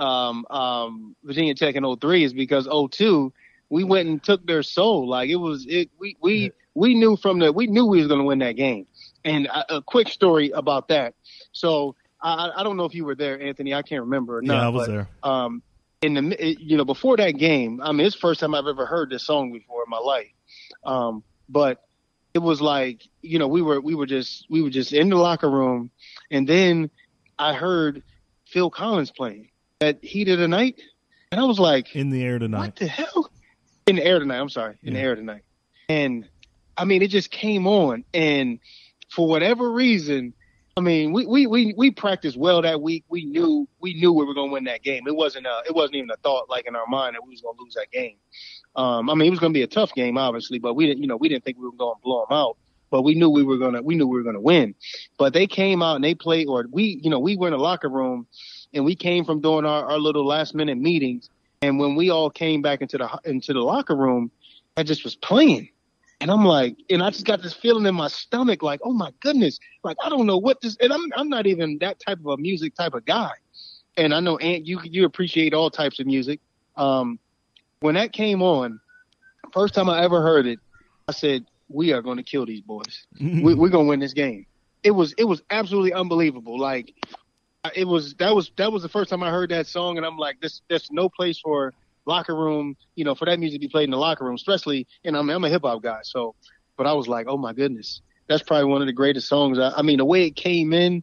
um, 0.00 0.46
um, 0.50 1.16
Virginia 1.22 1.54
Tech 1.54 1.74
in 1.74 1.96
03 1.96 2.24
is 2.24 2.32
because 2.32 2.66
02 2.66 3.32
we 3.68 3.84
went 3.84 4.08
and 4.08 4.22
took 4.22 4.44
their 4.46 4.62
soul. 4.62 5.08
Like 5.08 5.30
it 5.30 5.36
was 5.36 5.64
it 5.68 5.90
we 5.98 6.16
we 6.20 6.52
we 6.74 6.94
knew 6.94 7.16
from 7.16 7.38
the 7.38 7.52
we 7.52 7.66
knew 7.66 7.86
we 7.86 7.98
was 7.98 8.08
going 8.08 8.20
to 8.20 8.24
win 8.24 8.40
that 8.40 8.56
game. 8.56 8.86
And 9.24 9.46
a, 9.46 9.76
a 9.76 9.82
quick 9.82 10.08
story 10.08 10.50
about 10.50 10.88
that. 10.88 11.14
So 11.52 11.94
I, 12.22 12.50
I 12.56 12.62
don't 12.62 12.76
know 12.76 12.84
if 12.84 12.94
you 12.94 13.04
were 13.04 13.14
there, 13.14 13.40
Anthony. 13.40 13.74
I 13.74 13.82
can't 13.82 14.02
remember. 14.02 14.38
Or 14.38 14.42
Yeah, 14.42 14.66
I 14.66 14.68
was 14.68 14.86
but, 14.86 14.92
there. 14.92 15.08
Um, 15.22 15.62
in 16.02 16.14
the 16.14 16.56
you 16.58 16.76
know 16.76 16.84
before 16.84 17.16
that 17.18 17.32
game, 17.32 17.80
I 17.82 17.92
mean 17.92 18.06
it's 18.06 18.16
the 18.16 18.20
first 18.20 18.40
time 18.40 18.54
I've 18.54 18.66
ever 18.66 18.86
heard 18.86 19.10
this 19.10 19.24
song 19.24 19.52
before 19.52 19.84
in 19.84 19.90
my 19.90 19.98
life. 19.98 20.32
Um, 20.84 21.22
but 21.48 21.84
it 22.32 22.38
was 22.38 22.60
like 22.60 23.02
you 23.22 23.38
know 23.38 23.48
we 23.48 23.62
were 23.62 23.80
we 23.80 23.94
were 23.94 24.06
just 24.06 24.46
we 24.48 24.62
were 24.62 24.70
just 24.70 24.92
in 24.92 25.10
the 25.10 25.16
locker 25.16 25.50
room, 25.50 25.90
and 26.30 26.48
then 26.48 26.90
I 27.38 27.52
heard 27.52 28.02
Phil 28.46 28.70
Collins 28.70 29.10
playing 29.10 29.50
at 29.80 30.04
Heat 30.04 30.28
of 30.28 30.38
the 30.38 30.48
Night, 30.48 30.80
and 31.32 31.40
I 31.40 31.44
was 31.44 31.58
like, 31.58 31.94
in 31.96 32.10
the 32.10 32.22
air 32.22 32.38
tonight. 32.38 32.58
what 32.58 32.76
the 32.76 32.86
hell? 32.86 33.30
In 33.86 33.96
the 33.96 34.04
air 34.04 34.18
tonight. 34.18 34.38
I'm 34.38 34.48
sorry, 34.48 34.76
in 34.82 34.94
the 34.94 35.00
air 35.00 35.14
tonight. 35.14 35.42
And 35.88 36.28
I 36.76 36.84
mean, 36.84 37.02
it 37.02 37.08
just 37.08 37.30
came 37.30 37.66
on, 37.66 38.04
and 38.14 38.58
for 39.08 39.26
whatever 39.26 39.72
reason, 39.72 40.34
I 40.76 40.80
mean, 40.82 41.12
we 41.12 41.26
we 41.26 41.46
we, 41.46 41.74
we 41.76 41.90
practiced 41.90 42.36
well 42.36 42.62
that 42.62 42.80
week. 42.80 43.04
We 43.08 43.24
knew 43.24 43.68
we 43.80 43.94
knew 43.94 44.12
we 44.12 44.24
were 44.24 44.34
going 44.34 44.50
to 44.50 44.52
win 44.52 44.64
that 44.64 44.82
game. 44.82 45.04
It 45.06 45.16
wasn't 45.16 45.46
a, 45.46 45.62
it 45.66 45.74
wasn't 45.74 45.96
even 45.96 46.10
a 46.10 46.16
thought 46.18 46.48
like 46.48 46.66
in 46.66 46.76
our 46.76 46.86
mind 46.86 47.16
that 47.16 47.24
we 47.24 47.30
was 47.30 47.40
going 47.40 47.56
to 47.56 47.62
lose 47.62 47.74
that 47.74 47.90
game. 47.90 48.16
Um, 48.76 49.10
I 49.10 49.14
mean, 49.14 49.26
it 49.26 49.30
was 49.30 49.40
going 49.40 49.52
to 49.52 49.56
be 49.56 49.62
a 49.62 49.66
tough 49.66 49.92
game, 49.94 50.16
obviously, 50.16 50.58
but 50.58 50.74
we 50.74 50.86
didn't, 50.86 51.02
you 51.02 51.08
know, 51.08 51.16
we 51.16 51.28
didn't 51.28 51.44
think 51.44 51.58
we 51.58 51.64
were 51.64 51.72
going 51.72 51.96
to 51.96 52.02
blow 52.02 52.24
them 52.28 52.36
out. 52.36 52.56
But 52.90 53.02
we 53.02 53.14
knew 53.14 53.30
we 53.30 53.44
were 53.44 53.56
gonna, 53.56 53.82
we 53.82 53.94
knew 53.94 54.06
we 54.08 54.18
were 54.18 54.24
gonna 54.24 54.40
win. 54.40 54.74
But 55.16 55.32
they 55.32 55.46
came 55.46 55.80
out 55.80 55.94
and 55.94 56.02
they 56.04 56.14
played, 56.14 56.48
or 56.48 56.66
we, 56.70 57.00
you 57.02 57.08
know, 57.08 57.20
we 57.20 57.36
were 57.36 57.46
in 57.46 57.52
the 57.52 57.58
locker 57.58 57.88
room, 57.88 58.26
and 58.74 58.84
we 58.84 58.94
came 58.94 59.24
from 59.24 59.40
doing 59.40 59.64
our, 59.64 59.84
our 59.84 59.98
little 59.98 60.26
last 60.26 60.54
minute 60.54 60.78
meetings. 60.78 61.30
And 61.62 61.78
when 61.78 61.94
we 61.94 62.10
all 62.10 62.30
came 62.30 62.62
back 62.62 62.80
into 62.80 62.98
the 62.98 63.20
into 63.24 63.52
the 63.52 63.60
locker 63.60 63.96
room, 63.96 64.30
I 64.76 64.82
just 64.82 65.04
was 65.04 65.16
playing. 65.16 65.68
And 66.22 66.30
I'm 66.30 66.44
like, 66.44 66.76
and 66.90 67.02
I 67.02 67.10
just 67.10 67.24
got 67.24 67.42
this 67.42 67.54
feeling 67.54 67.86
in 67.86 67.94
my 67.94 68.08
stomach, 68.08 68.62
like, 68.62 68.80
oh 68.82 68.92
my 68.92 69.10
goodness, 69.20 69.58
like 69.82 69.96
I 70.04 70.08
don't 70.08 70.26
know 70.26 70.38
what 70.38 70.60
this. 70.60 70.76
And 70.80 70.92
I'm 70.92 71.02
I'm 71.16 71.28
not 71.28 71.46
even 71.46 71.78
that 71.78 72.00
type 72.00 72.18
of 72.20 72.26
a 72.26 72.36
music 72.36 72.74
type 72.74 72.94
of 72.94 73.04
guy. 73.04 73.32
And 73.96 74.14
I 74.14 74.20
know 74.20 74.38
Ant, 74.38 74.66
you 74.66 74.80
you 74.84 75.04
appreciate 75.04 75.54
all 75.54 75.70
types 75.70 75.98
of 76.00 76.06
music. 76.06 76.40
Um, 76.76 77.18
when 77.80 77.94
that 77.94 78.12
came 78.12 78.42
on, 78.42 78.80
first 79.52 79.74
time 79.74 79.88
I 79.90 80.02
ever 80.02 80.22
heard 80.22 80.46
it, 80.46 80.58
I 81.08 81.12
said, 81.12 81.44
we 81.68 81.92
are 81.92 82.02
going 82.02 82.16
to 82.16 82.22
kill 82.22 82.46
these 82.46 82.60
boys. 82.60 83.06
we, 83.20 83.54
we're 83.54 83.68
going 83.68 83.86
to 83.86 83.88
win 83.88 84.00
this 84.00 84.12
game. 84.12 84.46
It 84.82 84.92
was 84.92 85.12
it 85.18 85.24
was 85.24 85.42
absolutely 85.50 85.92
unbelievable. 85.92 86.58
Like 86.58 86.94
it 87.74 87.86
was 87.86 88.14
that 88.14 88.34
was 88.34 88.50
that 88.56 88.72
was 88.72 88.82
the 88.82 88.88
first 88.88 89.10
time 89.10 89.22
I 89.22 89.30
heard 89.30 89.50
that 89.50 89.66
song, 89.66 89.96
and 89.96 90.06
I'm 90.06 90.16
like, 90.16 90.40
this 90.40 90.62
there's 90.68 90.90
no 90.90 91.08
place 91.08 91.38
for 91.38 91.74
locker 92.06 92.34
room, 92.34 92.76
you 92.94 93.04
know, 93.04 93.14
for 93.14 93.26
that 93.26 93.38
music 93.38 93.60
to 93.60 93.66
be 93.66 93.70
played 93.70 93.84
in 93.84 93.90
the 93.90 93.98
locker 93.98 94.24
room, 94.24 94.34
especially. 94.34 94.86
And 95.04 95.16
I'm 95.16 95.28
I'm 95.28 95.44
a 95.44 95.48
hip 95.48 95.62
hop 95.62 95.82
guy, 95.82 96.00
so 96.02 96.34
but 96.76 96.86
I 96.86 96.92
was 96.94 97.08
like, 97.08 97.26
oh 97.28 97.36
my 97.36 97.52
goodness, 97.52 98.00
that's 98.28 98.42
probably 98.42 98.66
one 98.66 98.80
of 98.80 98.86
the 98.86 98.92
greatest 98.92 99.28
songs. 99.28 99.58
I, 99.58 99.70
I 99.76 99.82
mean, 99.82 99.98
the 99.98 100.04
way 100.04 100.24
it 100.24 100.36
came 100.36 100.72
in, 100.72 101.02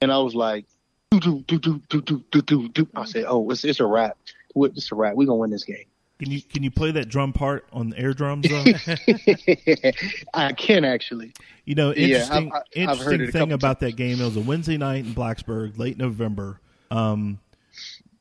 and 0.00 0.12
I 0.12 0.18
was 0.18 0.34
like, 0.34 0.66
do 1.10 1.20
do 1.20 1.42
do 1.42 1.58
do 1.88 2.02
do 2.02 2.24
do 2.30 2.42
do 2.42 2.68
do. 2.68 2.88
I 2.94 3.04
said, 3.04 3.24
oh, 3.26 3.50
it's 3.50 3.64
it's 3.64 3.80
a 3.80 3.86
rap. 3.86 4.18
It's 4.54 4.92
a 4.92 4.94
rap. 4.94 5.14
We're 5.14 5.26
gonna 5.26 5.38
win 5.38 5.50
this 5.50 5.64
game. 5.64 5.86
Can 6.18 6.30
you 6.30 6.40
can 6.42 6.62
you 6.62 6.70
play 6.70 6.92
that 6.92 7.08
drum 7.08 7.32
part 7.32 7.66
on 7.72 7.90
the 7.90 7.98
air 7.98 8.14
drums? 8.14 8.46
Though? 8.48 8.64
I 10.34 10.52
can 10.52 10.84
actually. 10.84 11.32
You 11.64 11.74
know, 11.74 11.90
Yeah, 11.94 12.02
interesting, 12.18 12.52
I've- 12.52 12.52
I've 12.54 12.62
interesting 12.74 13.06
heard 13.10 13.20
it 13.22 13.28
a 13.30 13.32
thing 13.32 13.52
about 13.52 13.80
that 13.80 13.96
game. 13.96 14.20
It 14.20 14.24
was 14.24 14.36
a 14.36 14.40
Wednesday 14.40 14.76
night 14.76 15.04
in 15.06 15.14
Blacksburg, 15.14 15.78
late 15.78 15.96
November. 15.98 16.60
Um, 16.90 17.40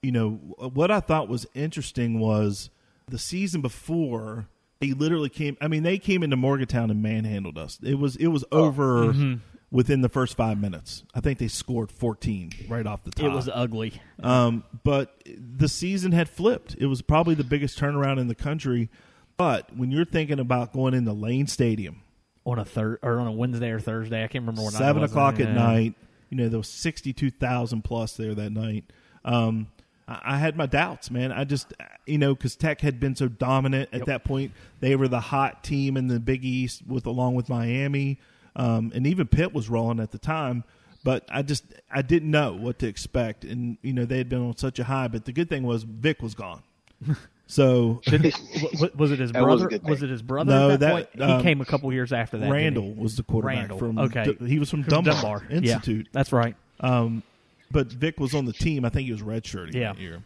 you 0.02 0.12
know, 0.12 0.32
what 0.74 0.92
I 0.92 1.00
thought 1.02 1.28
was 1.30 1.46
interesting 1.54 2.20
was 2.20 2.70
the 3.08 3.20
season 3.20 3.62
before 3.62 4.48
they 4.80 4.92
literally 4.94 5.30
came. 5.30 5.56
I 5.62 5.68
mean, 5.68 5.84
they 5.84 5.98
came 6.00 6.24
into 6.24 6.36
Morgantown 6.36 6.90
and 6.90 7.02
manhandled 7.02 7.58
us. 7.58 7.80
It 7.84 7.96
was 7.96 8.16
it 8.16 8.28
was 8.28 8.44
Oh, 8.52 8.66
over 8.66 9.14
mhm. 9.14 9.40
Within 9.74 10.02
the 10.02 10.08
first 10.10 10.38
five 10.38 10.58
minutes. 10.62 11.04
I 11.16 11.20
think 11.20 11.40
they 11.40 11.50
scored 11.50 11.92
fourteen 11.92 12.52
right 12.70 12.86
off 12.86 13.04
the 13.04 13.12
top. 13.12 13.26
It 13.26 13.30
was 13.34 13.50
ugly. 13.52 14.00
Um, 14.22 14.64
but 14.84 15.22
the 15.26 15.68
season 15.68 16.14
had 16.14 16.30
flipped. 16.30 16.76
It 16.80 16.86
was 16.86 17.02
probably 17.02 17.36
the 17.36 17.44
biggest 17.44 17.78
turnaround 17.78 18.20
in 18.22 18.28
the 18.28 18.36
country. 18.36 18.90
But 19.36 19.76
when 19.76 19.90
you're 19.92 20.06
thinking 20.06 20.40
about 20.40 20.72
going 20.74 20.94
into 20.94 21.12
Lane 21.12 21.48
Stadium 21.48 22.02
on 22.46 22.60
a 22.60 22.66
third 22.66 23.00
or 23.02 23.20
on 23.20 23.26
a 23.28 23.32
Wednesday 23.32 23.72
or 23.72 23.80
Thursday, 23.80 24.24
I 24.24 24.28
can't 24.28 24.44
remember 24.46 24.62
it 24.62 24.74
seven 24.74 25.02
was. 25.02 25.12
o'clock 25.12 25.36
at 25.40 25.48
Yeah. 25.48 25.54
night, 25.56 25.94
you 26.30 26.38
know 26.38 26.48
there 26.50 26.60
was 26.60 26.70
sixty 26.70 27.12
two 27.12 27.32
thousand 27.32 27.82
plus 27.84 28.16
there 28.16 28.36
that 28.36 28.52
night. 28.52 28.86
Um, 29.26 29.68
I, 30.08 30.20
I 30.24 30.38
had 30.38 30.56
my 30.56 30.68
doubts, 30.68 31.10
man. 31.10 31.32
I 31.32 31.46
just 31.46 31.74
you 32.06 32.20
know 32.20 32.36
because 32.36 32.56
Tech 32.56 32.82
had 32.82 33.00
been 33.00 33.16
so 33.16 33.28
dominant 33.28 33.90
at 33.92 34.06
that 34.06 34.24
point. 34.24 34.52
They 34.82 34.96
were 34.96 35.08
the 35.08 35.20
hot 35.20 35.64
team 35.64 35.98
in 35.98 36.08
the 36.08 36.20
Big 36.20 36.46
East 36.46 36.86
with 36.86 37.08
along 37.08 37.34
with 37.34 37.50
Miami, 37.50 38.20
um, 38.56 38.92
and 38.96 39.06
even 39.08 39.28
Pitt 39.28 39.54
was 39.54 39.70
rolling 39.70 40.00
at 40.00 40.12
the 40.12 40.20
time. 40.20 40.64
But 41.04 41.26
I 41.30 41.42
just 41.42 41.66
I 41.92 42.02
didn't 42.02 42.32
know 42.32 42.54
what 42.54 42.80
to 42.80 42.88
expect, 42.88 43.44
and 43.44 43.78
you 43.82 43.92
know 43.94 44.06
they 44.06 44.18
had 44.18 44.30
been 44.30 44.42
on 44.42 44.56
such 44.58 44.80
a 44.80 44.86
high. 44.86 45.08
But 45.10 45.26
the 45.26 45.34
good 45.34 45.50
thing 45.50 45.64
was 45.64 45.84
Vick 45.84 46.22
was 46.22 46.34
gone. 46.36 46.64
So 47.46 48.02
Did 48.06 48.26
it- 48.26 48.40
wa- 48.80 48.88
was 48.96 49.12
it 49.12 49.20
his 49.20 49.32
That 49.34 49.46
was 49.46 49.62
brother? 49.62 49.80
Was, 49.84 50.02
it 50.02 50.10
his 50.10 50.22
brother? 50.22 50.50
No, 50.52 50.70
at 50.72 50.80
that, 50.80 50.80
that, 50.80 50.92
point? 50.94 51.10
he 51.30 51.34
um, 51.36 51.42
came 51.44 51.60
a 51.62 51.66
couple 51.66 51.92
years 51.92 52.14
after 52.14 52.38
that. 52.38 52.46
didn't 52.46 52.58
he? 52.58 52.64
Randall 52.64 52.94
was 52.94 53.18
the 53.18 53.24
quarterback 53.24 53.58
Randall. 53.70 53.78
from. 53.78 54.00
okay, 54.00 54.36
he 54.48 54.60
was 54.60 54.70
from 54.70 54.84
From 54.86 55.04
Dunbar, 55.04 55.44
Yeah, 55.50 55.58
Institute. 55.58 56.08
that's 56.14 56.32
right. 56.32 56.56
Um, 56.80 57.22
but 57.70 57.88
Vick 57.92 58.20
was 58.20 58.34
on 58.34 58.46
the 58.46 58.54
team. 58.54 58.86
I 58.86 58.90
think 58.90 59.08
he 59.08 59.12
was 59.12 59.22
redshirting 59.22 59.74
Yeah. 59.74 59.92
that 59.94 60.00
year. 60.02 60.24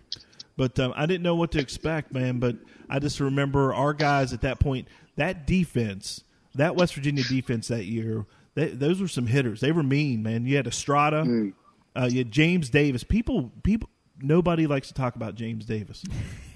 But 0.58 0.80
um, 0.80 0.94
I 0.96 1.06
didn't 1.08 1.24
know 1.24 1.36
what 1.36 1.52
to 1.54 1.60
expect, 1.60 2.14
man. 2.14 2.40
But 2.40 2.56
I 2.88 3.00
just 3.00 3.20
remember 3.20 3.74
our 3.74 3.94
guys 3.94 4.32
at 4.32 4.42
that 4.42 4.60
point. 4.60 4.88
That 5.16 5.48
defense, 5.48 6.24
that 6.58 6.76
West 6.76 6.96
Virginia 6.96 7.24
defense 7.24 7.68
that 7.70 7.86
year, 7.86 8.26
they, 8.56 8.68
those 8.68 9.02
were 9.02 9.08
some 9.08 9.28
hitters. 9.28 9.62
They 9.62 9.72
were 9.72 9.84
mean, 9.84 10.24
man. 10.24 10.46
You 10.46 10.58
had 10.58 10.68
Estrada, 10.68 11.52
uh, 11.96 12.08
you 12.12 12.20
had 12.20 12.32
James 12.32 12.70
Davis. 12.70 13.04
People, 13.04 13.52
people, 13.64 13.90
nobody 14.22 14.68
likes 14.68 14.88
to 14.90 14.94
talk 14.94 15.16
about 15.16 15.36
James 15.36 15.66
Davis. 15.66 16.04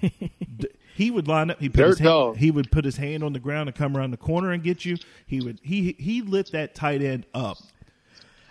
D- 0.02 0.68
he 0.94 1.10
would 1.10 1.26
line 1.26 1.50
up. 1.50 1.58
He 1.60 1.68
put 1.68 1.78
Dirt 1.78 1.88
his 1.90 1.98
hand, 2.00 2.36
he 2.36 2.50
would 2.50 2.70
put 2.70 2.84
his 2.84 2.96
hand 2.96 3.24
on 3.24 3.32
the 3.32 3.40
ground 3.40 3.68
and 3.68 3.76
come 3.76 3.96
around 3.96 4.10
the 4.10 4.18
corner 4.18 4.50
and 4.50 4.62
get 4.62 4.84
you. 4.84 4.98
He 5.26 5.40
would 5.40 5.58
he 5.62 5.96
he 5.98 6.20
lit 6.20 6.52
that 6.52 6.74
tight 6.74 7.02
end 7.02 7.26
up. 7.32 7.56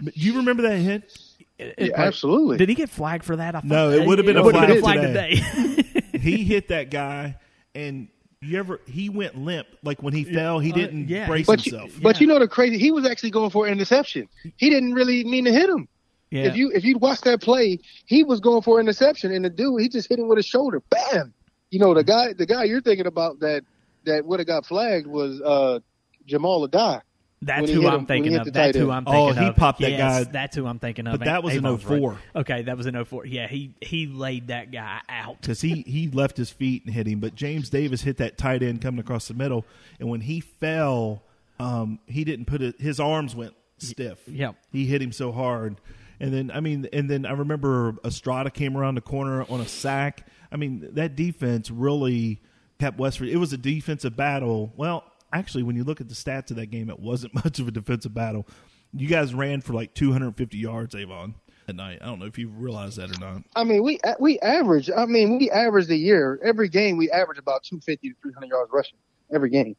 Do 0.03 0.11
you 0.15 0.37
remember 0.37 0.63
that 0.63 0.77
hit? 0.77 1.15
Yeah, 1.59 1.91
absolutely. 1.95 2.57
Did 2.57 2.69
he 2.69 2.75
get 2.75 2.89
flagged 2.89 3.23
for 3.23 3.35
that? 3.35 3.55
I 3.55 3.61
No, 3.63 3.91
it 3.91 4.05
would 4.07 4.17
have 4.17 4.25
been 4.25 4.37
a 4.37 4.43
would've 4.43 4.79
flag, 4.79 5.01
today. 5.01 5.35
today. 5.35 6.17
he 6.19 6.43
hit 6.43 6.69
that 6.69 6.89
guy, 6.89 7.37
and 7.75 8.07
you 8.41 8.57
ever 8.57 8.81
he 8.87 9.09
went 9.09 9.37
limp. 9.37 9.67
Like 9.83 10.01
when 10.01 10.13
he 10.13 10.23
fell, 10.23 10.59
he 10.59 10.71
uh, 10.71 10.75
didn't 10.75 11.07
yeah. 11.07 11.27
brace 11.27 11.45
But 11.45 11.65
you, 11.65 11.77
himself. 11.77 12.01
but 12.01 12.19
you 12.19 12.27
know 12.27 12.39
the 12.39 12.47
crazy, 12.47 12.77
he 12.77 12.91
was 12.91 13.05
actually 13.05 13.31
going 13.31 13.51
for 13.51 13.67
an 13.67 13.73
interception. 13.73 14.27
He 14.57 14.69
didn't 14.69 14.93
really 14.93 15.23
mean 15.23 15.45
to 15.45 15.51
hit 15.51 15.69
him. 15.69 15.87
Yeah. 16.31 16.43
If 16.43 16.55
you 16.55 16.71
if 16.71 16.83
you 16.83 16.97
watch 16.97 17.21
that 17.21 17.41
play, 17.41 17.79
he 18.05 18.23
was 18.23 18.39
going 18.39 18.63
for 18.63 18.79
an 18.79 18.85
interception, 18.87 19.31
and 19.31 19.45
the 19.45 19.49
dude 19.49 19.81
he 19.81 19.89
just 19.89 20.09
hit 20.09 20.17
him 20.17 20.27
with 20.27 20.37
his 20.37 20.45
shoulder, 20.45 20.81
bam. 20.89 21.33
You 21.69 21.79
know 21.79 21.93
the 21.93 22.03
guy 22.03 22.33
the 22.33 22.45
guy 22.45 22.63
you're 22.63 22.81
thinking 22.81 23.05
about 23.05 23.39
that 23.41 23.63
that 24.05 24.25
would 24.25 24.39
have 24.39 24.47
got 24.47 24.65
flagged 24.65 25.07
was 25.07 25.39
uh 25.41 25.79
Jahmile 26.27 26.67
Addae. 26.67 27.01
That's 27.43 27.61
when 27.61 27.69
he 27.69 27.73
who 27.75 27.87
I'm 27.87 27.99
him- 28.01 28.05
thinking 28.05 28.35
of. 28.35 28.53
That's 28.53 28.77
who. 28.77 28.91
I'm 28.91 29.03
thinking 29.03 29.29
of. 29.29 29.37
Oh, 29.37 29.39
he 29.41 29.47
of. 29.47 29.55
popped 29.55 29.79
that 29.81 29.91
Yes, 29.91 30.25
guy. 30.25 30.31
That's 30.31 30.55
who 30.55 30.67
I'm 30.67 30.77
thinking 30.77 31.07
of. 31.07 31.17
But 31.19 31.25
that 31.25 31.43
was 31.43 31.55
in 31.55 31.65
Avon's 31.65 31.85
right. 31.85 31.99
04. 31.99 32.19
Okay, 32.35 32.61
that 32.63 32.77
was 32.77 32.85
in 32.85 33.03
04. 33.03 33.25
Yeah, 33.25 33.47
he 33.47 33.73
he 33.81 34.05
laid 34.05 34.47
that 34.49 34.71
guy 34.71 34.99
out. 35.09 35.41
because 35.41 35.59
he 35.61 35.81
he 35.87 36.07
left 36.09 36.37
his 36.37 36.51
feet 36.51 36.85
and 36.85 36.93
hit 36.93 37.07
him. 37.07 37.19
But 37.19 37.33
James 37.35 37.69
Davis 37.69 38.01
hit 38.01 38.17
that 38.17 38.37
tight 38.37 38.61
end 38.61 38.81
coming 38.81 38.99
across 38.99 39.27
the 39.27 39.33
middle, 39.33 39.65
and 39.99 40.07
when 40.09 40.21
he 40.21 40.39
fell, 40.39 41.23
um, 41.59 41.99
he 42.05 42.23
didn't 42.23 42.45
put 42.45 42.61
it. 42.61 42.79
His 42.79 42.99
arms 42.99 43.35
went 43.35 43.55
stiff. 43.79 44.19
Yep. 44.27 44.55
he 44.71 44.85
hit 44.85 45.01
him 45.01 45.11
so 45.11 45.31
hard. 45.31 45.81
And 46.19 46.31
then 46.31 46.51
I 46.53 46.59
mean, 46.59 46.87
and 46.93 47.09
then 47.09 47.25
I 47.25 47.31
remember 47.31 47.95
Estrada 48.05 48.51
came 48.51 48.77
around 48.77 48.93
the 48.95 49.01
corner 49.01 49.43
on 49.49 49.59
a 49.61 49.67
sack. 49.67 50.27
I 50.51 50.57
mean, 50.57 50.87
that 50.93 51.15
defense 51.15 51.71
really 51.71 52.39
kept 52.79 52.99
West 52.99 53.17
Virginia. 53.17 53.37
It 53.37 53.39
was 53.39 53.53
a 53.53 53.57
defensive 53.57 54.15
battle. 54.15 54.71
Well, 54.77 55.03
actually, 55.33 55.63
when 55.63 55.75
you 55.75 55.83
look 55.83 56.01
at 56.01 56.07
the 56.09 56.15
stats 56.15 56.51
of 56.51 56.57
that 56.57 56.67
game, 56.67 56.89
it 56.89 56.99
wasn't 56.99 57.33
much 57.45 57.59
of 57.59 57.67
a 57.67 57.71
defensive 57.71 58.13
battle. 58.13 58.47
You 58.93 59.07
guys 59.07 59.33
ran 59.33 59.61
for 59.61 59.73
like 59.73 59.93
250 59.93 60.57
yards, 60.57 60.95
Avon, 60.95 61.35
at 61.67 61.75
night. 61.75 61.99
I 62.01 62.05
don't 62.05 62.19
know 62.19 62.25
if 62.25 62.37
you 62.37 62.49
realize 62.49 62.97
that 62.97 63.15
or 63.15 63.19
not. 63.19 63.43
I 63.55 63.63
mean, 63.63 63.83
we 63.83 63.99
we 64.19 64.37
average. 64.39 64.89
I 64.95 65.05
mean, 65.05 65.37
we 65.39 65.49
averaged 65.49 65.89
a 65.89 65.95
year. 65.95 66.39
Every 66.43 66.67
game, 66.67 66.97
we 66.97 67.09
average 67.09 67.37
about 67.37 67.63
250 67.63 68.09
to 68.09 68.15
300 68.21 68.47
yards 68.47 68.71
rushing 68.73 68.97
every 69.33 69.49
game. 69.49 69.75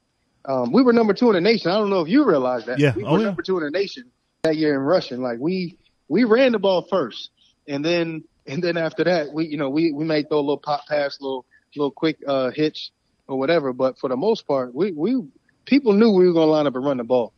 Um, 0.46 0.72
we 0.72 0.82
were 0.82 0.92
number 0.92 1.12
two 1.14 1.28
in 1.28 1.34
the 1.34 1.40
nation. 1.40 1.70
I 1.70 1.74
don't 1.74 1.90
know 1.90 2.00
if 2.00 2.08
you 2.08 2.24
realize 2.24 2.64
that. 2.66 2.78
Yeah. 2.78 2.94
we 2.96 3.04
Oh, 3.04 3.12
were 3.12 3.18
yeah. 3.18 3.24
number 3.26 3.42
two 3.42 3.58
in 3.58 3.64
the 3.64 3.70
nation 3.70 4.04
that 4.42 4.56
year 4.56 4.74
in 4.74 4.80
rushing. 4.80 5.20
Like 5.22 5.38
we 5.38 5.76
we 6.08 6.24
ran 6.24 6.52
the 6.52 6.58
ball 6.58 6.82
first, 6.88 7.30
and 7.68 7.84
then 7.84 8.24
and 8.46 8.62
then 8.64 8.76
after 8.78 9.04
that, 9.04 9.32
we 9.32 9.46
you 9.46 9.56
know 9.58 9.68
we 9.68 9.92
we 9.92 10.04
may 10.04 10.22
throw 10.22 10.38
a 10.38 10.40
little 10.40 10.56
pop 10.56 10.86
pass, 10.88 11.18
little 11.20 11.44
little 11.76 11.90
quick 11.92 12.16
uh, 12.26 12.50
hitch 12.50 12.90
or 13.28 13.38
whatever. 13.38 13.72
But 13.74 13.98
for 13.98 14.08
the 14.08 14.16
most 14.16 14.46
part, 14.46 14.74
we 14.74 14.90
we 14.92 15.22
people 15.64 15.92
knew 15.92 16.10
we 16.10 16.26
were 16.26 16.32
going 16.32 16.46
to 16.46 16.50
line 16.52 16.66
up 16.66 16.74
and 16.76 16.84
run 16.84 16.96
the 16.98 17.04
ball. 17.04 17.32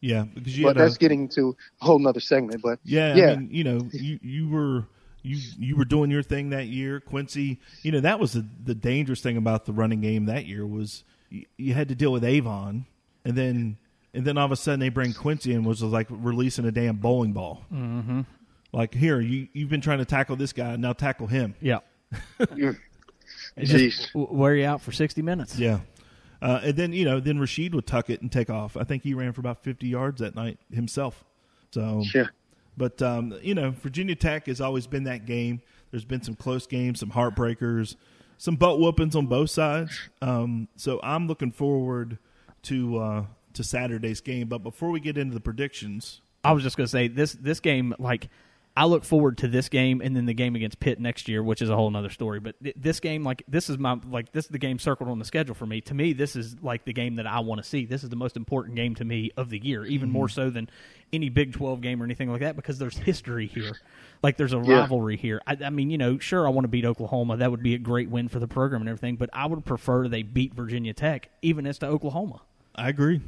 Yeah, 0.00 0.24
because 0.34 0.56
you 0.58 0.64
But 0.66 0.76
had 0.76 0.84
a- 0.84 0.84
that's 0.88 0.98
getting 0.98 1.28
to 1.30 1.56
a 1.80 1.84
whole 1.84 1.98
nother 1.98 2.20
segment. 2.20 2.60
But 2.62 2.78
Yeah, 2.84 3.14
yeah. 3.14 3.30
I 3.32 3.36
mean, 3.36 3.48
you 3.50 3.64
know, 3.64 3.88
you 3.92 4.18
you 4.22 4.48
were 4.50 4.84
you 5.22 5.38
you 5.58 5.76
were 5.76 5.86
doing 5.86 6.10
your 6.10 6.22
thing 6.22 6.50
that 6.50 6.66
year, 6.66 7.00
Quincy. 7.00 7.58
You 7.82 7.92
know, 7.92 8.00
that 8.00 8.20
was 8.20 8.34
the 8.34 8.46
the 8.64 8.74
dangerous 8.74 9.22
thing 9.22 9.36
about 9.38 9.64
the 9.64 9.72
running 9.72 10.02
game 10.02 10.26
that 10.26 10.44
year 10.44 10.66
was 10.66 11.04
you, 11.30 11.46
you 11.56 11.72
had 11.72 11.88
to 11.88 11.94
deal 11.94 12.12
with 12.12 12.22
Avon, 12.22 12.84
and 13.24 13.34
then 13.34 13.78
and 14.12 14.26
then 14.26 14.36
all 14.36 14.44
of 14.44 14.52
a 14.52 14.56
sudden 14.56 14.78
they 14.80 14.90
bring 14.90 15.14
Quincy 15.14 15.54
in, 15.54 15.64
was 15.64 15.82
like 15.82 16.06
releasing 16.10 16.66
a 16.66 16.70
damn 16.70 16.96
bowling 16.96 17.32
ball. 17.32 17.62
Mm-hmm. 17.72 18.20
Like 18.74 18.92
here, 18.92 19.20
you 19.20 19.48
you've 19.54 19.70
been 19.70 19.80
trying 19.80 19.98
to 20.00 20.04
tackle 20.04 20.36
this 20.36 20.52
guy, 20.52 20.76
now 20.76 20.92
tackle 20.92 21.28
him. 21.28 21.54
Yeah. 21.62 21.78
Jeez. 22.40 22.76
Just 23.58 24.14
wear 24.14 24.54
you 24.56 24.66
out 24.66 24.80
for 24.82 24.92
60 24.92 25.22
minutes. 25.22 25.58
Yeah. 25.58 25.80
Uh, 26.44 26.60
and 26.62 26.76
then 26.76 26.92
you 26.92 27.06
know, 27.06 27.18
then 27.18 27.38
Rasheed 27.38 27.74
would 27.74 27.86
tuck 27.86 28.10
it 28.10 28.20
and 28.20 28.30
take 28.30 28.50
off. 28.50 28.76
I 28.76 28.84
think 28.84 29.02
he 29.02 29.14
ran 29.14 29.32
for 29.32 29.40
about 29.40 29.64
fifty 29.64 29.88
yards 29.88 30.20
that 30.20 30.36
night 30.36 30.58
himself. 30.70 31.24
So 31.70 32.02
Sure. 32.04 32.30
But 32.76 33.00
um, 33.00 33.38
you 33.42 33.54
know, 33.54 33.70
Virginia 33.70 34.14
Tech 34.14 34.46
has 34.46 34.60
always 34.60 34.86
been 34.86 35.04
that 35.04 35.24
game. 35.24 35.62
There's 35.90 36.04
been 36.04 36.22
some 36.22 36.34
close 36.34 36.66
games, 36.66 37.00
some 37.00 37.12
heartbreakers, 37.12 37.96
some 38.36 38.56
butt 38.56 38.78
whoopings 38.78 39.16
on 39.16 39.26
both 39.26 39.50
sides. 39.50 39.98
Um, 40.20 40.68
so 40.76 41.00
I'm 41.02 41.28
looking 41.28 41.50
forward 41.50 42.18
to 42.64 42.98
uh, 42.98 43.24
to 43.54 43.64
Saturday's 43.64 44.20
game. 44.20 44.48
But 44.48 44.58
before 44.58 44.90
we 44.90 45.00
get 45.00 45.16
into 45.16 45.32
the 45.34 45.40
predictions, 45.40 46.20
I 46.44 46.52
was 46.52 46.62
just 46.62 46.76
going 46.76 46.84
to 46.86 46.90
say 46.90 47.08
this 47.08 47.32
this 47.32 47.60
game 47.60 47.94
like 47.98 48.28
I 48.76 48.86
look 48.86 49.04
forward 49.04 49.38
to 49.38 49.48
this 49.48 49.68
game 49.68 50.00
and 50.00 50.16
then 50.16 50.26
the 50.26 50.34
game 50.34 50.56
against 50.56 50.80
Pitt 50.80 50.98
next 50.98 51.28
year, 51.28 51.44
which 51.44 51.62
is 51.62 51.70
a 51.70 51.76
whole 51.76 51.96
other 51.96 52.10
story. 52.10 52.40
But 52.40 52.60
th- 52.60 52.74
this 52.76 52.98
game, 52.98 53.22
like 53.22 53.44
this 53.46 53.70
is 53.70 53.78
my 53.78 54.00
like 54.10 54.32
this 54.32 54.46
is 54.46 54.50
the 54.50 54.58
game 54.58 54.80
circled 54.80 55.08
on 55.08 55.20
the 55.20 55.24
schedule 55.24 55.54
for 55.54 55.64
me. 55.64 55.80
To 55.82 55.94
me, 55.94 56.12
this 56.12 56.34
is 56.34 56.56
like 56.60 56.84
the 56.84 56.92
game 56.92 57.14
that 57.16 57.26
I 57.26 57.38
want 57.38 57.62
to 57.62 57.68
see. 57.68 57.86
This 57.86 58.02
is 58.02 58.10
the 58.10 58.16
most 58.16 58.36
important 58.36 58.74
game 58.74 58.96
to 58.96 59.04
me 59.04 59.30
of 59.36 59.48
the 59.48 59.64
year, 59.64 59.84
even 59.84 60.10
more 60.10 60.26
mm-hmm. 60.26 60.34
so 60.34 60.50
than 60.50 60.68
any 61.12 61.28
Big 61.28 61.52
Twelve 61.52 61.82
game 61.82 62.02
or 62.02 62.04
anything 62.04 62.30
like 62.32 62.40
that, 62.40 62.56
because 62.56 62.78
there's 62.78 62.96
history 62.98 63.46
here. 63.46 63.78
Like 64.24 64.36
there's 64.38 64.52
a 64.54 64.58
Yeah. 64.64 64.80
rivalry 64.80 65.18
here. 65.18 65.40
I, 65.46 65.56
I 65.66 65.70
mean, 65.70 65.90
you 65.90 65.98
know, 65.98 66.18
sure, 66.18 66.44
I 66.44 66.50
want 66.50 66.64
to 66.64 66.68
beat 66.68 66.84
Oklahoma. 66.84 67.36
That 67.36 67.52
would 67.52 67.62
be 67.62 67.74
a 67.74 67.78
great 67.78 68.10
win 68.10 68.28
for 68.28 68.40
the 68.40 68.48
program 68.48 68.82
and 68.82 68.88
everything. 68.88 69.14
But 69.16 69.30
I 69.32 69.46
would 69.46 69.64
prefer 69.64 70.08
they 70.08 70.22
beat 70.22 70.52
Virginia 70.52 70.94
Tech, 70.94 71.30
even 71.42 71.64
as 71.66 71.78
to 71.78 71.86
Oklahoma. 71.86 72.40
I 72.74 72.88
agree. 72.88 73.20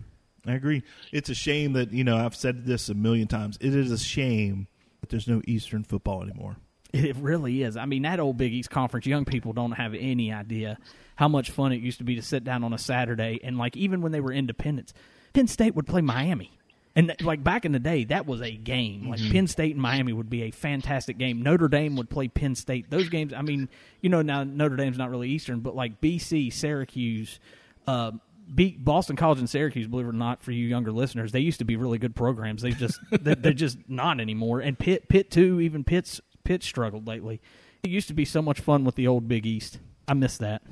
I 0.44 0.55
agree. 0.55 0.82
It's 1.12 1.28
a 1.28 1.34
shame 1.34 1.74
that 1.74 1.92
you 1.92 2.03
know 2.03 2.16
I've 2.16 2.34
said 2.34 2.66
this 2.66 2.88
a 2.88 2.94
million 2.94 3.28
times. 3.28 3.59
It 3.61 3.76
is 3.76 3.92
a 3.92 3.99
shame 3.99 4.66
that 5.09 5.11
there's 5.11 5.28
no 5.28 5.40
Eastern 5.46 5.84
football 5.84 6.22
anymore. 6.22 6.57
It 6.92 7.16
really 7.16 7.62
is. 7.62 7.76
I 7.76 7.84
mean, 7.84 8.02
that 8.02 8.20
old 8.20 8.36
Big 8.38 8.52
East 8.52 8.70
conference, 8.70 9.07
young 9.07 9.24
people 9.24 9.52
don't 9.52 9.72
have 9.72 9.94
any 9.94 10.32
idea 10.32 10.78
how 11.16 11.28
much 11.28 11.50
fun 11.50 11.72
it 11.72 11.80
used 11.80 11.98
to 11.98 12.04
be 12.04 12.14
to 12.16 12.22
sit 12.22 12.44
down 12.44 12.62
on 12.64 12.72
a 12.72 12.78
Saturday 12.78 13.40
and 13.42 13.59
like 13.59 13.76
even 13.76 14.00
when 14.02 14.12
they 14.12 14.20
were 14.20 14.32
independents, 14.32 14.94
Penn 15.34 15.46
State 15.48 15.74
would 15.74 15.86
play 15.86 16.00
Miami. 16.00 16.52
And 16.94 17.14
like 17.20 17.44
back 17.44 17.66
in 17.66 17.72
the 17.72 17.78
day, 17.78 18.04
that 18.04 18.24
was 18.26 18.40
a 18.40 18.52
game. 18.52 19.11
Like 19.11 19.20
Mhm. 19.20 19.32
Penn 19.32 19.46
State 19.48 19.72
and 19.72 19.82
Miami 19.82 20.12
would 20.14 20.30
be 20.30 20.44
a 20.44 20.50
fantastic 20.50 21.18
game. 21.18 21.42
Notre 21.42 21.68
Dame 21.68 21.96
would 21.96 22.09
play 22.09 22.28
Penn 22.28 22.54
State. 22.54 22.88
Those 22.88 23.09
games, 23.11 23.34
I 23.34 23.42
mean, 23.42 23.68
you 24.00 24.09
know, 24.09 24.22
now 24.22 24.44
Notre 24.44 24.76
Dame's 24.76 24.96
not 24.96 25.11
really 25.11 25.28
Eastern, 25.28 25.61
but 25.61 25.74
like 25.76 26.00
BC, 26.00 26.50
Syracuse, 26.50 27.38
uh, 27.86 28.12
beat 28.53 28.84
Boston 28.84 29.16
College 29.16 29.38
and 29.38 29.51
Syracuse. 29.51 29.86
Believe 29.86 30.07
it 30.07 30.11
or 30.11 30.12
not, 30.12 30.42
for 30.42 30.53
you 30.53 30.66
younger 30.66 30.92
listeners, 30.92 31.32
they 31.32 31.40
used 31.40 31.59
to 31.59 31.64
be 31.64 31.76
really 31.76 31.99
good 31.99 32.14
programs. 32.14 32.62
They 32.62 32.70
just 32.70 32.99
they, 33.11 33.34
they're 33.34 33.53
just 33.53 33.78
not 33.88 34.20
anymore. 34.20 34.61
And 34.61 34.78
Pitt, 34.78 35.09
Pitt 35.09 35.30
too. 35.30 35.61
Even 35.61 35.84
Pitt's 35.84 36.20
Pitt 36.44 36.62
struggled 36.62 37.07
lately. 37.07 37.40
It 37.82 37.90
used 37.90 38.09
to 38.09 38.14
be 38.14 38.24
so 38.24 38.42
much 38.42 38.61
fun 38.61 38.84
with 38.84 38.94
the 38.94 39.07
old 39.07 39.28
Big 39.28 39.47
East. 39.47 39.78
I 40.09 40.14
miss 40.14 40.38
that. 40.38 40.62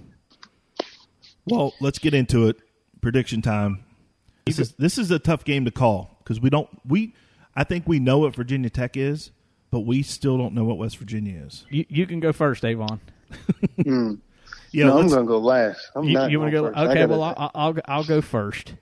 Well, 1.46 1.74
let's 1.80 1.98
get 1.98 2.14
into 2.14 2.48
it. 2.48 2.56
Prediction 3.00 3.42
time. 3.42 3.84
This 4.46 4.58
is 4.58 4.72
this 4.74 4.98
is 4.98 5.10
a 5.10 5.18
tough 5.18 5.44
game 5.44 5.64
to 5.64 5.70
call 5.70 6.18
because 6.18 6.40
we 6.40 6.50
don't 6.50 6.68
we. 6.86 7.14
I 7.56 7.64
think 7.64 7.86
we 7.86 7.98
know 7.98 8.18
what 8.20 8.34
Virginia 8.34 8.70
Tech 8.70 8.96
is, 8.96 9.30
but 9.70 9.80
we 9.80 10.02
still 10.02 10.36
don't 10.38 10.54
know 10.54 10.64
what 10.64 10.78
West 10.78 10.98
Virginia 10.98 11.42
is. 11.44 11.64
You 11.70 11.84
you 11.88 12.06
can 12.06 12.20
go 12.20 12.32
first, 12.32 12.64
Avon. 12.64 13.00
Hmm. 13.82 14.14
Yeah, 14.74 14.86
no, 14.86 14.98
I'm 14.98 15.08
going 15.08 15.20
to 15.20 15.26
go 15.26 15.38
last. 15.38 15.90
I'm 15.94 16.04
you, 16.04 16.14
not 16.14 16.30
you 16.30 16.40
want 16.40 16.52
to 16.52 16.60
go? 16.60 16.66
first. 16.66 16.78
Okay, 16.78 17.06
well 17.06 17.22
I'll, 17.22 17.50
I'll 17.54 17.74
I'll 17.86 18.04
go 18.04 18.20
first. 18.20 18.74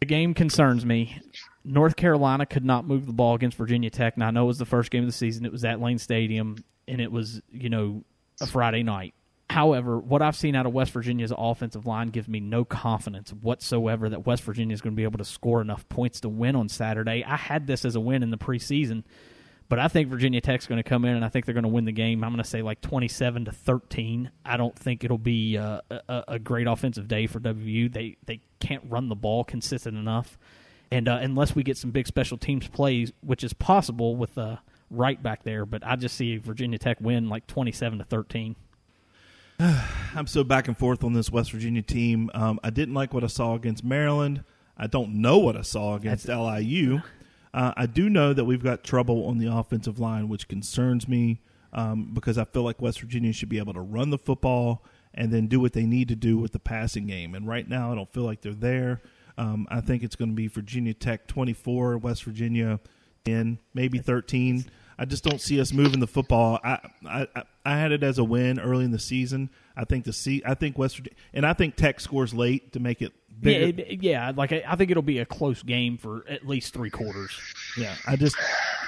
The 0.00 0.06
game 0.06 0.34
concerns 0.34 0.84
me. 0.84 1.20
North 1.64 1.96
Carolina 1.96 2.46
could 2.46 2.64
not 2.64 2.86
move 2.86 3.06
the 3.06 3.12
ball 3.12 3.34
against 3.34 3.56
Virginia 3.56 3.90
Tech. 3.90 4.16
Now 4.16 4.28
I 4.28 4.30
know 4.30 4.44
it 4.44 4.48
was 4.48 4.58
the 4.58 4.64
first 4.64 4.90
game 4.90 5.02
of 5.02 5.08
the 5.08 5.12
season. 5.12 5.44
It 5.44 5.52
was 5.52 5.64
at 5.64 5.80
Lane 5.80 5.98
Stadium, 5.98 6.64
and 6.88 7.00
it 7.00 7.12
was 7.12 7.40
you 7.52 7.68
know 7.68 8.02
a 8.40 8.46
Friday 8.46 8.82
night. 8.82 9.14
However, 9.50 9.98
what 9.98 10.20
I've 10.20 10.36
seen 10.36 10.54
out 10.54 10.66
of 10.66 10.74
West 10.74 10.92
Virginia's 10.92 11.32
offensive 11.36 11.86
line 11.86 12.08
gives 12.08 12.28
me 12.28 12.38
no 12.38 12.64
confidence 12.64 13.32
whatsoever 13.32 14.08
that 14.10 14.26
West 14.26 14.42
Virginia 14.42 14.74
is 14.74 14.82
going 14.82 14.94
to 14.94 14.96
be 14.96 15.04
able 15.04 15.18
to 15.18 15.24
score 15.24 15.62
enough 15.62 15.88
points 15.88 16.20
to 16.20 16.28
win 16.28 16.54
on 16.54 16.68
Saturday. 16.68 17.24
I 17.24 17.36
had 17.36 17.66
this 17.66 17.84
as 17.84 17.94
a 17.94 18.00
win 18.00 18.22
in 18.22 18.30
the 18.30 18.36
preseason, 18.36 19.04
but 19.68 19.78
I 19.78 19.88
think 19.88 20.08
Virginia 20.08 20.40
Tech's 20.40 20.66
going 20.66 20.82
to 20.82 20.88
come 20.88 21.04
in 21.04 21.14
and 21.14 21.24
I 21.24 21.28
think 21.28 21.44
they're 21.44 21.54
going 21.54 21.64
to 21.64 21.68
win 21.68 21.84
the 21.84 21.92
game. 21.92 22.24
I'm 22.24 22.30
going 22.30 22.42
to 22.42 22.48
say 22.48 22.62
like 22.62 22.80
27 22.80 23.46
to 23.46 23.52
13. 23.52 24.30
I 24.44 24.56
don't 24.56 24.76
think 24.78 25.04
it'll 25.04 25.18
be 25.18 25.58
uh, 25.58 25.80
a, 25.90 26.24
a 26.28 26.38
great 26.38 26.66
offensive 26.66 27.08
day 27.08 27.26
for 27.26 27.40
WVU. 27.40 27.92
They 27.92 28.16
they 28.26 28.40
can't 28.60 28.82
run 28.88 29.08
the 29.08 29.14
ball 29.14 29.44
consistent 29.44 29.96
enough, 29.96 30.38
and 30.90 31.08
uh, 31.08 31.18
unless 31.20 31.54
we 31.54 31.62
get 31.62 31.76
some 31.76 31.90
big 31.90 32.06
special 32.06 32.38
teams 32.38 32.66
plays, 32.68 33.12
which 33.20 33.44
is 33.44 33.52
possible 33.52 34.16
with 34.16 34.38
uh, 34.38 34.56
right 34.90 35.22
back 35.22 35.42
there, 35.42 35.66
but 35.66 35.84
I 35.84 35.96
just 35.96 36.16
see 36.16 36.38
Virginia 36.38 36.78
Tech 36.78 36.98
win 37.00 37.28
like 37.28 37.46
27 37.46 37.98
to 37.98 38.04
13. 38.04 38.56
I'm 39.60 40.26
so 40.26 40.44
back 40.44 40.68
and 40.68 40.78
forth 40.78 41.04
on 41.04 41.12
this 41.12 41.30
West 41.30 41.52
Virginia 41.52 41.82
team. 41.82 42.30
Um, 42.32 42.58
I 42.62 42.70
didn't 42.70 42.94
like 42.94 43.12
what 43.12 43.24
I 43.24 43.28
saw 43.28 43.54
against 43.54 43.84
Maryland. 43.84 44.44
I 44.76 44.86
don't 44.86 45.16
know 45.16 45.38
what 45.38 45.56
I 45.56 45.62
saw 45.62 45.96
against 45.96 46.28
LIU. 46.28 47.00
Uh, 47.54 47.72
I 47.76 47.86
do 47.86 48.08
know 48.10 48.32
that 48.32 48.44
we've 48.44 48.62
got 48.62 48.84
trouble 48.84 49.26
on 49.26 49.38
the 49.38 49.46
offensive 49.52 49.98
line, 49.98 50.28
which 50.28 50.48
concerns 50.48 51.08
me 51.08 51.40
um, 51.72 52.10
because 52.14 52.38
I 52.38 52.44
feel 52.44 52.62
like 52.62 52.80
West 52.80 53.00
Virginia 53.00 53.32
should 53.32 53.48
be 53.48 53.58
able 53.58 53.74
to 53.74 53.80
run 53.80 54.10
the 54.10 54.18
football 54.18 54.84
and 55.14 55.32
then 55.32 55.46
do 55.46 55.58
what 55.60 55.72
they 55.72 55.86
need 55.86 56.08
to 56.08 56.16
do 56.16 56.36
with 56.38 56.52
the 56.52 56.58
passing 56.58 57.06
game. 57.06 57.34
And 57.34 57.46
right 57.48 57.68
now, 57.68 57.90
I 57.92 57.94
don't 57.94 58.12
feel 58.12 58.24
like 58.24 58.42
they're 58.42 58.52
there. 58.52 59.00
Um, 59.36 59.66
I 59.70 59.80
think 59.80 60.02
it's 60.02 60.16
going 60.16 60.30
to 60.30 60.34
be 60.34 60.48
Virginia 60.48 60.94
Tech 60.94 61.26
24, 61.26 61.98
West 61.98 62.24
Virginia 62.24 62.80
10, 63.24 63.58
maybe 63.72 63.98
13. 63.98 64.64
I 64.98 65.04
just 65.04 65.22
don't 65.22 65.40
see 65.40 65.60
us 65.60 65.72
moving 65.72 66.00
the 66.00 66.08
football. 66.08 66.58
I, 66.64 66.80
I 67.06 67.26
I- 67.64 67.76
had 67.78 67.92
it 67.92 68.02
as 68.02 68.18
a 68.18 68.24
win 68.24 68.58
early 68.58 68.84
in 68.84 68.90
the 68.90 68.98
season. 68.98 69.50
I 69.76 69.84
think 69.84 70.04
the 70.04 70.12
see 70.12 70.42
I 70.44 70.54
think 70.54 70.76
West 70.76 70.96
Virginia 70.96 71.16
and 71.32 71.46
I 71.46 71.52
think 71.52 71.76
Tech 71.76 72.00
scores 72.00 72.34
late 72.34 72.72
to 72.72 72.80
make 72.80 73.00
it 73.02 73.12
Yeah, 73.42 73.52
it, 73.52 74.02
yeah. 74.02 74.32
Like 74.34 74.52
I, 74.52 74.64
I 74.66 74.76
think 74.76 74.90
it'll 74.90 75.02
be 75.02 75.18
a 75.18 75.26
close 75.26 75.62
game 75.62 75.96
for 75.98 76.24
at 76.28 76.46
least 76.46 76.74
three 76.74 76.90
quarters. 76.90 77.38
Yeah, 77.76 77.94
I 78.06 78.16
just 78.16 78.36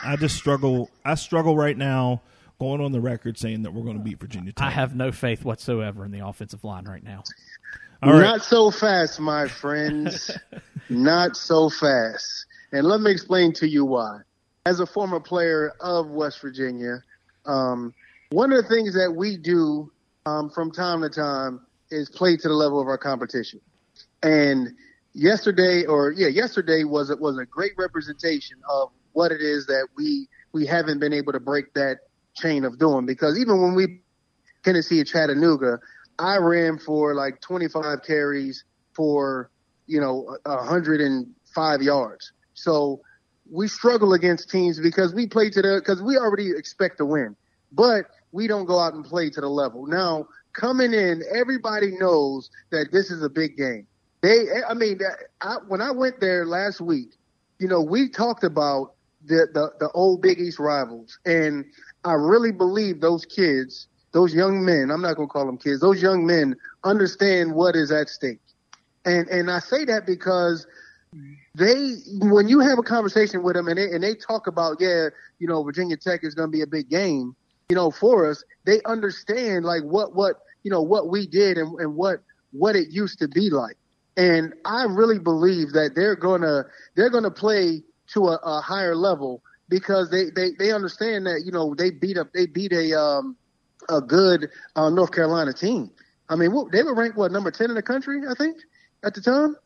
I 0.03 0.17
just 0.17 0.37
struggle. 0.37 0.91
I 1.05 1.15
struggle 1.15 1.57
right 1.57 1.77
now 1.77 2.23
going 2.59 2.81
on 2.81 2.93
the 2.93 3.01
record 3.01 3.39
saying 3.39 3.63
that 3.63 3.73
we're 3.73 3.85
going 3.85 3.97
to 3.97 4.05
beat 4.05 4.21
Virginia 4.21 4.53
Tech. 4.53 4.67
I 4.67 4.71
have 4.71 4.95
no 4.95 5.13
faith 5.13 5.45
whatsoever 5.45 6.05
in 6.05 6.11
the 6.11 6.27
offensive 6.27 6.63
line 6.63 6.85
right 6.85 7.03
now. 7.03 7.23
All 8.03 8.13
right. 8.13 8.21
Not 8.21 8.43
so 8.43 8.71
fast, 8.71 9.21
my 9.21 9.49
friends. 9.49 10.31
Not 10.89 11.37
so 11.37 11.71
fast. 11.71 12.47
And 12.73 12.87
let 12.87 13.01
me 13.01 13.11
explain 13.11 13.53
to 13.55 13.69
you 13.69 13.85
why. 13.85 14.21
As 14.67 14.81
a 14.81 14.87
former 14.87 15.21
player 15.21 15.73
of 15.81 16.09
West 16.09 16.41
Virginia, 16.41 17.03
um, 17.47 17.95
one 18.31 18.53
of 18.53 18.63
the 18.63 18.69
things 18.69 18.95
that 18.95 19.13
we 19.15 19.37
do 19.37 19.91
um, 20.27 20.51
from 20.51 20.71
time 20.71 21.01
to 21.03 21.09
time 21.09 21.61
is 21.91 22.09
play 22.11 22.37
to 22.37 22.49
the 22.49 22.55
level 22.55 22.81
of 22.81 22.87
our 22.87 22.99
competition. 22.99 23.61
And 24.23 24.69
yesterday, 25.15 25.85
or 25.87 26.13
yeah, 26.13 26.29
yesterday 26.29 26.85
was 26.85 27.15
was 27.21 27.39
a 27.39 27.47
great 27.47 27.73
representation 27.77 28.59
of 28.69 28.91
what 29.13 29.33
it 29.33 29.41
is 29.41 29.67
that 29.67 29.89
we 29.97 30.29
we 30.53 30.67
haven't 30.67 30.99
been 30.99 31.13
able 31.13 31.33
to 31.33 31.41
break 31.41 31.73
that 31.75 31.99
chain 32.37 32.65
of 32.65 32.79
doing. 32.79 33.07
Because 33.07 33.39
even 33.39 33.61
when 33.61 33.75
we 33.75 34.01
Tennessee 34.65 35.01
at 35.01 35.07
Chattanooga, 35.07 35.79
I 36.19 36.37
ran 36.37 36.79
for 36.79 37.15
like 37.15 37.41
25 37.41 38.03
carries 38.07 38.65
for 38.95 39.51
you 39.87 40.01
know 40.01 40.37
105 40.45 41.83
yards. 41.83 42.33
So 42.55 43.01
we 43.51 43.69
struggle 43.69 44.13
against 44.13 44.51
teams 44.51 44.79
because 44.79 45.15
we 45.15 45.27
play 45.27 45.51
to 45.51 45.63
the 45.63 45.81
because 45.85 46.03
we 46.03 46.17
already 46.17 46.51
expect 46.51 46.99
to 46.99 47.07
win, 47.07 47.37
but 47.73 48.07
we 48.33 48.47
don't 48.47 48.67
go 48.67 48.79
out 48.79 48.95
and 48.95 49.05
play 49.05 49.31
to 49.31 49.41
the 49.41 49.49
level. 49.49 49.87
Now 49.87 50.27
coming 50.53 50.93
in, 50.93 51.23
everybody 51.33 51.93
knows 51.99 52.51
that 52.71 52.89
this 52.93 53.11
is 53.11 53.23
a 53.23 53.29
big 53.29 53.57
game. 53.57 53.87
They, 54.23 54.49
eh, 54.49 54.63
I 54.69 54.75
mean, 54.75 55.01
I, 55.41 55.57
when 55.69 55.81
I 55.81 55.91
went 55.91 56.21
there 56.21 56.45
last 56.45 56.81
week, 56.81 57.17
you 57.59 57.69
know, 57.69 57.81
we 57.81 58.09
talked 58.09 58.45
about 58.45 58.95
the, 59.25 59.49
the 59.53 59.73
the 59.79 59.91
old 59.93 60.23
Big 60.23 60.39
East 60.39 60.59
rivals, 60.59 61.19
and 61.27 61.65
I 62.05 62.15
really 62.15 62.53
believe 62.53 63.01
those 63.01 63.25
kids, 63.27 63.87
those 64.13 64.35
young 64.35 64.65
men, 64.65 64.91
I'm 64.91 65.03
not 65.03 65.17
going 65.17 65.29
to 65.29 65.33
call 65.33 65.47
them 65.47 65.59
kids, 65.59 65.81
those 65.81 66.03
young 66.03 66.27
men 66.27 66.57
understand 66.85 67.55
what 67.55 67.77
is 67.77 67.93
at 67.93 68.09
stake. 68.09 68.41
And 69.05 69.29
and 69.29 69.51
I 69.51 69.59
say 69.59 69.85
that 69.87 70.07
because 70.07 70.67
they 71.55 71.97
when 72.21 72.49
you 72.49 72.61
have 72.61 72.79
a 72.79 72.83
conversation 72.83 73.43
with 73.43 73.57
them 73.57 73.69
and 73.69 73.79
they 73.79 73.91
and 73.91 74.03
they 74.03 74.15
talk 74.15 74.47
about 74.47 74.77
yeah 74.81 75.09
you 75.39 75.49
know 75.49 75.63
Virginia 75.63 75.97
Tech 75.97 76.21
is 76.23 76.35
going 76.35 76.49
to 76.49 76.53
be 76.53 76.63
a 76.63 76.67
big 76.67 76.89
game 76.89 77.35
you 77.69 77.75
know 77.75 77.91
for 77.91 78.31
us 78.31 78.45
they 78.65 78.81
understand 78.85 79.65
like 79.65 79.83
what 79.83 80.15
what 80.15 80.37
you 80.63 80.71
know 80.71 80.83
what 80.83 81.09
we 81.09 81.27
did 81.27 81.59
and, 81.59 81.79
and 81.81 81.97
what 81.97 82.23
what 82.53 82.77
it 82.77 82.91
used 82.91 83.19
to 83.19 83.27
be 83.27 83.51
like 83.51 83.77
and 84.21 84.53
I 84.67 84.85
really 84.85 85.19
believe 85.19 85.73
that 85.73 85.95
they're 85.95 86.15
gonna 86.15 86.67
they're 86.95 87.09
gonna 87.09 87.31
play 87.31 87.83
to 88.13 88.29
a, 88.29 88.39
a 88.45 88.61
higher 88.61 88.95
level 88.95 89.43
because 89.71 90.11
they, 90.11 90.27
they 90.37 90.51
they 90.59 90.73
understand 90.73 91.25
that 91.27 91.43
you 91.47 91.53
know 91.53 91.75
they 91.75 91.91
beat 91.91 92.19
up 92.19 92.31
they 92.35 92.45
beat 92.45 92.73
a 92.73 93.01
um 93.01 93.35
a 93.89 94.03
good 94.03 94.51
uh, 94.77 94.91
North 94.91 95.13
Carolina 95.13 95.55
team. 95.55 95.91
I 96.29 96.37
mean, 96.37 96.53
they 96.71 96.83
were 96.83 96.95
ranked 96.95 97.17
what 97.17 97.33
number 97.33 97.51
ten 97.51 97.71
in 97.71 97.77
the 97.77 97.83
country, 97.83 98.21
I 98.29 98.35
think, 98.35 98.59
at 99.03 99.15
the 99.15 99.23
time, 99.23 99.57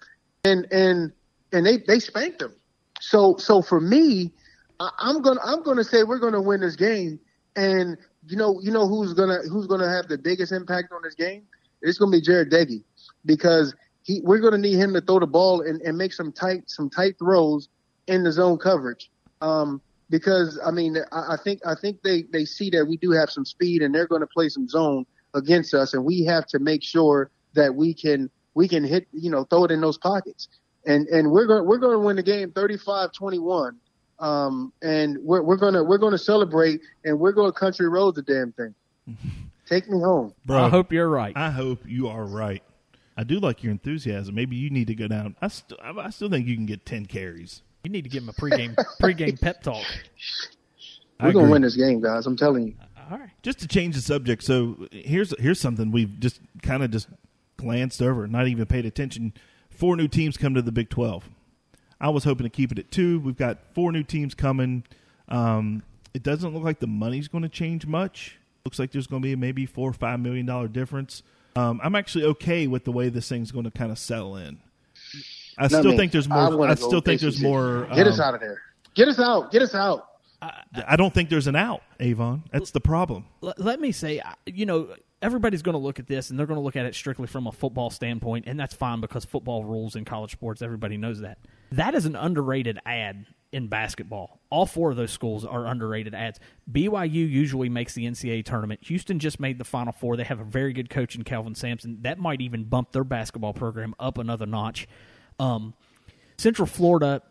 and 0.44 0.66
and 0.70 1.12
and 1.52 1.66
they 1.66 1.78
they 1.78 1.98
spanked 1.98 2.38
them. 2.38 2.54
So 3.00 3.36
so 3.38 3.60
for 3.60 3.80
me, 3.80 4.30
I'm 4.78 5.20
gonna 5.20 5.40
I'm 5.44 5.64
gonna 5.64 5.82
say 5.82 6.04
we're 6.04 6.20
gonna 6.20 6.40
win 6.40 6.60
this 6.60 6.76
game, 6.76 7.18
and 7.56 7.96
you 8.28 8.36
know 8.36 8.60
you 8.62 8.70
know 8.70 8.86
who's 8.86 9.14
gonna 9.14 9.40
who's 9.50 9.66
gonna 9.66 9.90
have 9.90 10.06
the 10.06 10.16
biggest 10.16 10.52
impact 10.52 10.92
on 10.92 11.02
this 11.02 11.16
game? 11.16 11.42
It's 11.82 11.98
gonna 11.98 12.12
be 12.12 12.22
Jarret 12.22 12.50
Doege 12.52 12.84
because 13.26 13.74
he 14.04 14.20
we're 14.22 14.38
gonna 14.38 14.58
need 14.58 14.76
him 14.76 14.94
to 14.94 15.00
throw 15.00 15.18
the 15.18 15.26
ball 15.26 15.62
and, 15.62 15.82
and 15.82 15.98
make 15.98 16.12
some 16.12 16.30
tight 16.32 16.70
some 16.70 16.88
tight 16.88 17.18
throws 17.18 17.68
in 18.06 18.22
the 18.22 18.30
zone 18.30 18.58
coverage. 18.58 19.10
Um, 19.40 19.82
because 20.10 20.60
I 20.64 20.70
mean 20.70 20.96
I, 21.10 21.34
I 21.34 21.36
think 21.42 21.60
I 21.66 21.74
think 21.74 22.02
they 22.02 22.22
they 22.32 22.44
see 22.44 22.70
that 22.70 22.86
we 22.86 22.96
do 22.96 23.10
have 23.10 23.30
some 23.30 23.44
speed 23.44 23.82
and 23.82 23.92
they're 23.94 24.06
going 24.06 24.20
to 24.20 24.28
play 24.28 24.48
some 24.48 24.68
zone 24.68 25.04
against 25.34 25.74
us, 25.74 25.94
and 25.94 26.04
we 26.04 26.24
have 26.24 26.46
to 26.46 26.60
make 26.60 26.84
sure 26.84 27.30
that 27.54 27.74
we 27.74 27.92
can 27.92 28.30
we 28.54 28.68
can 28.68 28.84
hit 28.84 29.08
you 29.12 29.30
know 29.30 29.44
throw 29.44 29.64
it 29.64 29.72
in 29.72 29.80
those 29.80 29.98
pockets 29.98 30.48
and 30.86 31.08
and 31.08 31.30
we're 31.30 31.46
going 31.46 31.66
we're 31.66 31.78
going 31.78 31.92
to 31.92 31.98
win 31.98 32.16
the 32.16 32.22
game 32.22 32.50
35-21. 32.50 33.72
Um, 34.20 34.72
and 34.82 35.18
we're 35.18 35.42
we're 35.42 35.56
gonna 35.56 35.82
we're 35.82 35.98
gonna 35.98 36.18
celebrate, 36.18 36.80
and 37.04 37.18
we're 37.18 37.32
going 37.32 37.52
to 37.52 37.58
country 37.58 37.88
road 37.88 38.14
the 38.14 38.22
damn 38.22 38.52
thing. 38.52 38.74
Take 39.66 39.88
me 39.88 40.00
home, 40.00 40.34
bro. 40.44 40.64
I 40.64 40.68
hope 40.68 40.92
you're 40.92 41.08
right. 41.08 41.36
I 41.36 41.50
hope 41.50 41.80
you 41.86 42.08
are 42.08 42.24
right. 42.24 42.62
I 43.16 43.24
do 43.24 43.38
like 43.38 43.62
your 43.62 43.72
enthusiasm. 43.72 44.34
Maybe 44.34 44.56
you 44.56 44.70
need 44.70 44.88
to 44.88 44.94
go 44.94 45.08
down. 45.08 45.36
I 45.40 45.48
still 45.48 45.78
I 45.82 46.10
still 46.10 46.30
think 46.30 46.46
you 46.46 46.56
can 46.56 46.66
get 46.66 46.84
ten 46.84 47.06
carries. 47.06 47.62
You 47.84 47.90
need 47.90 48.02
to 48.02 48.10
give 48.10 48.22
him 48.22 48.28
a 48.28 48.32
pregame 48.32 48.74
pregame 49.00 49.40
pep 49.40 49.62
talk. 49.62 49.84
We're 51.20 51.32
gonna 51.32 51.50
win 51.50 51.62
this 51.62 51.76
game, 51.76 52.00
guys. 52.00 52.26
I'm 52.26 52.36
telling 52.36 52.68
you. 52.68 52.74
All 53.10 53.18
right. 53.18 53.30
Just 53.42 53.60
to 53.60 53.68
change 53.68 53.94
the 53.94 54.00
subject, 54.00 54.42
so 54.42 54.88
here's 54.90 55.38
here's 55.38 55.60
something 55.60 55.90
we've 55.90 56.18
just 56.20 56.40
kind 56.62 56.82
of 56.82 56.90
just 56.90 57.08
glanced 57.56 58.02
over, 58.02 58.26
not 58.26 58.48
even 58.48 58.66
paid 58.66 58.86
attention 58.86 59.32
four 59.74 59.96
new 59.96 60.08
teams 60.08 60.36
come 60.36 60.54
to 60.54 60.62
the 60.62 60.72
Big 60.72 60.88
12. 60.88 61.28
I 62.00 62.08
was 62.08 62.24
hoping 62.24 62.44
to 62.44 62.50
keep 62.50 62.72
it 62.72 62.78
at 62.78 62.90
two. 62.90 63.20
We've 63.20 63.36
got 63.36 63.58
four 63.74 63.92
new 63.92 64.02
teams 64.02 64.34
coming. 64.34 64.84
Um, 65.28 65.82
it 66.12 66.22
doesn't 66.22 66.54
look 66.54 66.62
like 66.62 66.80
the 66.80 66.86
money's 66.86 67.28
going 67.28 67.42
to 67.42 67.48
change 67.48 67.86
much. 67.86 68.38
Looks 68.64 68.78
like 68.78 68.92
there's 68.92 69.06
going 69.06 69.22
to 69.22 69.26
be 69.28 69.36
maybe 69.36 69.66
four 69.66 69.90
or 69.90 69.92
five 69.92 70.20
million 70.20 70.46
dollar 70.46 70.68
difference. 70.68 71.22
Um, 71.56 71.80
I'm 71.82 71.94
actually 71.94 72.24
okay 72.24 72.66
with 72.66 72.84
the 72.84 72.92
way 72.92 73.08
this 73.08 73.28
thing's 73.28 73.52
going 73.52 73.64
to 73.64 73.70
kind 73.70 73.92
of 73.92 73.98
settle 73.98 74.36
in. 74.36 74.58
I 75.56 75.68
still 75.68 75.96
think 75.96 76.12
there's 76.12 76.28
more. 76.28 76.66
I, 76.66 76.70
I 76.70 76.74
still 76.74 77.00
think 77.00 77.20
there's 77.20 77.40
more. 77.40 77.86
Get 77.94 78.06
um, 78.06 78.12
us 78.12 78.20
out 78.20 78.34
of 78.34 78.40
there. 78.40 78.60
Get 78.94 79.08
us 79.08 79.20
out. 79.20 79.52
Get 79.52 79.62
us 79.62 79.74
out. 79.74 80.08
I 80.86 80.96
don't 80.96 81.14
think 81.14 81.30
there's 81.30 81.46
an 81.46 81.56
out, 81.56 81.82
Avon. 82.00 82.42
That's 82.52 82.70
the 82.70 82.80
problem. 82.80 83.24
Let 83.40 83.80
me 83.80 83.92
say, 83.92 84.20
you 84.44 84.66
know, 84.66 84.94
everybody's 85.22 85.62
going 85.62 85.74
to 85.74 85.78
look 85.78 85.98
at 85.98 86.06
this 86.06 86.28
and 86.28 86.38
they're 86.38 86.46
going 86.46 86.58
to 86.58 86.62
look 86.62 86.76
at 86.76 86.84
it 86.84 86.94
strictly 86.94 87.26
from 87.26 87.46
a 87.46 87.52
football 87.52 87.90
standpoint, 87.90 88.44
and 88.46 88.60
that's 88.60 88.74
fine 88.74 89.00
because 89.00 89.24
football 89.24 89.64
rules 89.64 89.96
in 89.96 90.04
college 90.04 90.32
sports. 90.32 90.60
Everybody 90.60 90.96
knows 90.96 91.20
that. 91.20 91.38
That 91.72 91.94
is 91.94 92.04
an 92.04 92.14
underrated 92.14 92.78
ad 92.84 93.26
in 93.54 93.68
basketball. 93.68 94.40
All 94.50 94.66
four 94.66 94.90
of 94.90 94.96
those 94.96 95.12
schools 95.12 95.44
are 95.44 95.64
underrated 95.64 96.12
ads. 96.12 96.40
BYU 96.70 97.12
usually 97.30 97.68
makes 97.68 97.94
the 97.94 98.04
NCAA 98.04 98.44
tournament. 98.44 98.80
Houston 98.82 99.20
just 99.20 99.38
made 99.38 99.58
the 99.58 99.64
Final 99.64 99.92
Four. 99.92 100.16
They 100.16 100.24
have 100.24 100.40
a 100.40 100.44
very 100.44 100.72
good 100.72 100.90
coach 100.90 101.14
in 101.14 101.22
Kelvin 101.22 101.54
Sampson. 101.54 101.98
That 102.02 102.18
might 102.18 102.40
even 102.40 102.64
bump 102.64 102.90
their 102.90 103.04
basketball 103.04 103.52
program 103.52 103.94
up 104.00 104.18
another 104.18 104.44
notch. 104.44 104.88
Um, 105.38 105.74
Central 106.36 106.66
Florida, 106.66 107.22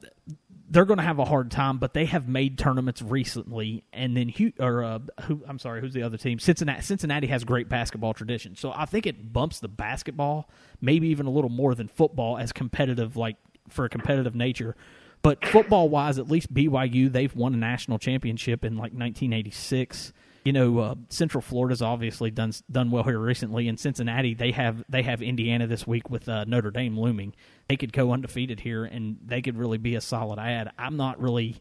they're 0.70 0.86
going 0.86 0.98
to 0.98 1.04
have 1.04 1.20
a 1.20 1.26
hard 1.26 1.52
time, 1.52 1.78
but 1.78 1.94
they 1.94 2.06
have 2.06 2.30
made 2.30 2.58
tournaments 2.58 3.02
recently. 3.02 3.84
And 3.92 4.16
then, 4.16 4.34
or 4.60 4.82
uh, 4.82 5.00
who? 5.24 5.44
I'm 5.46 5.60
sorry, 5.60 5.82
who's 5.82 5.94
the 5.94 6.04
other 6.04 6.18
team? 6.18 6.40
Cincinnati. 6.40 6.82
Cincinnati 6.84 7.28
has 7.28 7.44
great 7.44 7.68
basketball 7.68 8.14
tradition, 8.14 8.56
so 8.56 8.72
I 8.74 8.86
think 8.86 9.06
it 9.06 9.34
bumps 9.34 9.60
the 9.60 9.68
basketball, 9.68 10.50
maybe 10.80 11.10
even 11.10 11.26
a 11.26 11.32
little 11.32 11.50
more 11.50 11.76
than 11.76 11.90
football, 11.90 12.38
as 12.38 12.54
competitive, 12.54 13.18
like 13.18 13.36
for 13.68 13.84
a 13.84 13.90
competitive 13.90 14.36
nature. 14.36 14.76
But 15.24 15.44
football 15.46 15.90
wise, 15.90 16.20
at 16.20 16.30
least 16.30 16.54
BYU, 16.54 17.12
they've 17.12 17.36
won 17.36 17.56
a 17.56 17.58
national 17.58 17.98
championship 17.98 18.64
in 18.64 18.74
like 18.74 18.92
1986 18.92 20.14
you 20.44 20.52
know, 20.52 20.80
uh, 20.80 20.96
Central 21.10 21.42
Florida's 21.42 21.82
obviously 21.82 22.30
done 22.30 22.52
done 22.70 22.92
well 22.92 23.04
here 23.04 23.20
recently, 23.20 23.68
and 23.68 23.80
Cincinnati 23.80 24.34
they 24.34 24.52
have 24.52 24.84
they 24.90 25.04
have 25.04 25.22
Indiana 25.22 25.68
this 25.68 25.88
week 25.88 26.10
with 26.10 26.28
uh, 26.28 26.44
Notre 26.46 26.72
Dame 26.72 27.00
looming. 27.00 27.34
They 27.70 27.78
could 27.78 27.94
go 27.94 28.12
undefeated 28.12 28.60
here, 28.60 28.84
and 28.84 29.18
they 29.26 29.42
could 29.42 29.58
really 29.58 29.78
be 29.78 29.96
a 29.96 30.02
solid 30.02 30.40
ad. 30.40 30.72
I'm 30.78 30.98
not 30.98 31.20
really. 31.20 31.58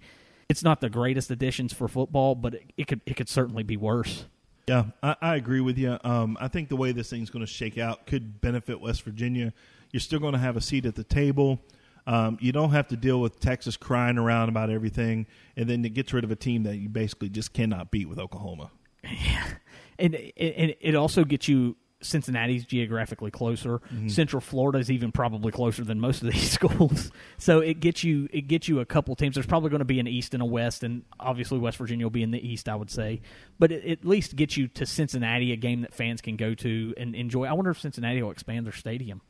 It's 0.49 0.65
not 0.65 0.81
the 0.81 0.91
greatest 0.91 1.31
additions 1.31 1.73
for 1.73 1.89
football, 1.89 2.35
but 2.35 2.55
it, 2.55 2.73
it 2.77 2.87
could 2.89 3.01
it 3.07 3.15
could 3.15 3.29
certainly 3.29 3.63
be 3.63 3.77
worse. 3.77 4.25
Yeah, 4.67 4.87
I, 5.03 5.17
I 5.21 5.37
agree 5.37 5.61
with 5.61 5.79
you. 5.79 5.99
Um, 6.03 6.37
I 6.41 6.49
think 6.49 6.69
the 6.69 6.77
way 6.77 6.93
this 6.93 7.11
thing's 7.11 7.31
going 7.31 7.45
to 7.45 7.51
shake 7.51 7.79
out 7.79 8.07
could 8.07 8.41
benefit 8.41 8.81
West 8.81 9.03
Virginia. 9.03 9.53
You're 9.93 10.01
still 10.01 10.21
going 10.21 10.35
to 10.35 10.39
have 10.39 10.57
a 10.57 10.61
seat 10.61 10.87
at 10.87 10.95
the 10.97 11.05
table. 11.05 11.61
Um, 12.07 12.39
you 12.41 12.53
don't 12.53 12.71
have 12.71 12.89
to 12.89 12.97
deal 12.97 13.21
with 13.21 13.39
Texas 13.41 13.77
crying 13.77 14.19
around 14.19 14.49
about 14.49 14.71
everything, 14.71 15.27
and 15.57 15.69
then 15.69 15.85
it 15.85 15.95
gets 15.95 16.13
rid 16.13 16.25
of 16.25 16.31
a 16.31 16.37
team 16.37 16.65
that 16.65 16.77
you 16.77 16.89
basically 16.89 17.29
just 17.29 17.53
cannot 17.53 17.91
beat 17.91 18.09
with 18.09 18.19
Oklahoma. 18.19 18.71
Yeah, 19.05 19.47
and, 19.99 20.15
and 20.15 20.75
it 20.81 20.95
also 20.95 21.25
gets 21.25 21.49
you 21.49 21.77
Cincinnati's 22.03 22.65
geographically 22.65 23.31
closer. 23.31 23.79
Mm-hmm. 23.79 24.09
Central 24.09 24.41
Florida 24.41 24.79
is 24.79 24.91
even 24.91 25.13
probably 25.13 25.53
closer 25.53 25.85
than 25.85 26.01
most 26.01 26.23
of 26.23 26.33
these 26.33 26.51
schools. 26.51 27.11
So 27.39 27.61
it 27.61 27.81
gets 27.81 28.05
you 28.05 28.29
it 28.33 28.43
gets 28.43 28.69
you 28.69 28.81
a 28.81 28.85
couple 28.85 29.15
teams. 29.17 29.35
There's 29.35 29.47
probably 29.47 29.71
going 29.71 29.81
to 29.81 29.85
be 29.85 30.01
an 30.01 30.07
East 30.07 30.35
and 30.35 30.43
a 30.43 30.47
West, 30.47 30.83
and 30.83 31.03
obviously 31.19 31.59
West 31.59 31.79
Virginia 31.79 32.05
will 32.05 32.11
be 32.11 32.23
in 32.23 32.31
the 32.31 32.47
East, 32.47 32.69
I 32.69 32.75
would 32.75 32.91
say. 32.91 33.21
But 33.59 33.73
it, 33.73 33.87
at 33.87 34.05
least 34.05 34.37
gets 34.37 34.57
you 34.57 34.69
to 34.69 34.87
Cincinnati, 34.87 35.53
a 35.53 35.57
game 35.57 35.83
that 35.83 35.95
fans 35.95 36.21
can 36.21 36.37
go 36.37 36.55
to 36.55 36.95
and 36.97 37.15
enjoy. 37.15 37.45
I 37.45 37.53
wonder 37.53 37.71
if 37.71 37.81
Cincinnati 37.81 38.23
will 38.23 38.31
expand 38.31 38.67
their 38.67 38.73
stadium. 38.73 39.23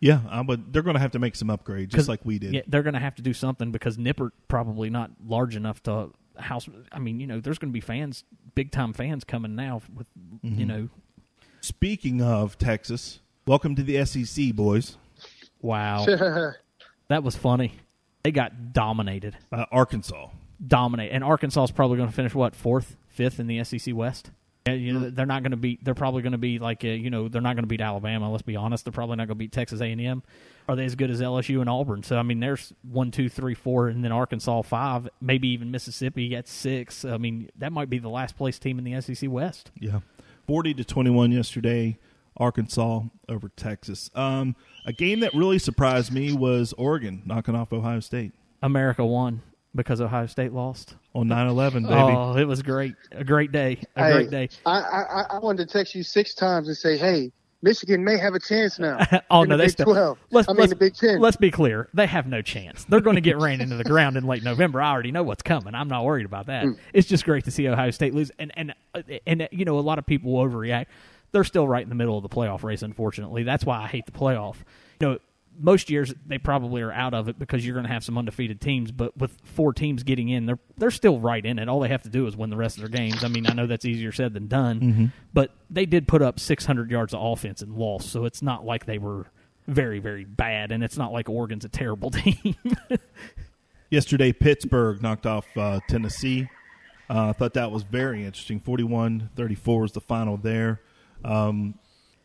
Yeah, 0.00 0.20
uh, 0.30 0.42
but 0.42 0.72
they're 0.72 0.82
going 0.82 0.94
to 0.94 1.00
have 1.00 1.12
to 1.12 1.18
make 1.18 1.36
some 1.36 1.48
upgrades, 1.48 1.88
just 1.88 2.08
like 2.08 2.20
we 2.24 2.38
did. 2.38 2.54
Yeah, 2.54 2.62
they're 2.66 2.82
going 2.82 2.94
to 2.94 3.00
have 3.00 3.14
to 3.16 3.22
do 3.22 3.34
something 3.34 3.70
because 3.70 3.98
Nippert 3.98 4.30
probably 4.48 4.88
not 4.88 5.10
large 5.24 5.56
enough 5.56 5.82
to 5.84 6.10
house. 6.38 6.68
I 6.90 6.98
mean, 6.98 7.20
you 7.20 7.26
know, 7.26 7.40
there's 7.40 7.58
going 7.58 7.70
to 7.70 7.74
be 7.74 7.82
fans, 7.82 8.24
big 8.54 8.72
time 8.72 8.94
fans 8.94 9.24
coming 9.24 9.54
now. 9.54 9.82
With 9.94 10.08
mm-hmm. 10.16 10.58
you 10.58 10.64
know, 10.64 10.88
speaking 11.60 12.22
of 12.22 12.56
Texas, 12.56 13.20
welcome 13.46 13.76
to 13.76 13.82
the 13.82 14.04
SEC, 14.06 14.54
boys. 14.54 14.96
Wow, 15.60 16.06
that 17.08 17.22
was 17.22 17.36
funny. 17.36 17.74
They 18.22 18.32
got 18.32 18.72
dominated. 18.72 19.36
Uh, 19.52 19.66
Arkansas 19.70 20.28
dominate, 20.66 21.12
and 21.12 21.22
Arkansas 21.22 21.64
is 21.64 21.70
probably 21.70 21.98
going 21.98 22.08
to 22.08 22.14
finish 22.14 22.34
what 22.34 22.56
fourth, 22.56 22.96
fifth 23.08 23.38
in 23.38 23.46
the 23.46 23.62
SEC 23.64 23.94
West. 23.94 24.30
You 24.66 24.92
know, 24.92 25.10
they're 25.10 25.26
not 25.26 25.42
going 25.42 25.52
to 25.52 25.56
beat. 25.56 25.82
They're 25.82 25.94
probably 25.94 26.22
going 26.22 26.32
to 26.32 26.38
be 26.38 26.58
like, 26.58 26.84
a, 26.84 26.90
uh, 26.90 26.94
you 26.94 27.08
know, 27.08 27.28
they're 27.28 27.40
not 27.40 27.56
going 27.56 27.64
to 27.64 27.68
beat 27.68 27.80
Alabama. 27.80 28.30
Let's 28.30 28.42
be 28.42 28.56
honest. 28.56 28.84
They're 28.84 28.92
probably 28.92 29.16
not 29.16 29.26
going 29.26 29.36
to 29.36 29.38
beat 29.38 29.52
Texas 29.52 29.80
A 29.80 29.86
and 29.86 30.00
M. 30.00 30.22
Are 30.68 30.76
they 30.76 30.84
as 30.84 30.94
good 30.94 31.10
as 31.10 31.20
LSU 31.20 31.60
and 31.60 31.70
Auburn? 31.70 32.02
So 32.02 32.18
I 32.18 32.22
mean, 32.22 32.40
there's 32.40 32.72
one, 32.82 33.10
two, 33.10 33.28
three, 33.28 33.54
four, 33.54 33.88
and 33.88 34.04
then 34.04 34.12
Arkansas 34.12 34.62
five, 34.62 35.08
maybe 35.20 35.48
even 35.48 35.70
Mississippi 35.70 36.36
at 36.36 36.46
six. 36.46 37.04
I 37.04 37.16
mean, 37.16 37.50
that 37.56 37.72
might 37.72 37.88
be 37.88 37.98
the 37.98 38.10
last 38.10 38.36
place 38.36 38.58
team 38.58 38.78
in 38.78 38.84
the 38.84 39.00
SEC 39.00 39.30
West. 39.30 39.70
Yeah, 39.80 40.00
forty 40.46 40.74
to 40.74 40.84
twenty-one 40.84 41.32
yesterday. 41.32 41.98
Arkansas 42.36 43.02
over 43.28 43.48
Texas. 43.50 44.10
Um, 44.14 44.56
a 44.86 44.92
game 44.92 45.20
that 45.20 45.34
really 45.34 45.58
surprised 45.58 46.12
me 46.12 46.32
was 46.32 46.72
Oregon 46.74 47.22
knocking 47.26 47.54
off 47.54 47.72
Ohio 47.72 48.00
State. 48.00 48.32
America 48.62 49.04
won 49.04 49.42
because 49.74 50.00
Ohio 50.00 50.26
State 50.26 50.52
lost 50.52 50.96
on 51.14 51.28
9-11, 51.28 51.72
baby. 51.82 51.86
Oh, 51.90 52.36
it 52.36 52.44
was 52.44 52.62
great. 52.62 52.94
A 53.12 53.24
great 53.24 53.52
day. 53.52 53.80
A 53.96 54.04
Hey, 54.04 54.12
great 54.12 54.30
day. 54.30 54.48
I, 54.66 54.80
I 54.80 55.26
I 55.30 55.38
wanted 55.38 55.68
to 55.68 55.72
text 55.72 55.94
you 55.94 56.02
six 56.02 56.34
times 56.34 56.68
and 56.68 56.76
say, 56.76 56.96
"Hey, 56.96 57.30
Michigan 57.62 58.02
may 58.02 58.18
have 58.18 58.34
a 58.34 58.40
chance 58.40 58.78
now." 58.78 58.98
oh 59.30 59.42
in 59.42 59.48
no, 59.48 59.56
the 59.56 59.62
they 59.62 59.66
Big 59.66 59.72
still. 59.72 59.86
Twelve. 59.86 60.18
Let's, 60.30 60.48
I 60.48 60.52
mean 60.52 60.60
let's, 60.60 60.70
the 60.70 60.76
Big 60.76 60.94
Ten. 60.94 61.20
Let's 61.20 61.36
be 61.36 61.50
clear. 61.50 61.88
They 61.94 62.06
have 62.06 62.26
no 62.26 62.42
chance. 62.42 62.84
They're 62.84 63.00
going 63.00 63.16
to 63.16 63.20
get 63.20 63.38
ran 63.38 63.60
into 63.60 63.76
the 63.76 63.84
ground 63.84 64.16
in 64.16 64.24
late 64.24 64.42
November. 64.42 64.80
I 64.80 64.90
already 64.90 65.12
know 65.12 65.22
what's 65.22 65.42
coming. 65.42 65.74
I'm 65.74 65.88
not 65.88 66.04
worried 66.04 66.26
about 66.26 66.46
that. 66.46 66.64
Mm. 66.64 66.78
It's 66.92 67.06
just 67.06 67.24
great 67.24 67.44
to 67.44 67.50
see 67.50 67.68
Ohio 67.68 67.90
State 67.90 68.14
lose. 68.14 68.32
And 68.38 68.52
and 68.56 68.74
uh, 68.94 69.02
and 69.26 69.42
uh, 69.42 69.48
you 69.52 69.64
know 69.64 69.78
a 69.78 69.80
lot 69.80 69.98
of 69.98 70.06
people 70.06 70.32
overreact. 70.34 70.86
They're 71.32 71.44
still 71.44 71.68
right 71.68 71.82
in 71.82 71.88
the 71.88 71.94
middle 71.94 72.16
of 72.16 72.22
the 72.22 72.28
playoff 72.28 72.64
race. 72.64 72.82
Unfortunately, 72.82 73.44
that's 73.44 73.64
why 73.64 73.82
I 73.82 73.86
hate 73.86 74.06
the 74.06 74.12
playoff. 74.12 74.56
You 75.00 75.08
know. 75.08 75.18
Most 75.62 75.90
years 75.90 76.14
they 76.26 76.38
probably 76.38 76.80
are 76.82 76.90
out 76.92 77.12
of 77.12 77.28
it 77.28 77.38
because 77.38 77.64
you're 77.66 77.74
going 77.74 77.86
to 77.86 77.92
have 77.92 78.02
some 78.02 78.16
undefeated 78.16 78.60
teams, 78.60 78.90
but 78.92 79.16
with 79.16 79.36
four 79.44 79.72
teams 79.74 80.02
getting 80.02 80.28
in, 80.30 80.46
they're 80.46 80.58
they're 80.78 80.90
still 80.90 81.20
right 81.20 81.44
in 81.44 81.58
it. 81.58 81.68
All 81.68 81.80
they 81.80 81.88
have 81.88 82.02
to 82.04 82.08
do 82.08 82.26
is 82.26 82.36
win 82.36 82.48
the 82.50 82.56
rest 82.56 82.78
of 82.78 82.82
their 82.82 82.88
games. 82.98 83.22
I 83.24 83.28
mean, 83.28 83.46
I 83.46 83.52
know 83.52 83.66
that's 83.66 83.84
easier 83.84 84.10
said 84.12 84.32
than 84.32 84.46
done, 84.46 84.80
Mhm. 84.80 85.12
but 85.34 85.54
they 85.68 85.84
did 85.86 86.08
put 86.08 86.22
up 86.22 86.40
600 86.40 86.90
yards 86.90 87.12
of 87.12 87.20
offense 87.22 87.60
and 87.62 87.74
lost, 87.74 88.08
so 88.10 88.24
it's 88.24 88.40
not 88.42 88.64
like 88.64 88.86
they 88.86 88.98
were 88.98 89.26
very, 89.68 89.98
very 89.98 90.24
bad, 90.24 90.72
and 90.72 90.82
it's 90.82 90.96
not 90.96 91.12
like 91.12 91.28
Oregon's 91.28 91.64
a 91.64 91.68
terrible 91.68 92.10
team. 92.10 92.56
Yesterday, 93.90 94.32
Pittsburgh 94.32 95.02
knocked 95.02 95.26
off 95.26 95.46
uh, 95.56 95.80
Tennessee. 95.88 96.48
Uh, 97.08 97.30
I 97.30 97.32
thought 97.32 97.54
that 97.54 97.72
was 97.72 97.82
very 97.82 98.24
interesting. 98.24 98.60
41-34 98.60 99.80
was 99.80 99.92
the 99.92 100.00
final 100.00 100.36
there. 100.36 100.80
Um, 101.24 101.74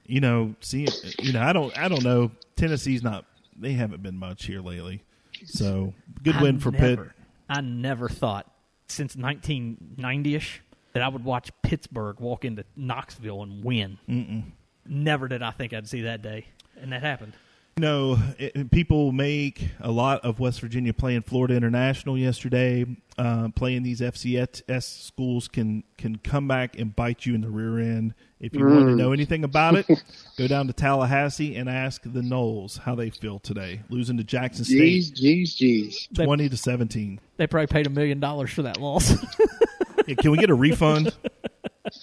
you 0.06 0.22
know, 0.22 0.56
see, 0.62 0.88
uh, 0.88 0.92
you 1.20 1.34
know, 1.34 1.42
I 1.42 1.54
don't, 1.54 1.78
I 1.78 1.88
don't 1.88 2.04
know. 2.04 2.32
Tennessee's 2.56 3.04
not. 3.04 3.26
They 3.58 3.74
haven't 3.74 4.04
been 4.04 4.18
much 4.18 4.46
here 4.46 4.62
lately. 4.62 5.04
So 5.46 5.94
good 6.24 6.36
I 6.36 6.42
win 6.42 6.60
for 6.60 6.72
Pitt. 6.72 7.00
I 7.50 7.62
never 7.62 8.10
thought 8.10 8.50
since 8.88 9.16
1990ish 9.16 10.60
that 10.94 11.04
I 11.04 11.08
would 11.08 11.24
watch 11.24 11.52
Pittsburgh 11.62 12.20
walk 12.20 12.46
into 12.46 12.64
Knoxville 12.76 13.44
and 13.44 13.64
win. 13.64 13.98
Mm-mm. 14.10 14.44
Never 14.88 15.28
did 15.28 15.42
I 15.42 15.52
think 15.52 15.74
I'd 15.74 15.88
see 15.88 16.02
that 16.04 16.22
day, 16.22 16.48
and 16.80 16.92
that 16.92 17.02
happened. 17.02 17.34
You 17.78 17.82
know, 17.82 18.18
it, 18.40 18.72
people 18.72 19.12
make 19.12 19.68
a 19.82 19.92
lot 19.92 20.24
of 20.24 20.40
West 20.40 20.62
Virginia 20.62 20.94
playing 20.94 21.24
Florida 21.24 21.56
International 21.56 22.18
yesterday. 22.18 22.86
Uh, 23.18 23.50
playing 23.50 23.84
these 23.84 24.00
FCS 24.00 24.84
schools 24.84 25.50
can 25.50 25.84
can 25.98 26.16
come 26.20 26.48
back 26.48 26.80
and 26.80 26.96
bite 26.96 27.26
you 27.26 27.36
in 27.36 27.42
the 27.42 27.50
rear 27.50 27.80
end. 27.80 28.14
If 28.40 28.54
you 28.56 28.66
want 28.66 28.88
to 28.88 28.94
Mm. 28.94 28.98
know 28.98 29.12
anything 29.12 29.44
about 29.44 29.76
it, 29.76 29.88
go 30.38 30.48
down 30.48 30.68
to 30.68 30.74
Tallahassee 30.74 31.58
and 31.58 31.68
ask 31.68 32.02
the 32.04 32.22
Noles 32.22 32.80
how 32.80 32.96
they 32.96 33.10
feel 33.10 33.40
today, 33.40 33.82
losing 33.90 34.16
to 34.20 34.24
Jackson 34.24 34.64
State, 34.64 35.04
jeez, 35.14 35.52
jeez. 35.58 36.08
jeez. 36.14 36.24
twenty 36.24 36.48
to 36.48 36.56
seventeen. 36.56 37.20
They 37.36 37.46
probably 37.46 37.68
paid 37.68 37.88
a 37.88 37.90
million 37.90 38.22
dollars 38.22 38.52
for 38.52 38.62
that 38.62 38.80
loss. 38.80 39.14
Yeah, 40.08 40.14
can 40.14 40.30
we 40.30 40.38
get 40.38 40.52
a 40.52 40.54
refund? 40.54 41.16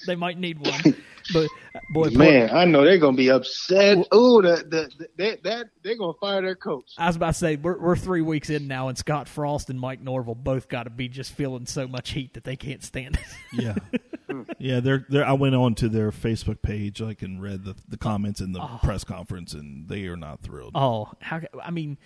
They 0.07 0.17
might 0.17 0.39
need 0.39 0.59
one, 0.65 0.97
but 1.33 1.49
boy, 1.93 2.11
Man, 2.11 2.51
I 2.51 2.65
know 2.65 2.85
they're 2.85 2.99
gonna 2.99 3.17
be 3.17 3.31
upset. 3.31 3.99
Ooh, 4.15 4.43
the, 4.43 4.65
the, 4.69 4.91
the, 4.99 5.09
that 5.19 5.43
that 5.45 5.67
they're 5.83 5.97
gonna 5.97 6.13
fire 6.21 6.43
their 6.43 6.57
coach. 6.57 6.91
I 6.99 7.07
was 7.07 7.17
about 7.17 7.29
to 7.35 7.39
say 7.39 7.57
we're 7.57 7.79
we're 7.79 7.97
three 7.97 8.23
weeks 8.23 8.51
in 8.51 8.67
now, 8.69 8.89
and 8.89 8.99
Scott 8.99 9.29
Frost 9.29 9.71
and 9.71 9.79
Mike 9.81 10.01
Norvell 10.01 10.35
both 10.35 10.69
got 10.69 10.85
to 10.85 10.91
be 10.91 11.09
just 11.09 11.33
feeling 11.33 11.67
so 11.67 11.87
much 11.87 12.11
heat 12.11 12.35
that 12.35 12.45
they 12.45 12.57
can't 12.57 12.83
stand 12.83 13.17
it. 13.17 13.23
Yeah, 13.63 13.75
yeah. 14.59 14.81
They're, 14.81 15.05
they're 15.11 15.27
I 15.27 15.35
went 15.35 15.55
on 15.55 15.75
to 15.77 15.91
their 15.91 16.11
Facebook 16.11 16.63
page, 16.63 17.03
like, 17.03 17.21
and 17.21 17.43
read 17.43 17.65
the, 17.65 17.75
the 17.87 17.99
comments 17.99 18.41
in 18.41 18.53
the 18.53 18.61
Oh. 18.63 18.81
press 18.83 19.05
conference, 19.05 19.53
and 19.53 19.87
they 19.89 20.07
are 20.07 20.17
not 20.17 20.41
thrilled. 20.41 20.73
oh, 20.75 21.11
how? 21.21 21.41
I 21.63 21.71
mean, 21.71 21.91
you 21.91 21.95
know- 21.95 21.99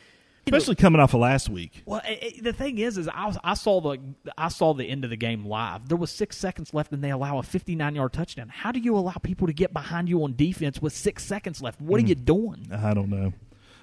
especially 0.46 0.74
coming 0.76 1.00
off 1.00 1.14
of 1.14 1.20
last 1.20 1.48
week. 1.48 1.82
Well, 1.86 2.00
eh, 2.04 2.16
eh, 2.20 2.30
the 2.40 2.52
thing 2.52 2.78
is, 2.78 2.98
is 2.98 3.08
I, 3.08 3.26
was, 3.26 3.38
I 3.42 3.54
saw 3.54 3.80
the 3.80 3.98
I 4.38 4.48
saw 4.48 4.74
the 4.74 4.84
end 4.84 5.04
of 5.04 5.10
the 5.10 5.16
game 5.16 5.44
live. 5.44 5.88
There 5.88 5.96
was 5.96 6.10
six 6.10 6.36
seconds 6.36 6.72
left, 6.72 6.92
and 6.92 7.02
they 7.02 7.10
allow 7.10 7.38
a 7.38 7.42
59 7.42 7.94
yard 7.94 8.12
touchdown. 8.12 8.48
How 8.48 8.72
do 8.72 8.78
you 8.80 8.96
allow 8.96 9.14
people 9.22 9.46
to 9.46 9.52
get 9.52 9.72
behind 9.72 10.08
you 10.08 10.22
on 10.24 10.34
defense 10.36 10.80
with 10.80 10.92
six 10.92 11.24
seconds 11.24 11.60
left? 11.62 11.80
What 11.80 12.00
are 12.00 12.04
Mm. 12.04 12.08
you 12.08 12.14
doing? 12.14 12.68
I 12.72 12.94
don't 12.94 13.10
know. 13.10 13.32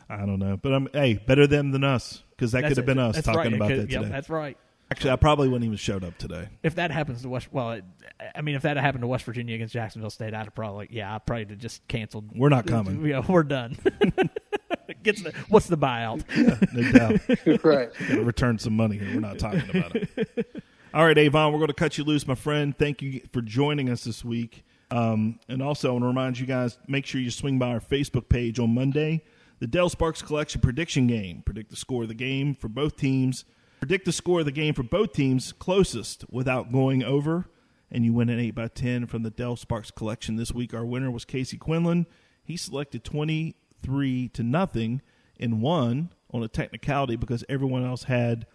I 0.09 0.26
don't 0.26 0.39
know. 0.39 0.57
But 0.57 0.74
I'm 0.74 0.88
hey, 0.93 1.16
better 1.16 1.47
them 1.47 1.72
than 1.72 1.84
us 1.84 2.24
because 2.32 2.51
that 2.53 2.61
That's 2.61 2.72
could 2.72 2.78
have 2.78 2.86
been 2.86 2.99
us 2.99 3.22
talking 3.22 3.38
right. 3.38 3.53
About 3.53 3.70
that 3.70 3.89
yep, 3.89 4.01
today. 4.01 4.09
that's 4.11 4.30
right. 4.30 4.57
Actually, 4.91 5.11
I 5.11 5.16
probably 5.16 5.47
wouldn't 5.47 5.66
even 5.66 5.78
showed 5.78 6.03
up 6.03 6.18
today. 6.20 6.49
If 6.61 6.76
that 6.76 6.91
happens 6.91 7.24
to 7.24 7.30
West, 7.30 7.47
well, 7.51 7.72
it, 7.72 7.84
I 8.36 8.41
mean, 8.41 8.53
if 8.53 8.61
that 8.61 8.78
happened 8.78 9.01
to 9.01 9.07
West 9.07 9.24
Virginia 9.24 9.55
against 9.55 9.74
Jacksonville 9.74 10.11
State, 10.11 10.36
I'd 10.36 10.43
have 10.45 10.53
probably, 10.53 10.88
yeah, 10.91 11.16
I 11.16 11.18
probably 11.18 11.45
have 11.45 11.57
just 11.57 11.88
canceled. 11.88 12.30
We're 12.36 12.49
not 12.49 12.68
coming. 12.68 13.03
Yeah, 13.05 13.22
we're 13.28 13.41
done. 13.43 13.78
Gets 15.04 15.22
the, 15.22 15.34
what's 15.49 15.68
the 15.68 15.78
buyout? 15.78 16.24
no 16.74 16.91
doubt. 16.91 17.64
right. 17.64 17.89
Got 18.08 18.16
to 18.16 18.24
return 18.24 18.58
some 18.58 18.76
money 18.76 18.97
here. 18.97 19.14
We're 19.14 19.20
not 19.20 19.38
talking 19.38 19.70
about 19.70 19.95
it. 19.95 20.64
All 20.93 21.06
right, 21.06 21.18
Avon, 21.18 21.51
we're 21.51 21.60
going 21.60 21.68
to 21.68 21.74
cut 21.74 21.97
you 21.97 22.04
loose, 22.04 22.28
my 22.28 22.36
friend. 22.36 22.78
Thank 22.78 23.01
you 23.01 23.22
for 23.32 23.41
joining 23.41 23.89
us 23.89 24.04
this 24.04 24.24
week. 24.24 24.64
Um, 24.91 25.39
and 25.49 25.62
also, 25.62 25.89
I 25.89 25.91
want 25.93 26.04
to 26.04 26.08
remind 26.08 26.39
you 26.39 26.45
guys 26.45 26.78
make 26.88 27.06
sure 27.06 27.20
you 27.20 27.32
swing 27.32 27.58
by 27.58 27.70
our 27.70 27.80
Facebook 27.80 28.30
page 28.30 28.60
on 28.60 28.74
Monday. 28.74 29.24
The 29.60 29.68
Dell 29.68 29.89
Sparks 29.89 30.22
Collection 30.22 30.62
Prediction 30.62 31.08
Game. 31.08 31.41
Predict 31.45 31.70
the 31.70 31.76
score 31.76 32.04
of 32.04 32.10
the 32.10 32.14
game 32.14 32.54
for 32.54 32.68
both 32.68 32.95
teams. 32.95 33.43
Predict 33.80 34.06
the 34.06 34.12
score 34.12 34.41
of 34.41 34.45
the 34.45 34.51
game 34.51 34.74
for 34.74 34.84
both 34.84 35.14
teams 35.14 35.51
closest 35.51 36.26
without 36.30 36.72
going 36.72 37.04
over. 37.04 37.49
And 37.91 38.06
you 38.06 38.14
win 38.14 38.30
an 38.30 38.39
8 38.39 38.51
by 38.51 38.68
10 38.68 39.08
from 39.08 39.24
the 39.24 39.30
Dell 39.30 39.56
Sparks 39.56 39.91
Collection. 39.91 40.36
This 40.36 40.51
week, 40.51 40.74
our 40.74 40.86
winner 40.86 41.12
was 41.12 41.26
Casey 41.26 41.58
Quinlan. 41.58 42.06
He 42.43 42.58
selected 42.58 43.04
23 43.84 44.30
to 44.30 44.44
nothing 44.44 45.02
and 45.40 45.62
won 45.62 46.10
on 46.32 46.44
a 46.44 46.48
technicality 46.48 47.16
because 47.16 47.44
everyone 47.50 47.86
else 47.86 48.04
had 48.04 48.46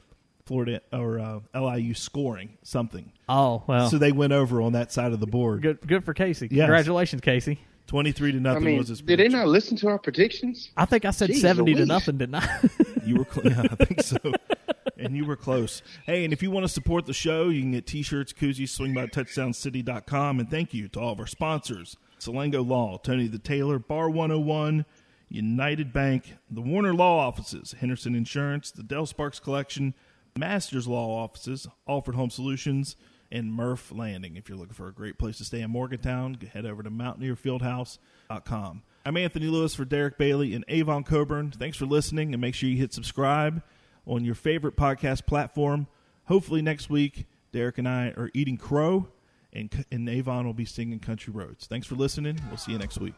Florida 0.45 0.81
or 0.93 1.18
uh, 1.18 1.41
LIU 1.55 1.95
scoring 1.95 2.57
something. 2.62 3.12
Oh 3.29 3.62
well, 3.66 3.91
So 3.91 3.99
they 3.99 4.12
went 4.12 4.33
over 4.33 4.62
on 4.62 4.72
that 4.72 4.91
side 4.93 5.12
of 5.12 5.20
the 5.20 5.26
board. 5.26 5.62
good, 5.62 5.81
good 5.87 6.05
for 6.05 6.14
Casey. 6.14 6.49
Yes. 6.51 6.62
Congratulations, 6.62 7.20
Casey. 7.20 7.61
23 7.89 8.33
to 8.33 8.39
I 8.39 8.41
nothing 8.41 8.64
mean, 8.64 8.79
was 8.79 8.89
his 8.89 9.01
Prediction. 9.01 9.24
did 9.31 9.33
they 9.33 9.39
not 9.39 9.49
listen 9.49 9.76
to 9.79 9.89
our 9.89 9.99
predictions? 9.99 10.70
I 10.76 10.85
think 10.85 11.05
I 11.07 11.11
said 11.11 11.31
Jeez 11.31 11.37
seventy 11.41 11.74
to 11.74 11.87
nothing, 11.87 12.18
didn't 12.18 12.35
I? 12.37 12.61
You 13.07 13.16
were, 13.16 13.26
cl- 13.33 13.47
yeah, 13.47 13.62
I 13.62 13.85
think 13.87 14.03
so. 14.03 14.18
and 14.99 15.16
you 15.16 15.24
were 15.24 15.37
close. 15.37 15.81
Hey, 16.05 16.24
and 16.24 16.33
if 16.35 16.43
you 16.43 16.51
want 16.51 16.64
to 16.64 16.68
support 16.68 17.07
the 17.07 17.14
show, 17.14 17.49
you 17.49 17.62
can 17.62 17.72
get 17.72 17.87
t-shirts, 17.87 18.35
koozies, 18.35 18.68
swing 18.68 18.93
by 18.93 19.07
touchdowncity.com. 19.07 20.41
And 20.41 20.51
thank 20.51 20.74
you 20.74 20.89
to 20.89 21.01
all 21.01 21.12
of 21.14 21.20
our 21.20 21.26
sponsors, 21.26 21.97
Salango 22.20 22.66
Law, 22.66 22.99
Tony 22.99 23.26
the 23.26 23.39
Tailor, 23.39 23.79
Bar 23.79 24.11
101, 24.11 24.85
United 25.29 25.93
Bank, 25.93 26.37
the 26.51 26.61
Warner 26.61 26.95
Law 26.95 27.18
Offices, 27.18 27.74
Henderson 27.81 28.14
Insurance, 28.14 28.70
the 28.70 28.83
Dell 28.83 29.07
Sparks 29.07 29.41
Collection, 29.41 29.95
Masters 30.37 30.87
Law 30.89 31.22
Offices, 31.22 31.66
Alfred 31.89 32.16
Home 32.16 32.31
Solutions, 32.31 32.97
and 33.31 33.53
Murph 33.53 33.93
Landing. 33.93 34.37
If 34.37 34.49
you're 34.49 34.59
looking 34.59 34.74
for 34.74 34.89
a 34.89 34.93
great 34.93 35.18
place 35.18 35.39
to 35.39 35.45
stay 35.45 35.61
in 35.61 35.70
Morgantown, 35.70 36.39
head 36.53 36.64
over 36.64 36.83
to 36.83 36.91
mountaineerfieldhouse.com. 36.91 38.83
I'm 39.05 39.16
Anthony 39.16 39.47
Lewis 39.47 39.74
for 39.74 39.85
Derek 39.85 40.18
Bailey 40.18 40.55
and 40.55 40.64
Avon 40.68 41.05
Cobourne. 41.05 41.51
Thanks 41.51 41.76
for 41.76 41.87
listening, 41.87 42.33
and 42.35 42.41
make 42.41 42.55
sure 42.55 42.68
you 42.68 42.76
hit 42.76 42.93
subscribe 42.93 43.62
on 44.07 44.24
your 44.24 44.35
favorite 44.35 44.76
podcast 44.76 45.26
platform. 45.26 45.87
Hopefully 46.24 46.62
next 46.62 46.91
week, 46.91 47.26
Derek 47.53 47.79
and 47.79 47.89
I 47.89 48.09
are 48.09 48.31
eating 48.35 48.57
crow, 48.57 49.09
and, 49.53 49.85
and 49.91 50.09
Avon 50.09 50.47
will 50.47 50.55
be 50.55 50.64
singing 50.64 50.99
Country 50.99 51.33
Roads. 51.33 51.66
Thanks 51.66 51.87
for 51.87 51.95
listening. 51.95 52.39
We'll 52.49 52.59
see 52.59 52.72
you 52.72 52.79
next 52.79 52.99
week. 52.99 53.14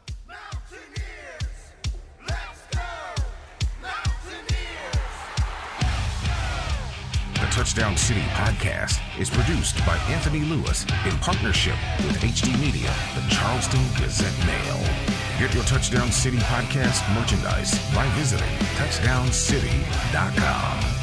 Touchdown 7.60 7.92
City 7.94 8.22
podcast 8.32 8.98
is 9.20 9.28
produced 9.28 9.84
by 9.84 9.98
Anthony 10.08 10.40
Lewis 10.40 10.86
in 11.04 11.14
partnership 11.18 11.74
with 11.98 12.18
HD 12.22 12.58
Media, 12.58 12.90
the 13.14 13.20
Charleston 13.28 13.82
Gazette 13.98 14.32
Mail. 14.46 14.78
Get 15.38 15.54
your 15.54 15.64
Touchdown 15.64 16.10
City 16.10 16.38
podcast 16.38 17.06
merchandise 17.14 17.78
by 17.94 18.08
visiting 18.16 18.48
touchdowncity.com. 18.78 20.99